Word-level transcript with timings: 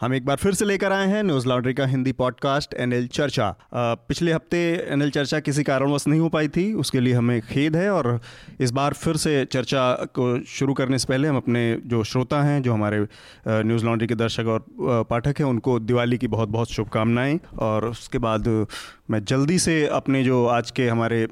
हम 0.00 0.14
एक 0.14 0.24
बार 0.26 0.36
फिर 0.36 0.54
से 0.54 0.64
लेकर 0.64 0.92
आए 0.92 1.06
हैं 1.08 1.22
न्यूज़ 1.22 1.46
लॉन्ड्री 1.48 1.72
का 1.74 1.86
हिंदी 1.86 2.12
पॉडकास्ट 2.12 2.74
एनएल 2.74 3.06
चर्चा। 3.06 3.54
पिछले 3.74 4.32
हफ़्ते 4.32 4.58
एनएल 4.88 5.10
चर्चा 5.10 5.40
किसी 5.40 5.62
कारणवश 5.62 6.06
नहीं 6.08 6.20
हो 6.20 6.28
पाई 6.28 6.48
थी, 6.48 6.72
उसके 6.74 7.00
लिए 7.00 7.14
हमें 7.14 7.40
खेद 7.42 7.76
है 7.76 7.90
और 7.90 8.20
इस 8.60 8.70
बार 8.70 8.92
फिर 8.92 9.16
से 9.16 9.44
चर्चा 9.44 9.92
को 10.14 10.28
शुरू 10.44 10.74
करने 10.74 10.98
से 10.98 11.06
पहले 11.08 11.28
हम 11.28 11.36
अपने 11.36 11.80
जो 11.86 12.02
श्रोता 12.04 12.42
हैं, 12.42 12.62
जो 12.62 12.72
हमारे 12.72 13.06
न्यूज़ 13.48 13.84
लॉन्ड्री 13.84 14.08
के 14.08 14.14
दर्शक 14.14 14.46
और 14.46 14.64
पाठक 15.10 15.38
हैं, 15.38 15.46
उनको 15.46 15.78
दिवाली 15.80 16.18
की 16.18 16.26
बहुत 16.28 16.48
बहुत 16.48 16.72
शुभकामनाएँ 16.72 17.38
और 17.58 17.86
उसके 17.86 18.18
बाद 18.18 18.66
मैं 19.10 19.24
जल्दी 19.24 19.58
से 19.58 19.86
अपने 19.86 20.22
जो 20.24 20.44
आज 20.46 20.70
के 20.70 20.88
हमारे 20.88 21.26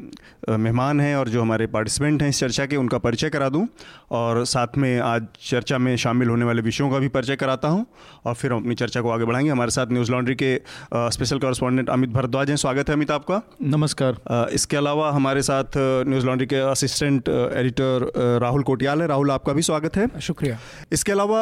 मेहमान 0.50 1.00
हैं 1.00 1.14
और 1.16 1.28
जो 1.28 1.42
हमारे 1.42 1.66
पार्टिसिपेंट 1.66 2.22
हैं 2.22 2.28
इस 2.28 2.40
चर्चा 2.40 2.66
के, 2.66 2.76
उनका 2.76 2.98
परिचय 2.98 3.30
करा 3.30 3.48
दूँ 3.48 3.66
और 4.10 4.44
साथ 4.44 4.78
में 4.78 4.98
आज 5.00 5.26
चर्चा 5.40 5.78
में 5.78 5.96
शामिल 5.96 6.28
होने 6.28 6.44
वाले 6.44 6.62
विषयों 6.62 6.90
का 6.90 6.98
भी 6.98 7.08
परिचय 7.08 7.36
कराता 7.36 7.68
हूँ 7.68 7.86
और 8.24 8.34
फिर 8.34 8.52
हम 8.56 8.62
अपनी 8.62 8.74
चर्चा 8.74 9.00
को 9.00 9.10
आगे 9.10 9.24
बढ़ाएँगे। 9.24 9.50
हमारे 9.50 9.70
साथ 9.70 9.86
न्यूज़ 9.92 10.10
लॉन्ड्री 10.12 10.34
के 10.34 10.54
स्पेशल 10.94 11.38
कॉरेस्पॉन्डेंट 11.38 11.90
अमित 11.90 12.10
भारद्वाज 12.10 12.50
हैं। 12.50 12.56
स्वागत 12.56 12.88
है 12.88 12.94
अमित 12.94 13.10
आपका। 13.10 13.40
नमस्कार। 13.62 14.48
इसके 14.52 14.76
अलावा 14.76 15.10
हमारे 15.12 15.42
साथ 15.42 15.76
न्यूज़ 15.76 16.26
लॉन्ड्री 16.26 16.46
के 16.46 16.56
असिस्टेंट 16.70 17.28
एडिटर 17.28 18.10
राहुल 18.42 18.62
कोटियाल 18.62 19.02
है। 19.02 19.06
राहुल 19.08 19.30
आपका 19.30 19.52
भी 19.52 19.62
स्वागत 19.62 19.96
है। 19.96 20.08
शुक्रिया। 20.20 20.58
इसके 20.92 21.12
अलावा 21.12 21.40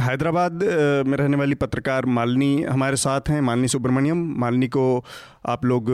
हैदराबाद 0.00 0.62
में 1.06 1.16
रहने 1.18 1.36
वाली 1.36 1.54
पत्रकार 1.54 2.06
मालिनी 2.06 2.62
हमारे 2.62 2.96
साथ 2.96 3.28
हैं 3.28 3.40
मालिनी 3.40 3.68
सुब्रमण्यम। 3.68 4.24
मालिनी 4.38 4.68
को 4.68 5.04
आप 5.46 5.64
लोग 5.64 5.90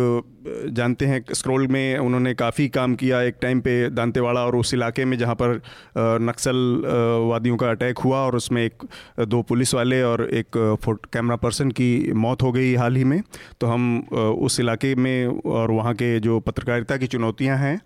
जानते 0.70 1.06
हैं, 1.06 1.24
स्क्रोल 1.32 1.66
में 1.66 1.98
उन्होंने 1.98 2.32
काफ़ी 2.34 2.68
काम 2.68 2.94
किया 2.94 3.20
एक 3.22 3.36
टाइम 3.42 3.60
पे 3.60 3.88
दांतेवाड़ा 3.90 4.44
और 4.46 4.56
उस 4.56 4.72
इलाके 4.74 5.04
में 5.04 5.16
जहाँ 5.18 5.34
पर 5.34 5.60
नक्सल 6.22 6.82
वादियों 7.30 7.56
का 7.56 7.70
अटैक 7.70 7.98
हुआ 7.98 8.18
और 8.18 8.36
उसमें 8.36 8.64
एक, 8.64 8.84
दो 9.20 9.42
पुलिस 9.42 9.74
वाले 9.74 10.02
और 10.02 10.28
एक 10.30 10.78
फोट, 10.84 11.06
कैमरा 11.06 11.36
पर्सन 11.36 11.70
की 11.70 12.12
मौत 12.12 12.42
हो 12.42 12.52
गई 12.52 12.74
हाल 12.74 12.96
ही 12.96 13.04
में। 13.04 13.20
तो 13.60 13.66
हम 13.66 13.98
उस 14.42 14.60
इलाके 14.60 14.94
में 14.94 15.40
और 15.46 15.70
वहाँ 15.70 15.94
के 15.94 16.18
जो 16.20 16.38
पत्रकारिता 16.40 16.96
की 16.96 17.06
चुनौतियाँ 17.06 17.56
हैं 17.58 17.76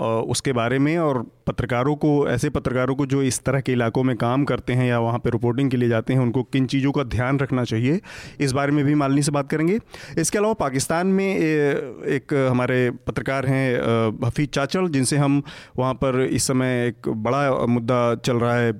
उसके 0.00 0.52
बारे 0.52 0.78
में 0.78 0.96
और 0.98 1.22
पत्रकारों 1.46 1.94
को, 1.96 2.28
ऐसे 2.28 2.48
पत्रकारों 2.50 2.94
को 2.94 3.06
जो 3.06 3.22
इस 3.22 3.40
तरह 3.44 3.60
के 3.60 3.72
इलाकों 3.72 4.02
में 4.02 4.16
काम 4.16 4.44
करते 4.44 4.72
हैं 4.72 4.86
या 4.86 4.98
वहाँ 5.00 5.18
पर 5.18 5.32
रिपोर्टिंग 5.32 5.70
के 5.70 5.76
लिए 5.76 5.88
जाते 5.88 6.12
हैं, 6.12 6.20
उनको 6.20 6.42
किन 6.42 6.66
चीज़ों 6.66 6.92
का 6.92 7.02
ध्यान 7.04 7.38
रखना 7.38 7.64
चाहिए, 7.64 8.00
इस 8.40 8.52
बारे 8.52 8.72
में 8.72 8.84
भी 8.84 8.94
मालिनी 8.94 9.22
से 9.22 9.32
बात 9.32 9.50
करेंगे। 9.50 9.78
इसके 10.18 10.38
अलावा 10.38 10.54
पाकिस्तान 10.60 11.06
में 11.08 11.26
एक 11.26 12.34
हमारे 12.50 12.90
पत्रकार 13.06 13.46
हैं 13.46 14.26
हफीज 14.26 14.48
चाचल, 14.50 14.88
जिनसे 14.88 15.16
हम 15.16 15.42
वहाँ 15.78 15.94
पर 15.94 16.20
इस 16.22 16.46
समय 16.46 16.86
एक 16.86 17.08
बड़ा 17.08 17.66
मुद्दा 17.66 18.14
चल 18.16 18.36
रहा 18.36 18.56
है 18.56 18.72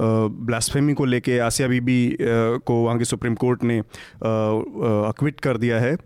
ब्लास्फेमी 0.00 0.94
को 0.94 1.04
लेके, 1.04 1.38
आसिया 1.38 1.68
बीबी 1.68 2.16
को 2.20 2.74
वहाँ 2.74 2.98
की 2.98 3.04
सुप्रीम 3.04 3.34
कोर्ट 3.34 3.64
ने 3.64 3.78
अक्विट 3.78 5.40
कर 5.40 5.56
दिया 5.56 5.80
है 5.80 5.96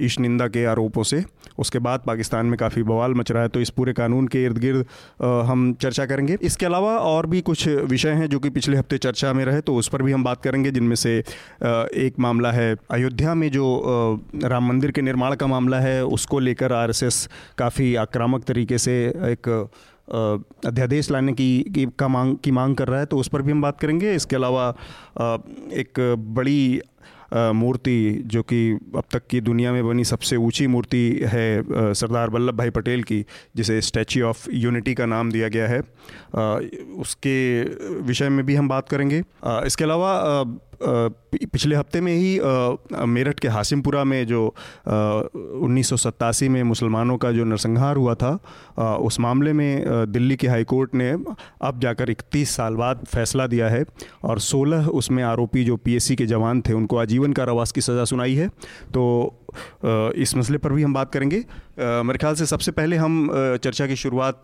ईश 0.00 0.18
निंदा 0.20 0.46
के 0.48 0.64
आरोपों 0.64 1.02
से। 1.02 1.24
उसके 1.58 1.78
बाद 1.78 2.02
पाकिस्तान 2.06 2.46
में 2.46 2.56
काफ़ी 2.58 2.82
बवाल 2.82 3.14
मच 3.14 3.32
रहा 3.32 3.42
है 3.42 3.48
तो 3.48 3.60
इस 3.60 3.70
पूरे 3.70 3.92
कानून 3.92 4.28
के 4.28 4.44
इर्द 4.44 4.58
गिर्द 4.58 4.84
हम 5.46 5.72
चर्चा 5.82 6.06
करेंगे। 6.06 6.36
इसके 6.42 6.66
अलावा 6.66 6.96
और 7.00 7.26
भी 7.26 7.40
कुछ 7.40 7.66
विषय 7.68 8.10
हैं 8.12 8.28
जो 8.28 8.38
कि 8.38 8.50
पिछले 8.50 8.76
हफ़्ते 8.76 8.98
चर्चा 8.98 9.32
में 9.32 9.44
रहे 9.44 9.60
तो 9.60 9.74
उस 9.76 9.88
पर 9.88 10.02
भी 10.02 10.12
हम 10.12 10.24
बात 10.24 10.42
करेंगे, 10.42 10.70
जिनमें 10.70 10.96
से 10.96 11.18
एक 11.98 12.14
मामला 12.18 12.52
है 12.52 12.74
अयोध्या 12.90 13.34
में 13.34 13.50
जो 13.50 13.64
राम 14.44 14.68
मंदिर 14.68 14.90
के 14.90 15.02
निर्माण 15.02 15.34
का 15.34 15.46
मामला 15.46 15.80
है, 15.80 16.04
उसको 16.06 16.38
लेकर 16.38 16.72
आरएसएस 16.72 17.28
काफ़ी 17.58 17.94
आक्रामक 17.96 18.44
तरीके 18.44 18.78
से 18.78 18.92
एक 19.06 19.48
अध्यादेश 20.66 21.10
लाने 21.10 21.32
की 21.32 21.64
की, 21.64 21.86
का 21.98 22.08
मांग, 22.08 22.36
की 22.36 22.50
मांग 22.50 22.74
कर 22.76 22.88
रहा 22.88 23.00
है 23.00 23.06
तो 23.06 23.18
उस 23.18 23.28
पर 23.28 23.42
भी 23.42 23.52
हम 23.52 23.62
बात 23.62 23.78
करेंगे। 23.80 24.14
इसके 24.14 24.36
अलावा 24.36 24.68
एक 25.72 26.00
बड़ी 26.28 26.80
मूर्ति 27.34 28.22
जो 28.26 28.42
कि 28.42 28.70
अब 28.96 29.04
तक 29.12 29.26
की 29.30 29.40
दुनिया 29.40 29.72
में 29.72 29.86
बनी 29.88 30.04
सबसे 30.04 30.36
ऊँची 30.36 30.66
मूर्ति 30.66 31.20
है 31.24 31.62
सरदार 31.94 32.30
वल्लभ 32.30 32.54
भाई 32.54 32.70
पटेल 32.70 33.02
की, 33.02 33.24
जिसे 33.56 33.80
स्टैचू 33.80 34.22
ऑफ़ 34.22 34.48
यूनिटी 34.50 34.94
का 34.94 35.06
नाम 35.06 35.30
दिया 35.32 35.48
गया 35.48 35.68
है। 35.68 35.80
उसके 37.00 37.62
विषय 38.00 38.28
में 38.28 38.44
भी 38.46 38.54
हम 38.54 38.68
बात 38.68 38.88
करेंगे। 38.88 39.22
इसके 39.46 39.84
अलावा 39.84 40.12
पिछले 40.84 41.76
हफ़्ते 41.76 42.00
में 42.00 42.12
ही 42.14 42.38
मेरठ 43.06 43.40
के 43.40 43.48
हासिमपुरा 43.48 44.04
में 44.04 44.26
जो 44.26 44.46
उन्नीस 44.86 45.88
सौ 45.88 45.96
सत्तासी 45.96 46.48
में 46.48 46.62
मुसलमानों 46.62 47.16
का 47.16 47.32
जो 47.32 47.44
नरसंहार 47.44 47.96
हुआ 47.96 48.14
था 48.14 48.32
उस 48.96 49.20
मामले 49.20 49.52
में 49.52 49.84
दिल्ली 50.12 50.36
के 50.36 50.48
हाई 50.48 50.64
कोर्ट 50.64 50.94
ने 50.94 51.10
अब 51.10 51.80
जाकर 51.82 52.10
31 52.10 52.56
साल 52.56 52.74
बाद 52.74 53.04
फैसला 53.12 53.46
दिया 53.46 53.68
है 53.68 53.84
और 54.24 54.40
16 54.40 54.88
उसमें 54.92 55.22
आरोपी 55.24 55.64
जो 55.64 55.76
पीएससी 55.76 56.16
के 56.16 56.26
जवान 56.26 56.60
थे, 56.60 56.72
उनको 56.72 56.96
आजीवन 56.96 57.32
कारावास 57.32 57.72
की 57.72 57.80
सज़ा 57.80 58.04
सुनाई 58.04 58.34
है। 58.34 58.48
तो 58.94 59.38
इस 60.16 60.36
मसले 60.36 60.58
पर 60.58 60.72
भी 60.72 60.82
हम 60.82 60.94
बात 60.94 61.12
करेंगे। 61.12 61.44
मेरे 61.78 62.18
ख्याल 62.18 62.34
से 62.34 62.46
सबसे 62.46 62.70
पहले 62.70 62.96
हम 62.96 63.28
चर्चा 63.62 63.86
की 63.86 63.96
शुरुआत 63.96 64.42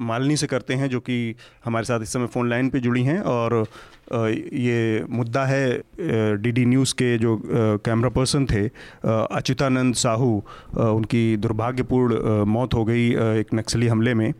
मालिनी 0.00 0.36
से 0.36 0.46
करते 0.46 0.74
हैं, 0.74 0.88
जो 0.88 1.00
कि 1.00 1.34
हमारे 1.64 1.84
साथ 1.84 2.00
इस 2.02 2.12
समय 2.12 2.26
फ़ोन 2.26 2.48
लाइन 2.50 2.68
पे 2.70 2.80
जुड़ी 2.80 3.02
हैं 3.04 3.20
और 3.20 3.64
ये 4.08 5.04
मुद्दा 5.10 5.44
है 5.46 5.66
डीडी 6.42 6.64
न्यूज़ 6.66 6.94
के 6.94 7.16
जो 7.18 7.36
कैमरा 7.84 8.08
पर्सन 8.10 8.46
थे 8.46 8.66
अच्युतानंद 9.04 9.94
साहू 9.94 10.30
उनकी 10.76 11.36
दुर्भाग्यपूर्ण 11.36 12.44
मौत 12.46 12.74
हो 12.74 12.84
गई 12.84 13.08
एक 13.40 13.54
नक्सली 13.54 13.86
हमले 13.88 14.14
में। 14.14 14.32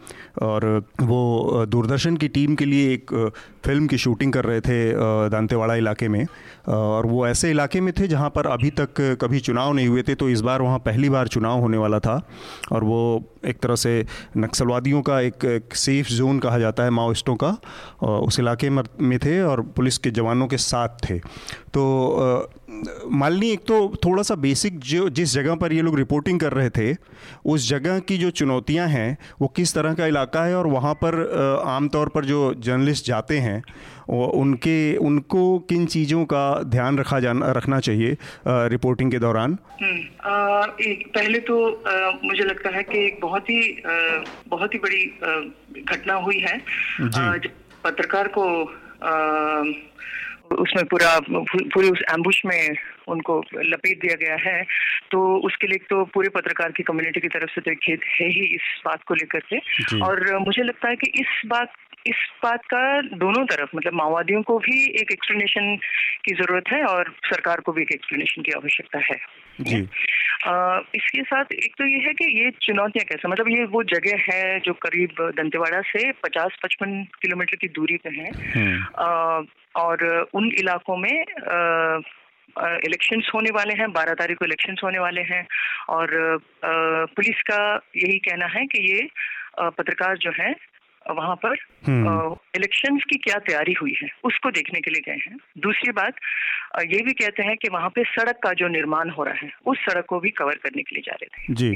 और 0.43 0.65
वो 1.01 1.65
दूरदर्शन 1.69 2.17
की 2.17 2.29
टीम 2.29 2.55
के 2.55 2.65
लिए 2.65 2.93
एक 2.93 3.11
फ़िल्म 3.65 3.87
की 3.87 3.99
शूटिंग 3.99 4.33
कर 4.33 4.45
रहे 4.45 4.61
थे 4.61 4.79
दांतेवाड़ा 5.31 5.75
इलाके 5.75 6.09
में। 6.09 6.27
और 6.69 7.07
वो 7.07 7.27
ऐसे 7.27 7.51
इलाके 7.51 7.81
में 7.81 7.93
थे 7.93 8.09
जहाँ 8.09 8.31
पर 8.31 8.47
अभी 8.47 8.71
तक 8.71 9.01
कभी 9.21 9.41
चुनाव 9.41 9.73
नहीं 9.73 9.89
हुए 9.89 10.03
थे 10.03 10.15
तो 10.15 10.29
इस 10.29 10.41
बार 10.41 10.63
वहाँ 10.63 10.79
पहली 10.79 11.09
बार 11.11 11.29
चुनाव 11.29 11.61
होने 11.61 11.77
वाला 11.77 11.99
था। 11.99 12.21
और 12.73 12.85
वो 12.85 13.23
एक 13.47 13.59
तरह 13.61 13.77
से 13.77 14.05
नक्सलवादियों 14.37 15.03
का 15.03 15.21
एक, 15.21 15.45
एक 15.45 15.75
सेफ़ 15.75 16.09
जोन 16.09 16.39
कहा 16.39 16.59
जाता 16.59 16.83
है 16.83 16.91
माओइस्टों 16.91 17.37
का 17.37 17.57
उस 18.03 18.39
इलाके 18.41 18.71
में 18.71 19.19
थे 19.19 19.41
और 19.43 19.61
पुलिस 19.77 19.99
के 19.99 20.11
जवानों 20.11 20.47
के 20.47 20.57
साथ 20.59 20.89
थे। 21.11 21.19
तो 21.75 22.53
मालिनी 23.11 23.51
एक 23.51 23.61
तो 23.61 23.97
थोड़ा 24.05 24.23
सा 24.23 24.35
बेसिक 24.35 24.79
जो 24.79 25.09
जिस 25.09 25.35
जगह 25.35 25.55
पर 25.55 25.73
ये 25.73 25.83
लोग 25.83 25.97
रिपोर्टिंग 25.99 26.41
कर 26.41 26.53
रहे 26.53 26.71
थे 26.71 26.97
उस 27.45 27.69
जगह 27.69 27.99
की 27.99 28.19
जो 28.19 28.31
चुनौतियाँ 28.31 28.89
हैं 28.89 29.19
वो 29.41 29.49
किस 29.49 29.75
तरह 29.75 29.95
का 29.95 30.07
इलाका 30.07 30.45
है 30.45 30.57
और 30.57 30.67
वहाँ 30.67 30.95
पर 30.95 31.19
आमतौर 31.67 32.09
पर 32.09 32.25
जो 32.25 32.55
जर्नलिस्ट 32.55 33.07
जाते 33.07 33.39
हैं 33.39 33.63
उनके 34.09 34.97
उनको 34.97 35.59
किन 35.59 35.87
चीज़ों 35.87 36.25
का 36.25 36.63
ध्यान 36.63 36.99
रखा 36.99 37.21
जाना 37.21 37.53
रखना 37.53 37.81
चाहिए 37.81 38.17
रिपोर्टिंग 38.49 39.11
के 39.11 39.19
दौरान? 39.19 39.59
हम्म, 39.83 40.31
आ, 40.31 40.67
एक 40.81 41.13
पहले 41.15 41.39
तो 41.39 41.57
आ, 41.71 42.11
मुझे 42.25 42.45
लगता 42.45 42.71
है 42.71 42.83
कि 42.83 43.07
एक 43.07 43.19
बहुत 43.23 43.51
ही 43.51 43.83
आ, 43.87 44.25
बहुत 44.49 44.75
ही 44.75 44.79
बड़ी 44.79 45.05
घटना 45.83 46.15
हुई 46.15 46.39
है। 46.39 46.59
पत्रकार 47.85 48.29
को 48.29 48.65
उसमें 50.55 50.85
पूरा 50.85 51.21
पूरे 51.31 51.89
उस 51.89 52.03
एम्बुश 52.13 52.43
में 52.47 52.77
उनको 53.09 53.45
लपेट 53.55 54.01
दिया 54.01 54.15
गया 54.15 54.51
है। 54.51 54.63
तो 55.11 55.37
उसके 55.37 55.67
लिए 55.67 55.79
तो 55.91 56.05
पूरे 56.05 56.29
पत्रकार 56.29 56.73
की 56.73 56.83
कम्युनिटी 56.83 57.21
की 57.21 57.29
तरफ़ 57.29 57.51
से 57.51 57.61
तो 57.61 57.71
एक 57.71 57.79
खेद 57.79 58.01
है 58.21 58.29
ही 58.29 58.45
इस 58.55 58.83
बात 58.85 59.03
को 59.03 59.15
लेकर 59.15 59.41
के। 59.55 59.59
और 60.01 60.39
मुझे 60.39 60.63
लगता 60.63 60.89
है 60.89 60.97
कि 60.97 61.11
इस 61.21 61.43
बात 61.47 61.73
इस 62.07 62.17
बात 62.45 62.65
का 62.65 63.01
दोनों 63.01 63.45
तरफ़ 63.47 63.77
मतलब 63.77 63.93
माओवादियों 63.93 64.43
को 64.43 64.59
भी 64.59 64.85
एक 65.01 65.13
एक्सप्लेनेशन 65.13 65.77
की 66.25 66.35
ज़रूरत 66.35 66.65
है 66.69 66.83
और 66.85 67.15
सरकार 67.25 67.61
को 67.61 67.73
भी 67.73 67.83
एक 67.83 67.93
एक्सप्लेनेशन 67.93 68.43
की 68.43 68.53
आवश्यकता 68.53 68.99
है। 68.99 69.19
जी। 69.61 69.89
आ, 70.47 70.81
इसके 70.95 71.23
साथ 71.23 71.53
एक 71.53 71.75
तो 71.79 71.87
ये 71.87 71.99
है 71.99 72.13
कि 72.13 72.45
ये 72.45 72.51
चुनौतियाँ 72.63 73.05
कैसे 73.05 73.29
मतलब 73.29 73.49
ये 73.49 73.65
वो 73.65 73.83
जगह 73.83 74.23
है 74.31 74.61
जो 74.61 74.73
करीब 74.73 75.11
दंतेवाड़ा 75.37 75.81
से 75.81 76.13
50-55 76.13 77.05
किलोमीटर 77.23 77.57
की 77.57 77.69
दूरी 77.69 77.97
पे 77.97 78.11
है। 78.11 78.31
हम्म। 78.55 79.47
और 79.77 80.27
उन 80.35 80.51
इलाकों 80.59 80.97
में 80.97 81.25
इलेक्शंस 82.61 83.31
होने 83.35 83.51
वाले 83.51 83.75
हैं 83.75 83.93
बारह 83.93 84.15
तारीख 84.15 84.39
को 84.39 84.45
इलेक्शंस 84.45 84.81
होने 84.85 84.99
वाले 84.99 85.21
हैं। 85.21 85.47
और 85.89 86.39
पुलिस 87.15 87.43
का 87.43 87.63
यही 87.97 88.19
कहना 88.19 88.47
है 88.47 88.67
कि 88.67 88.93
ये 88.93 89.09
पत्रकार 89.61 90.17
जो 90.19 90.33
है 90.41 90.55
वहाँ 91.11 91.35
पर 91.37 91.57
इलेक्शंस 92.57 92.91
हम्म। 92.91 92.99
की 93.11 93.19
क्या 93.19 93.39
तैयारी 93.41 93.73
हुई 93.73 93.95
है 94.03 94.09
उसको 94.25 94.51
देखने 94.51 94.81
के 94.81 94.91
लिए 94.91 95.03
गए 95.07 95.21
हैं। 95.23 95.37
दूसरी 95.59 95.93
बात 95.93 96.15
ये 96.87 97.03
भी 97.03 97.13
कहते 97.13 97.43
हैं 97.43 97.57
कि 97.57 97.69
वहाँ 97.69 97.89
पे 97.89 98.05
सड़क 98.11 98.39
का 98.43 98.53
जो 98.53 98.69
निर्माण 98.69 99.11
हो 99.11 99.25
रहा 99.25 99.35
है 99.43 99.53
उस 99.67 99.79
सड़क 99.81 100.07
को 100.09 100.21
भी 100.21 100.31
कवर 100.31 100.55
करने 100.63 100.83
के 100.83 100.97
लिए 100.97 101.03
जा 101.07 101.17
रहे 101.23 101.29
थे। 101.29 101.55
जी। 101.55 101.71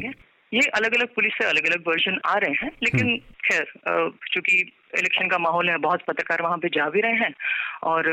ये 0.52 0.60
अलग 0.74 0.94
अलग 0.94 1.14
पुलिस 1.14 1.32
से 1.32 1.44
अलग 1.44 1.66
अलग 1.66 1.88
वर्जन 1.88 2.18
आ 2.26 2.34
रहे 2.34 2.54
हैं 2.54 2.70
लेकिन 2.82 3.06
हम्म। 3.06 3.16
खैर 3.44 3.64
चूँकि 4.32 4.60
इलेक्शन 4.98 5.28
का 5.28 5.38
माहौल 5.38 5.70
है 5.70 5.76
बहुत 5.78 6.02
पत्रकार 6.02 6.42
वहाँ 6.42 6.58
पे 6.58 6.68
जा 6.68 6.88
भी 6.88 7.00
रहे 7.00 7.14
हैं 7.14 7.34
और 7.84 8.08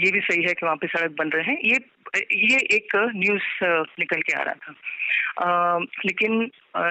ये 0.00 0.10
भी 0.10 0.20
सही 0.20 0.42
है 0.42 0.54
कि 0.54 0.66
वहाँ 0.66 0.76
पे 0.76 0.86
सड़क 0.86 1.14
बन 1.18 1.28
रहे 1.28 1.44
हैं। 1.44 1.58
ये 1.64 1.78
ये 2.32 2.58
एक 2.76 2.96
न्यूज़ 3.16 3.64
निकल 4.00 4.20
के 4.20 4.32
आ 4.32 4.42
रहा 4.42 4.54
था। 4.54 4.74
आ, 5.40 5.78
लेकिन 5.78 6.42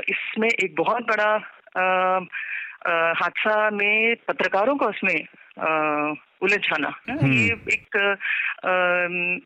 इसमें 0.09 0.47
एक 0.49 0.75
बहुत 0.75 1.03
बड़ा 1.03 1.31
हादसा 2.87 3.69
में 3.69 4.15
पत्रकारों 4.27 4.75
का 4.75 4.85
उसमें 4.85 5.25
उलझाना 6.41 6.91
हम्म। 7.09 7.31
ये 7.33 7.53
एक 7.73 7.97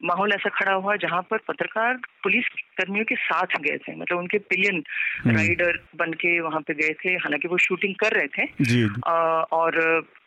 माहौल 0.03 0.31
ऐसा 0.33 0.49
खड़ा 0.49 0.73
हुआ 0.73 0.95
जहाँ 0.95 1.21
पर 1.21 1.37
पत्रकार 1.47 1.97
पुलिस 2.23 2.47
कर्मियों 2.77 3.05
के 3.05 3.15
साथ 3.15 3.59
गए 3.61 3.77
थे। 3.77 3.95
मतलब 3.95 4.17
उनके 4.17 4.37
पिलियन 4.51 4.83
हम्म। 5.23 5.35
राइडर 5.35 5.79
बन 5.95 6.13
के 6.13 6.39
वहाँ 6.39 6.61
पे 6.61 6.73
गए 6.73 6.93
थे। 7.05 7.13
हालाँकि 7.15 7.47
वो 7.47 7.57
शूटिंग 7.57 7.95
कर 7.95 8.11
रहे 8.11 8.27
थे। 8.37 8.47
जी। 8.61 8.83
आ, 9.07 9.17
और 9.59 9.77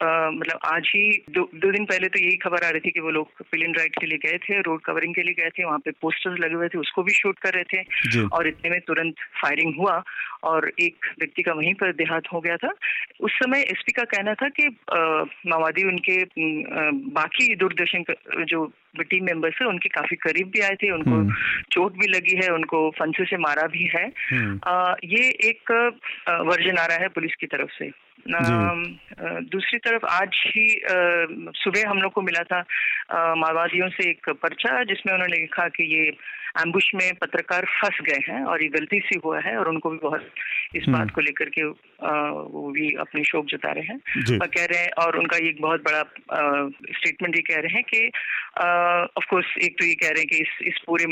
आ, 0.02 0.30
मतलब 0.30 0.58
आज 0.64 0.90
ही 0.94 1.24
दो, 1.30 1.48
दो 1.54 1.70
दिन 1.72 1.84
पहले 1.84 2.08
तो 2.08 2.18
यही 2.18 2.36
खबर 2.36 2.64
आ 2.64 2.70
रही 2.70 2.80
थी 2.80 2.90
कि 2.90 3.00
वो 3.00 3.10
लोग 3.10 3.28
पिलियन 3.52 3.74
राइड 3.74 3.94
के 4.00 4.06
लिए 4.06 4.18
गए 4.26 4.38
थे 4.38 4.60
रोड 4.60 4.80
कवरिंग 4.80 5.14
के 5.14 5.22
लिए 5.22 5.34
गए 5.34 5.50
थे। 5.50 5.64
वहाँ 5.64 5.78
पे 5.78 5.90
पोस्टर्स 5.90 6.40
लगे 6.40 6.54
हुए 6.54 6.68
थे 6.68 6.78
उसको 6.78 7.02
भी 7.02 7.12
शूट 7.12 7.38
कर 7.38 7.54
रहे 7.54 7.64
थे। 7.74 8.26
और 8.26 8.46
इतने 8.48 8.70
में 8.70 8.80
तुरंत 8.80 9.14
फायरिंग 9.42 9.74
हुआ 9.78 10.02
और 10.44 10.70
एक 10.80 11.06
व्यक्ति 11.18 11.42
का 11.42 11.52
वहीं 11.52 11.74
पर 11.74 11.92
देहात 11.92 12.22
हो 12.32 12.40
गया 12.40 12.56
था। 12.56 12.72
उस 13.20 13.32
समय 13.32 13.60
एसपी 13.60 13.92
का 13.92 14.04
कहना 14.04 14.34
था 14.34 14.48
कि 14.48 14.68
माओवादी 15.46 15.84
उनके 15.88 16.16
बाकी 17.12 17.54
दूरदर्शन 17.54 18.04
जो 18.44 18.72
टीम 19.00 19.24
मेंबर्स 19.24 19.54
है 19.60 19.66
उनके 19.66 19.88
काफ़ी 19.88 20.16
करीब 20.16 20.46
भी 20.46 20.60
आए 20.60 20.74
थे 20.74 20.90
उनको 20.90 21.10
हम्म। 21.10 21.34
चोट 21.72 21.92
भी 21.92 22.06
लगी 22.06 22.36
है 22.44 22.48
उनको 22.52 22.90
फंसे 22.90 23.24
से 23.24 23.36
मारा 23.36 23.66
भी 23.66 23.84
है 23.84 24.12
हम्म। 24.30 24.60
आ, 24.66 24.94
ये 25.04 25.28
एक 25.28 25.72
वर्जन 26.28 26.78
आ 26.78 26.86
रहा 26.86 26.96
है 26.96 27.08
पुलिस 27.08 27.34
की 27.34 27.46
तरफ़ 27.46 27.70
से 27.78 27.90
दूसरी 28.26 29.78
तरफ़ 29.78 30.04
आज 30.04 30.42
ही 30.46 30.66
सुबह 31.56 31.88
हम 31.90 31.98
लोग 31.98 32.12
को 32.12 32.22
मिला 32.22 32.42
था 32.42 32.60
माओवादियों 33.34 33.88
से 33.88 34.10
एक 34.10 34.30
पर्चा 34.42 34.82
जिसमें 34.84 35.14
उन्होंने 35.14 35.36
लिखा 35.36 35.68
कि 35.68 35.84
ये 35.94 36.10
एम्बुश 36.60 36.90
में 36.94 37.14
पत्रकार 37.14 37.64
फंस 37.64 37.98
गए 38.02 38.20
हैं 38.28 38.44
और 38.44 38.62
ये 38.62 38.68
गलती 38.68 39.00
से 39.00 39.18
हुआ 39.24 39.40
है 39.40 39.56
और 39.56 39.68
उनको 39.68 39.90
भी 39.90 39.98
बहुत 40.02 40.30
इस 40.74 40.84
हम्म। 40.88 40.98
बात 40.98 41.10
को 41.10 41.20
लेकर 41.20 41.48
के 41.48 41.64
वो 41.64 42.70
भी 42.70 42.94
अपनी 42.94 43.24
शोक 43.24 43.46
जता 43.46 43.72
रहे 43.72 43.84
हैं। 43.84 44.38
और 44.38 44.46
कह 44.46 44.64
रहे 44.64 44.80
हैं 44.80 44.90
और 45.04 45.16
उनका 45.16 45.36
ये 45.36 45.54
बहुत 45.60 45.80
बड़ा 45.80 46.02
स्टेटमेंट 46.92 47.36
ये 47.36 47.42
कह 47.42 47.60
रहे 47.60 47.74
हैं 47.74 47.82
कि 47.84 48.06
ऑफ़ 49.16 49.26
कोर्स 49.30 49.54
एक 49.62 49.78
तो 49.78 49.84
ये 49.84 49.94
कह 49.94 50.08
रहे 50.08 50.20
हैं 50.20 50.26
कि 50.26 50.36
इस 50.36 50.58
इस 50.62 50.82
पूरे 50.86 51.04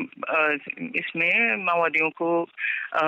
इसमें 0.99 1.65
माओवादियों 1.65 2.11
को 2.11 2.43
आ, 2.43 3.01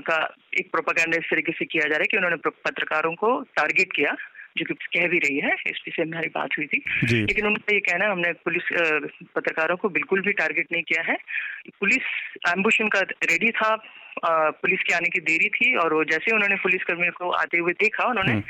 का 0.00 0.18
एक 0.58 0.70
प्रोपागैंडा 0.70 1.18
इस 1.18 1.30
तरीके 1.30 1.52
से 1.52 1.64
किया 1.64 1.84
जा 1.84 1.96
रहा 1.96 1.98
है 1.98 2.06
कि 2.10 2.16
उन्होंने 2.16 2.36
पत्रकारों 2.50 3.14
को 3.14 3.40
टारगेट 3.56 3.92
किया 3.92 4.16
जो 4.58 4.64
कि 4.64 4.74
कह 4.74 5.06
भी 5.08 5.18
रही 5.18 5.38
है 5.38 5.54
इस 5.66 5.82
विषय 5.86 6.04
में 6.04 6.12
हमारी 6.12 6.28
बात 6.28 6.48
हुई 6.58 6.66
थी। 6.66 6.82
लेकिन 7.12 7.46
उनका 7.46 7.74
ये 7.74 7.80
कहना 7.80 8.10
हमने 8.12 8.32
पुलिस 8.32 8.62
पत्रकारों 9.34 9.76
को 9.76 9.88
बिल्कुल 9.88 10.20
भी 10.20 10.32
टारगेट 10.32 10.66
नहीं 10.72 10.82
किया 10.82 11.02
है। 11.02 11.16
पुलिस 11.80 12.02
एम्बुश 12.48 12.78
का 12.82 13.00
रेडी 13.00 13.50
था 13.50 13.74
पुलिस 14.50 14.80
के 14.80 14.94
आने 14.94 15.08
की 15.08 15.20
देरी 15.20 15.48
थी 15.48 15.76
और 15.76 15.94
वो 15.94 16.04
जैसे 16.04 16.34
उन्होंने 16.34 16.56
पुलिस 16.56 16.84
कर्मियों 16.84 17.12
को 17.12 17.30
आते 17.30 17.58
हुए 17.58 17.72
देखा 17.72 18.04
उन्होंने 18.04 18.32
हम्म। 18.32 18.42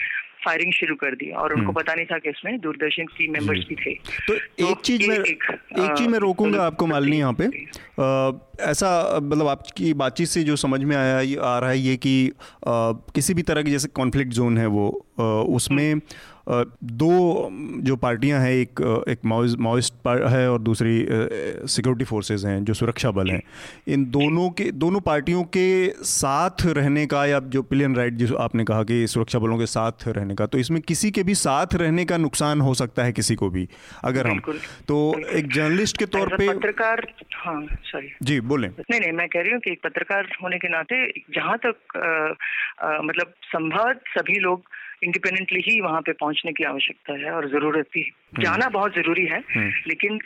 फायरिंग 0.46 0.72
शुरू 0.72 0.94
कर 0.96 1.14
दी 1.14 1.30
और 1.34 1.52
उनको 1.52 1.64
हम्म। 1.64 1.72
पता 1.72 1.94
नहीं 1.94 2.06
था 2.06 2.18
कि 2.18 2.30
इसमें 2.30 2.58
दूरदर्शन 2.60 3.06
की 3.08 3.28
मेंबर्स 3.28 3.64
भी 3.68 3.74
थे 3.76 3.94
तो, 3.94 4.34
तो 4.34 4.70
एक 4.70 4.80
चीज़ 4.80 5.08
में 5.08 5.16
एक, 5.16 5.44
एक 5.78 5.90
चीज़ 5.92 6.08
मैं 6.08 6.18
रोकूँगा 6.18 6.64
आपको 6.66 6.86
मालनी 6.86 7.18
यहाँ 7.18 7.32
पे 7.32 7.46
आ, 7.46 8.32
ऐसा 8.70 9.18
मतलब 9.22 9.48
आपकी 9.48 9.92
बातचीत 9.96 10.28
से 10.28 10.42
जो 10.42 10.56
समझ 10.58 10.82
में 10.82 10.96
आया 10.96 11.18
आ 11.44 11.58
रहा 11.58 11.70
है 11.70 11.78
ये 11.78 11.96
कि 11.98 12.16
आ, 12.28 12.92
किसी 13.14 13.34
भी 13.34 13.42
तरह 13.44 13.62
की 13.62 13.70
जैसे 13.70 13.88
कॉन्फ्लिक्ट 13.94 14.32
जोन 14.32 14.58
है 14.58 14.66
वो 14.68 14.88
आ, 15.20 15.24
उसमें 15.56 15.90
हम्म। 15.90 16.34
दो 16.48 17.48
जो 17.82 17.96
पार्टियाँ 17.96 18.40
हैं 18.40 18.50
एक 18.50 18.80
एक 19.08 19.24
माओइस्ट 19.24 20.06
है 20.06 20.50
और 20.50 20.58
दूसरी 20.60 21.06
सिक्योरिटी 21.08 22.04
फोर्सेस 22.04 22.44
हैं 22.46 22.64
जो 22.64 22.74
सुरक्षा 22.74 23.10
बल 23.10 23.30
हैं। 23.30 23.40
इन 23.88 24.04
दोनों 24.10 24.48
के 24.50 24.70
दोनों 24.74 25.00
पार्टियों 25.00 25.42
के 25.56 25.66
साथ 26.04 26.66
रहने 26.66 27.06
का 27.06 27.24
या 27.26 27.40
जो 27.56 27.62
प्लेन 27.62 27.96
राइट 27.96 28.14
जो 28.14 28.36
आपने 28.36 28.64
कहा 28.64 28.82
कि 28.82 29.06
सुरक्षा 29.06 29.38
बलों 29.38 29.58
के 29.58 29.66
साथ 29.66 30.06
रहने 30.08 30.34
का 30.34 30.46
तो 30.46 30.58
इसमें 30.58 30.80
किसी 30.82 31.10
के 31.10 31.22
भी 31.22 31.34
साथ 31.34 31.74
रहने 31.74 32.04
का 32.04 32.16
नुकसान 32.16 32.60
हो 32.60 32.74
सकता 32.74 33.04
है 33.04 33.12
किसी 33.12 33.34
को 33.34 33.50
भी 33.50 33.68
अगर 34.04 34.26
हम। 34.26 34.40
तो 34.88 34.98
एक 35.28 35.52
जर्नलिस्ट 35.52 35.98
के 35.98 36.06
तौर 36.06 36.28
पर 36.28 36.54
पत्रकार 36.54 37.06
हाँ 37.34 37.60
सॉरी 37.84 38.08
जी 38.22 38.40
बोले। 38.52 38.68
नहीं 38.68 39.00
नहीं 39.00 39.12
मैं 39.12 39.28
कह 39.28 39.40
रही 39.40 39.52
हूँ 39.52 39.60
कि 39.60 39.70
एक 39.72 39.82
पत्रकार 39.84 40.28
होने 40.42 40.58
के 40.58 40.68
नाते 40.68 41.06
जहाँ 41.34 41.58
तक 41.66 41.76
आ, 41.96 42.88
आ, 42.88 43.02
मतलब 43.02 43.34
संभव 43.44 43.92
सभी 44.08 44.38
लोग 44.40 44.62
इंडिपेंडेंटली 45.02 45.60
ही 45.60 45.80
वहाँ 45.80 46.00
पे 46.00 46.12
पहुँचने 46.14 46.52
की 46.52 46.64
आवश्यकता 46.64 47.18
है 47.18 47.32
और 47.32 47.48
ज़रूरत 47.50 47.88
भी 47.94 48.00
हम्म। 48.00 48.42
जाना 48.42 48.68
बहुत 48.70 48.94
ज़रूरी 48.94 49.26
है 49.26 49.42
हम्म। 49.50 49.70
लेकिन 49.86 50.18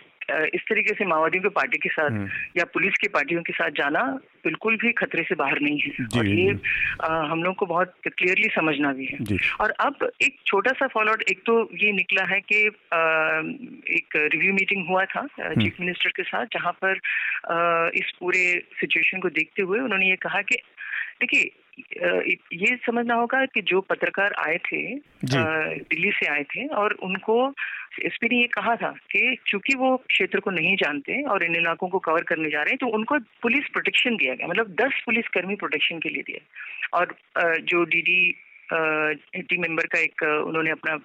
इस 0.55 0.63
तरीके 0.69 0.95
से 0.95 1.05
माओवादियों 1.05 1.43
की 1.43 1.49
पार्टी 1.49 1.79
के 1.79 1.89
साथ 1.89 2.11
हम्म। 2.11 2.29
या 2.57 2.65
पुलिस 2.65 2.95
की 3.01 3.09
पार्टियों 3.09 3.43
के 3.43 3.53
साथ 3.53 3.71
जाना 3.71 4.03
बिल्कुल 4.45 4.77
भी 4.77 4.93
खतरे 4.93 5.23
से 5.23 5.35
बाहर 5.35 5.61
नहीं 5.61 5.81
है 5.81 6.07
और 6.19 6.27
ये 6.27 6.53
आ, 7.03 7.09
हम 7.31 7.43
लोग 7.43 7.55
को 7.57 7.67
बहुत 7.67 7.95
क्लियरली 8.09 8.49
समझना 8.49 8.93
भी 8.93 9.07
है 9.07 9.39
और 9.61 9.71
अब 9.81 10.09
एक 10.23 10.37
छोटा 10.47 10.73
सा 10.73 10.87
फॉलो 10.87 11.15
एक 11.31 11.43
तो 11.47 11.57
ये 11.75 11.93
निकला 11.93 12.25
है 12.25 12.41
कि 12.43 12.67
आ, 12.67 13.01
एक 13.99 14.17
रिव्यू 14.35 14.53
मीटिंग 14.53 14.87
हुआ 14.89 15.05
था 15.07 15.27
चीफ 15.39 15.81
मिनिस्टर 15.81 16.11
के 16.11 16.23
साथ 16.23 16.47
जहाँ 16.53 16.73
पर 16.85 17.01
आ, 17.51 17.89
इस 17.95 18.13
पूरे 18.21 18.45
सिचुएशन 18.81 19.21
को 19.21 19.29
देखते 19.41 19.63
हुए 19.63 19.81
उन्होंने 19.81 20.11
ये 20.11 20.17
कहा 20.23 20.43
कि 20.43 20.63
देखिए 21.21 21.51
ये 22.53 22.77
समझना 22.77 23.15
होगा 23.15 23.45
कि 23.47 23.63
जो 23.63 23.81
पत्रकार 23.81 24.35
आए 24.47 24.57
थे 24.67 24.83
दिल्ली 25.25 26.11
से 26.11 26.27
आए 26.27 26.43
थे 26.43 26.67
और 26.67 26.93
उनको 27.03 27.37
एसपी 28.05 28.29
ने 28.29 28.41
ये 28.41 28.47
कहा 28.47 28.77
था 28.77 28.91
कि 29.13 29.37
चूँकि 29.47 29.75
वो 29.75 29.97
क्षेत्र 30.09 30.41
को 30.41 30.51
नहीं 30.51 30.77
जानते 30.77 31.23
और 31.23 31.45
इन 31.45 31.57
इलाकों 31.57 31.89
को 31.89 31.99
कवर 31.99 32.23
करने 32.23 32.51
जा 32.51 32.63
रहे 32.63 32.71
हैं 32.71 32.79
तो 32.81 32.87
उनको 32.97 33.19
पुलिस 33.43 33.69
प्रोटेक्शन 33.73 34.17
दिया 34.17 34.35
गया 34.35 34.47
मतलब 34.47 34.75
दस 34.81 35.03
पुलिस 35.07 35.29
कर्मी 35.29 35.55
प्रोटेक्शन 35.55 35.99
के 35.99 36.09
लिए 36.09 36.23
दिया। 36.23 36.99
और 36.99 37.15
जो 37.63 37.85
डीडी 37.85 38.21
टीम 38.73 39.61
मेंबर 39.63 39.87
का 39.87 39.99
एक 39.99 40.23
उन्होंने 40.23 40.71
अपना 40.71 40.97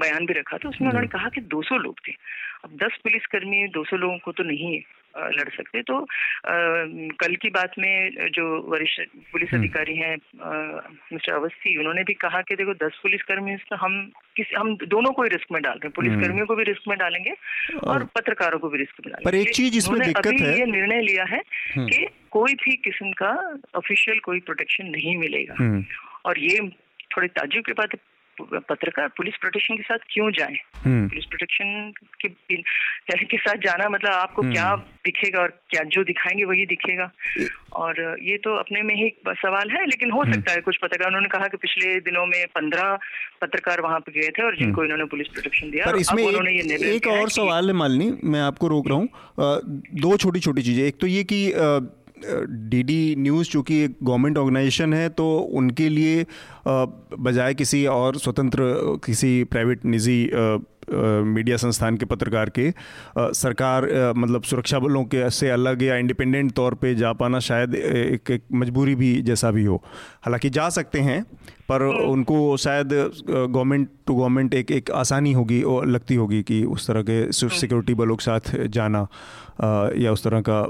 बयान 0.00 0.26
भी 0.26 0.32
रखा 0.32 0.56
था 0.56 0.68
उसमें 0.68 0.88
उन्होंने 0.88 1.08
कहा 1.08 1.28
कि 1.28 1.40
200 1.54 1.78
लोग 1.78 1.96
थे। 2.08 2.12
अब 2.64 2.76
10 2.76 2.96
पुलिसकर्मी 3.04 3.66
200 3.68 3.96
लोगों 3.98 4.18
को 4.18 4.32
तो 4.32 4.42
नहीं 4.42 4.80
लड़ 5.16 5.48
सकते 5.50 5.82
तो 5.82 5.96
आ, 5.96 6.54
कल 7.20 7.34
की 7.36 7.50
बात 7.50 7.72
में 7.78 8.30
जो 8.30 8.44
वरिष्ठ 8.70 9.16
पुलिस 9.32 9.52
हम्म। 9.52 9.62
अधिकारी 9.62 9.96
हैं 9.96 10.14
मिस्टर 11.12 11.32
अवस्थी 11.32 11.76
उन्होंने 11.78 12.02
भी 12.04 12.14
कहा 12.16 12.40
कि 12.42 12.56
देखो 12.56 12.74
दस 12.76 12.98
पुलिस 13.02 13.22
कर्मी 13.22 13.56
तो 13.70 13.76
हम 13.76 14.00
किस 14.36 14.54
हम 14.58 14.76
दोनों 14.86 15.12
को 15.12 15.22
ही 15.22 15.28
रिस्क 15.28 15.52
में 15.52 15.62
डाल 15.62 15.72
रहे 15.72 15.86
हैं 15.86 15.92
पुलिस 15.92 16.12
हम्म। 16.12 16.22
कर्मियों 16.22 16.46
को 16.46 16.54
भी 16.54 16.64
रिस्क 16.64 16.88
में 16.88 16.96
डालेंगे 16.98 17.34
और 17.86 18.04
पत्रकारों 18.14 18.58
को 18.58 18.68
भी 18.68 18.78
रिस्क 18.78 19.00
में 19.00 19.12
डालेंगे 19.12 19.30
पर 19.30 19.36
एक 19.36 19.54
चीज़ 19.54 19.76
इसमें 19.78 20.00
दिक्कत 20.02 20.40
है 20.40 20.58
ये 20.58 20.66
निर्णय 20.68 21.02
लिया 21.02 21.24
है 21.24 21.42
हम्म। 21.76 21.86
कि 21.86 22.06
कोई 22.30 22.54
भी 22.56 22.76
किस्म 22.84 23.10
का 23.14 23.32
ऑफिशियल 23.76 24.18
कोई 24.20 24.40
प्रोटेक्शन 24.42 24.86
नहीं 24.88 25.16
मिलेगा 25.16 25.82
और 26.24 26.38
ये 26.40 26.58
थोड़ी 27.10 27.28
ताजुब 27.30 27.64
की 27.64 27.72
बात 27.72 27.94
पत्रकार 28.40 29.08
पुलिस 29.08 29.34
प्रोटेक्शन 29.36 29.76
के 29.76 29.82
साथ 29.82 29.98
क्यों 30.10 30.30
जाए 30.32 30.56
हम्म। 30.84 31.08
पुलिस 31.08 31.24
प्रोटेक्शन 31.24 31.92
के 32.20 32.28
के 33.24 33.36
साथ 33.36 33.56
जाना 33.56 33.88
मतलब 33.88 34.12
आपको 34.12 34.42
क्या 34.42 34.66
हम्म। 34.66 34.82
दिखेगा 35.04 35.40
और 35.40 35.48
क्या 35.70 35.82
जो 35.82 36.04
दिखाएँगे 36.04 36.44
वही 36.44 36.66
दिखेगा 36.66 37.10
और 37.72 38.00
ये 38.22 38.36
तो 38.36 38.54
अपने 38.56 38.82
में 38.82 38.94
ही 38.94 39.08
सवाल 39.28 39.70
है 39.70 39.84
लेकिन 39.86 40.10
हो 40.10 40.20
हम्म। 40.20 40.32
सकता 40.32 40.52
है 40.52 40.60
कुछ 40.60 40.76
पत्रकार 40.76 41.08
उन्होंने 41.08 41.28
कहा 41.28 41.46
कि 41.46 41.56
पिछले 41.56 41.94
दिनों 42.00 42.26
में 42.26 42.46
पंद्रह 42.46 42.98
पत्रकार 43.42 43.80
वहाँ 43.80 44.00
पे 44.00 44.12
गए 44.12 44.28
थे 44.28 44.42
और 44.42 44.56
जिनको 44.56 44.84
इन्होंने 44.84 45.04
पुलिस 45.04 45.28
प्रोटेक्शन 45.28 45.70
दिया 45.70 45.86
पर 45.86 45.96
इसमें 45.96 46.24
उन्होंने 46.24 46.52
ये 46.52 46.94
एक 46.94 47.06
और 47.06 47.28
सवाल 47.30 47.66
है 47.66 47.72
मालनी 47.72 48.10
मैं 48.24 48.40
आपको 48.40 48.68
रोक 48.68 48.88
रहा 48.88 48.98
हूँ 48.98 49.08
दो 50.00 50.16
छोटी 50.16 50.40
छोटी 50.40 50.62
चीज़ें 50.62 50.84
एक 50.84 51.00
तो 51.00 51.06
ये 51.06 51.24
कि 51.24 51.40
डीडी 52.70 53.14
न्यूज़ 53.18 53.48
चूँकि 53.50 53.82
एक 53.84 53.96
गवर्नमेंट 54.02 54.38
ऑर्गेनाइजेशन 54.38 54.94
है 54.94 55.08
तो 55.08 55.38
उनके 55.38 55.88
लिए 55.88 56.26
बजाय 56.68 57.54
किसी 57.54 57.86
और 57.86 58.16
स्वतंत्र 58.16 58.60
किसी 59.04 59.44
प्राइवेट 59.44 59.84
निजी 59.84 60.30
मीडिया 60.92 61.56
संस्थान 61.56 61.96
के 61.96 62.04
पत्रकार 62.04 62.50
के 62.58 62.72
सरकार 63.18 64.12
मतलब 64.16 64.42
सुरक्षा 64.42 64.78
बलों 64.78 65.04
के 65.04 65.28
से 65.30 65.50
अलग 65.50 65.82
या 65.82 65.96
इंडिपेंडेंट 65.96 66.52
तौर 66.52 66.74
पे 66.74 66.94
जा 66.94 67.12
पाना 67.12 67.38
शायद 67.38 67.74
एक, 67.74 68.30
एक 68.30 68.42
मजबूरी 68.52 68.94
भी 68.94 69.22
जैसा 69.22 69.50
भी 69.50 69.64
हो। 69.64 69.82
हालाँकि 70.22 70.50
जा 70.50 70.68
सकते 70.68 71.00
हैं 71.00 71.24
पर 71.70 71.82
उनको 71.82 72.56
शायद 72.56 72.92
गवर्नमेंट 73.30 73.88
टू 74.06 74.14
गवर्नमेंट 74.14 74.54
एक 74.54 74.70
एक 74.70 74.90
आसानी 75.00 75.32
होगी 75.32 75.62
और 75.64 75.86
लगती 75.86 76.14
होगी 76.14 76.42
कि 76.42 76.62
उस 76.66 76.86
तरह 76.88 77.02
के 77.02 77.20
सिक्योरिटी 77.32 77.94
बलों 77.94 78.16
के 78.16 78.24
साथ 78.24 78.54
जाना 78.68 79.06
या 79.96 80.12
उस 80.12 80.24
तरह 80.24 80.40
का 80.40 80.60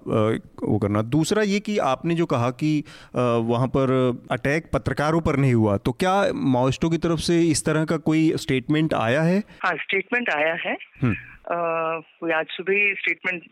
वो 0.62 0.78
करना। 0.78 1.02
दूसरा 1.10 1.42
ये 1.42 1.60
कि 1.60 1.76
आपने 1.86 2.14
जो 2.14 2.26
कहा 2.26 2.50
कि 2.62 2.72
वहाँ 3.16 3.66
पर 3.76 3.92
अटैक 4.30 4.70
पत्रकारों 4.72 5.20
पर 5.20 5.36
नहीं 5.36 5.54
हुआ 5.54 5.76
तो 5.78 5.92
क्या 5.94 6.14
माओइस्टों 6.52 6.90
की 6.90 6.98
तरफ़ 6.98 7.20
से 7.22 7.40
इस 7.42 7.64
तरह 7.64 7.84
का 7.84 7.96
कोई 8.06 8.32
स्टेटमेंट 8.36 8.94
आया 8.94 9.22
है? 9.22 9.42
हाँ 9.64 9.74
स्टेटमेंट 9.76 10.30
आया 10.30 10.54
है। 10.66 10.76
हम्म। 11.02 11.14
आज 11.50 12.46
सुबह 12.50 12.94
स्टेटमेंट 12.94 13.42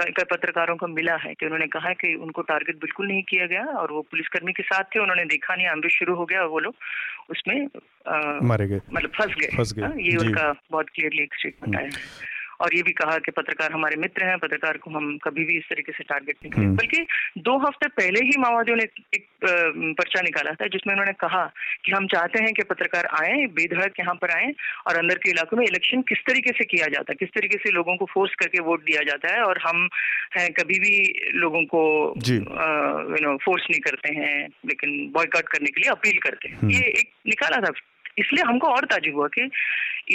कई 0.00 0.24
पत्रकारों 0.24 0.76
को 0.76 0.86
मिला 0.86 1.16
है 1.16 1.34
कि 1.34 1.46
उन्होंने 1.46 1.66
कहा 1.66 1.92
कि 1.92 2.14
उनको 2.14 2.42
टारगेट 2.42 2.76
बिल्कुल 2.76 3.06
नहीं 3.06 3.22
किया 3.22 3.46
गया 3.46 3.64
और 3.64 3.92
वो 3.92 4.02
पुलिसकर्मी 4.02 4.52
के 4.52 4.62
साथ 4.62 4.84
थे 4.84 4.98
उन्होंने 4.98 5.24
देखा 5.24 5.54
नहीं 5.54 5.66
आंदोलन 5.66 5.88
शुरू 5.88 6.14
हो 6.14 6.24
गया 6.24 6.40
और 6.40 6.48
वो 6.48 6.58
लोग 6.58 6.74
उसमें 7.30 7.68
मारे 8.48 8.66
गए। 8.66 8.80
मतलब 8.92 9.10
फंस 9.10 9.34
गए। 9.74 9.82
हाँ, 9.82 9.94
ये 9.96 10.16
उनका 10.16 10.54
बहुत 10.70 10.86
क्लियरली 10.94 11.22
एक 11.22 11.34
स्टेटमेंट 11.34 11.76
आया। 11.76 11.88
और 12.64 12.74
ये 12.74 12.82
भी 12.82 12.92
कहा 12.92 13.18
कि 13.18 13.30
पत्रकार 13.30 13.72
हमारे 13.72 13.96
मित्र 13.96 14.24
हैं 14.24 14.38
पत्रकार 14.38 14.76
को 14.76 14.90
हम 14.90 15.16
कभी 15.18 15.44
भी 15.44 15.56
इस 15.58 15.64
तरीके 15.64 15.92
से 15.92 16.04
टारगेट 16.04 16.36
नहीं 16.42 16.52
करें 16.52 16.76
बल्कि 16.76 17.06
दो 17.38 17.56
हफ़्ते 17.58 17.88
पहले 17.88 18.20
ही 18.20 18.38
माओवादियों 18.38 18.76
ने 18.76 18.84
एक 19.14 19.26
पर्चा 19.98 20.20
निकाला 20.20 20.54
था 20.54 20.66
जिसमें 20.66 20.94
उन्होंने 20.94 21.12
कहा 21.12 21.44
कि 21.84 21.92
हम 21.92 22.06
चाहते 22.06 22.42
हैं 22.42 22.52
कि 22.52 22.62
पत्रकार 22.62 23.06
आए 23.22 23.46
बेधड़क 23.46 24.00
यहाँ 24.00 24.14
पर 24.14 24.30
आए 24.30 24.52
और 24.86 24.96
अंदर 24.96 25.14
के 25.14 25.30
इलाकों 25.30 25.56
में 25.56 25.64
इलेक्शन 25.66 26.02
किस 26.02 26.18
तरीके 26.18 26.50
से 26.50 26.64
किया 26.64 26.86
जाता 26.86 27.12
है 27.12 27.16
किस 27.16 27.28
तरीके 27.28 27.58
से 27.58 27.70
लोगों 27.70 27.96
को 27.96 28.04
फोर्स 28.04 28.34
करके 28.34 28.60
वोट 28.60 28.84
दिया 28.84 29.02
जाता 29.02 29.34
है 29.34 29.42
और 29.42 29.58
हम 29.58 29.88
हैं 30.38 30.52
कभी 30.52 30.78
भी 30.78 30.94
लोगों 31.34 31.64
को 31.64 31.82
यू 32.28 32.38
नो 33.22 33.36
फोर्स 33.36 33.66
नहीं 33.70 33.80
करते 33.80 34.14
हैं 34.14 34.48
लेकिन 34.66 35.12
बॉयकॉट 35.12 35.48
करने 35.48 35.66
के 35.66 35.80
लिए 35.80 35.90
अपील 35.90 36.18
करते 36.18 36.48
हैं। 36.48 36.58
हम्म। 36.58 36.70
ये 36.70 36.78
एक 36.78 37.10
निकाला 37.26 37.60
था। 37.60 37.72
इसलिए 38.18 38.44
हमको 38.44 38.68
और 38.68 38.84
ताजुब 38.84 39.14
हुआ 39.14 39.28
कि 39.28 39.50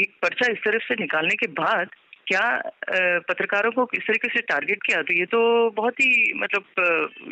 एक 0.01 0.13
पर्चा 0.22 0.51
इस 0.51 0.58
तरह 0.58 0.77
से 0.77 0.96
निकालने 0.96 1.36
के 1.36 1.48
बाद 1.48 1.89
क्या 2.29 2.41
पत्रकारों 3.27 3.71
को 3.71 3.86
किस 3.86 4.03
तरीके 4.03 4.27
से 4.29 4.41
टारगेट 4.50 4.83
किया? 4.86 5.01
तो 5.01 5.13
ये 5.13 5.25
तो 5.25 5.39
बहुत 5.77 6.00
ही 6.01 6.33
मतलब 6.36 6.63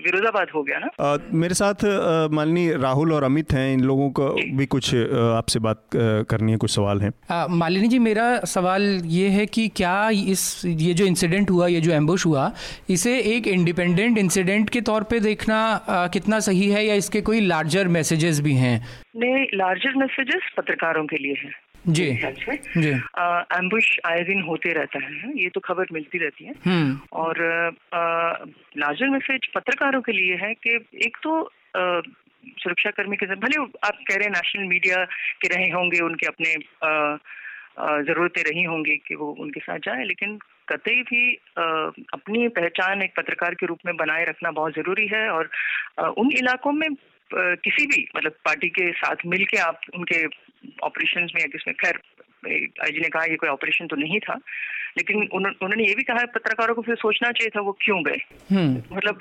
विरोधाबाद 0.06 0.48
हो 0.56 0.64
गया 0.64 0.80
ना? 0.80 0.90
आ, 1.00 1.18
मेरे 1.34 1.54
साथ 1.54 1.86
मालिनी 2.34 2.66
राहुल 2.78 3.14
और 3.14 3.24
अमित 3.24 3.54
हैं। 3.54 3.74
इन 3.74 3.84
लोगों 3.84 4.10
को 4.12 4.30
भी 4.58 4.66
कुछ 4.66 4.94
आपसे 4.96 5.60
बात 5.60 5.84
करनी 6.30 6.52
है 6.52 6.58
कुछ 6.58 6.72
सवाल 6.72 7.02
हैं। 7.02 7.12
मालिनी 7.56 7.88
जी 7.88 8.00
मेरा 8.00 8.28
सवाल 8.48 8.84
ये 9.06 9.28
है 9.30 9.46
कि 9.46 9.68
क्या 9.76 9.98
इस 10.10 10.62
ये 10.66 10.94
जो 10.94 11.06
इंसिडेंट 11.06 11.50
हुआ 11.50 11.68
ये 11.68 11.82
जो 11.82 11.92
एम्बुश 11.92 12.26
हुआ 12.26 12.52
इसे 12.90 13.18
एक 13.36 13.48
इंडिपेंडेंट 13.48 14.18
इंसिडेंट 14.18 14.70
के 14.70 14.82
तौर 14.82 15.04
पे 15.04 15.20
देखना 15.20 15.58
आ, 15.58 16.08
कितना 16.08 16.40
सही 16.40 16.70
है 16.72 16.86
या 16.86 16.96
इसके 16.96 17.22
कोई 17.22 17.42
लार्जर 17.48 17.88
मैसेजेस 17.98 18.40
भी 18.42 18.56
हैं? 18.56 18.78
नहीं 19.16 19.46
लार्जर 19.54 19.96
मैसेजेस 19.96 20.50
पत्रकारों 20.58 21.06
के 21.06 21.18
लिए 21.18 21.36
हैं। 21.38 21.52
जी। 21.90 22.06
जी। 22.78 22.90
एम्बुश 23.58 23.90
आए 24.06 24.24
दिन 24.24 24.42
होते 24.42 24.74
रहता 24.74 25.00
है 25.00 25.32
ये 25.40 25.50
तो 25.50 25.60
खबर 25.60 25.86
मिलती 25.94 26.18
रहती 26.18 26.46
है। 26.46 26.54
हम्म। 26.66 27.00
और 27.14 27.40
लार्जर 28.78 29.10
मैसेज 29.10 29.48
पत्रकारों 29.56 30.02
के 30.02 30.12
लिए 30.12 30.36
है 30.36 30.54
कि 30.54 30.76
एक 31.06 31.18
तो 31.24 31.40
सुरक्षा 32.60 32.92
कर्मी 32.92 33.16
के 33.16 33.26
भले 33.36 33.62
आप 33.62 33.98
कह 34.10 34.16
रहे 34.16 34.24
हैं 34.24 34.32
नेशनल 34.32 34.68
मीडिया 34.68 35.04
के 35.42 35.48
रहे 35.48 35.70
होंगे 35.72 36.00
उनके 36.00 36.28
अपने 36.28 36.54
जरूरतें 38.04 38.42
रही 38.44 38.64
होंगी 38.64 38.96
कि 38.98 39.16
वो 39.16 39.36
उनके 39.40 39.60
साथ 39.60 39.80
जाए 39.80 40.04
लेकिन 40.04 40.38
कतई 40.70 41.02
भी 41.02 41.34
अपनी 42.14 42.48
पहचान 42.48 43.02
एक 43.02 43.14
पत्रकार 43.18 43.54
के 43.54 43.66
रूप 43.66 43.80
में 43.86 43.96
बनाए 43.96 44.24
रखना 44.26 44.52
बहुत 44.52 44.74
ज़रूरी 44.76 45.08
है। 45.08 45.30
और 45.30 45.50
उन 46.18 46.32
इलाकों 46.32 46.72
में 46.72 46.88
किसी 47.34 47.86
भी 47.86 48.10
मतलब 48.16 48.32
पार्टी 48.32 48.70
के 48.70 48.92
साथ 48.92 49.16
मिलके 49.26 49.58
आप 49.58 49.80
उनके 49.96 50.26
ऑपरेशन 50.84 51.22
में 51.22 51.42
या 51.42 51.48
किसमें 51.48 51.76
खैर 51.76 52.00
आई 52.84 52.92
जी 52.92 53.00
ने 53.00 53.10
कहा 53.10 53.24
ये 53.24 53.36
कोई 53.36 53.50
ऑपरेशन 53.50 53.88
तो 53.88 53.96
नहीं 53.96 54.20
था 54.20 54.34
लेकिन 54.98 55.28
उन्होंने 55.34 55.88
ये 55.88 55.96
भी 55.96 56.04
कहा 56.04 56.26
पत्रकारों 56.26 56.76
को 56.76 56.82
फिर 56.82 56.96
सोचना 56.96 57.32
चाहिए 57.32 57.50
था 57.50 57.62
वो 57.62 57.78
क्यों 57.82 58.04
गए। 58.04 58.20
हम्म। 58.56 58.96
मतलब 58.96 59.18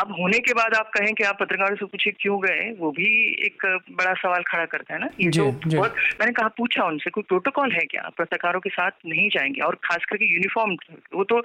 अब 0.00 0.12
होने 0.12 0.38
के 0.38 0.52
बाद 0.52 0.74
आप 0.74 0.90
कहें 0.90 1.14
कि 1.14 1.24
आप 1.24 1.38
पत्रकारों 1.40 1.76
से 1.76 1.84
पूछे 1.84 2.10
क्यों 2.10 2.40
गए 2.42 2.70
वो 2.78 2.90
भी 2.90 3.06
एक 3.46 3.66
बड़ा 3.90 4.12
सवाल 4.12 4.42
खड़ा 4.42 4.64
करता 4.64 4.94
है 4.94 5.00
ना। 5.00 5.08
ये 5.20 5.30
तो 5.30 5.50
बहुत 5.52 5.94
मैंने 6.20 6.32
कहा 6.32 6.48
पूछा 6.48 6.84
उनसे 6.84 7.10
कोई 7.10 7.22
प्रोटोकॉल 7.22 7.72
है 7.72 7.84
क्या? 7.84 8.08
पत्रकारों 8.18 8.60
के 8.60 8.70
साथ 8.70 8.90
नहीं 9.06 9.28
जाएँगे 9.28 9.60
और 9.60 9.74
खास 9.74 10.04
करके 10.04 10.32
यूनिफॉर्म 10.34 10.76
वो 11.14 11.24
तो 11.24 11.42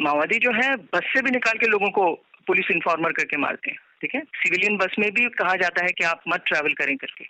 माओवादी 0.00 0.38
जो 0.38 0.52
है 0.52 0.76
बस 0.76 1.02
से 1.04 1.22
भी 1.22 1.30
निकाल 1.30 1.58
के 1.58 1.66
लोगों 1.66 1.90
को 1.90 2.12
पुलिस 2.46 2.70
इन्फॉर्मर 2.70 3.12
करके 3.12 3.36
मारते 3.36 3.70
हैं। 3.70 3.78
ठीक 4.02 4.14
है? 4.14 4.20
सिविलियन 4.20 4.76
बस 4.76 4.96
में 4.98 5.10
भी 5.10 5.24
कहा 5.24 5.56
जाता 5.56 5.82
है 5.82 5.88
कि 5.88 6.04
आप 6.04 6.22
मत 6.28 6.44
ट्रैवल 6.46 6.72
करें 6.72 6.96
करके। 6.96 7.26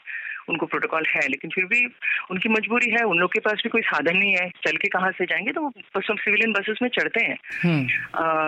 उनको 0.49 0.67
प्रोटोकॉल 0.67 1.05
है 1.09 1.29
लेकिन 1.29 1.51
फिर 1.51 1.65
भी 1.65 1.87
उनकी 2.31 2.49
मजबूरी 2.49 2.91
है। 2.91 3.03
उन 3.03 3.19
लोग 3.19 3.33
के 3.33 3.41
पास 3.41 3.55
भी 3.55 3.69
कोई 3.69 3.81
साधन 3.81 4.17
नहीं 4.17 4.33
है। 4.33 4.49
चल 4.49 4.77
के 4.77 4.89
कहाँ 4.89 5.11
से 5.11 5.25
जाएँगे? 5.25 5.53
तो 5.53 5.61
वो 5.61 5.69
बस 5.69 6.03
सिविलियन 6.11 6.53
बसेस 6.53 6.79
में 6.83 6.89
चढ़ते 6.89 7.25
हैं। 7.25 7.37
आ, 7.37 7.63
हम्म। 7.63 7.87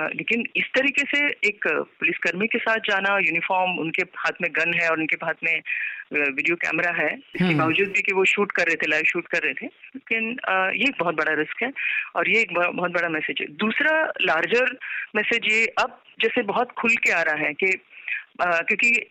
लेकिन 0.06 0.44
इस 0.56 0.64
तरीके 0.74 1.02
से 1.02 1.26
एक 1.26 1.60
पुलिसकर्मी 1.68 2.46
के 2.46 2.58
साथ 2.58 2.76
जाना 2.76 3.18
यूनिफॉर्म 3.18 3.78
उनके 3.78 4.02
हाथ 4.02 4.42
में 4.42 4.50
गन 4.52 4.74
है 4.82 4.90
और 4.90 4.98
उनके 4.98 5.26
हाथ 5.26 5.34
में 5.44 5.60
वीडियो 6.12 6.56
कैमरा 6.56 6.90
है। 6.90 7.14
इसके 7.14 7.44
हम्म। 7.44 7.58
बावजूद 7.58 7.88
भी 7.88 8.02
कि 8.02 8.14
वो 8.14 8.24
शूट 8.24 8.52
कर 8.52 8.66
रहे 8.66 8.76
थे 8.76 8.86
लाइव 8.88 9.04
शूट 9.04 9.26
कर 9.26 9.42
रहे 9.42 9.54
थे। 9.54 9.66
लेकिन 9.66 10.30
ये 10.74 10.88
एक 10.88 10.96
बहुत 11.00 11.14
बड़ा 11.14 11.34
रिस्क 11.34 11.62
है 11.62 11.72
और 12.16 12.30
ये 12.30 12.40
एक 12.40 12.54
बहुत 12.54 12.90
बड़ा 12.90 13.08
मैसेज 13.08 13.36
है। 13.40 13.46
दूसरा 13.46 14.12
लार्जर 14.22 14.78
मैसेज 15.16 15.40
ये 15.44 15.66
अब 15.66 16.02
जैसे 16.20 16.42
बहुत 16.42 16.72
खुल 16.72 16.90
के 16.90 17.12
आ 17.12 17.22
रहा 17.22 17.36
है 17.36 17.52
कि 17.52 17.78
क्योंकि 18.40 19.10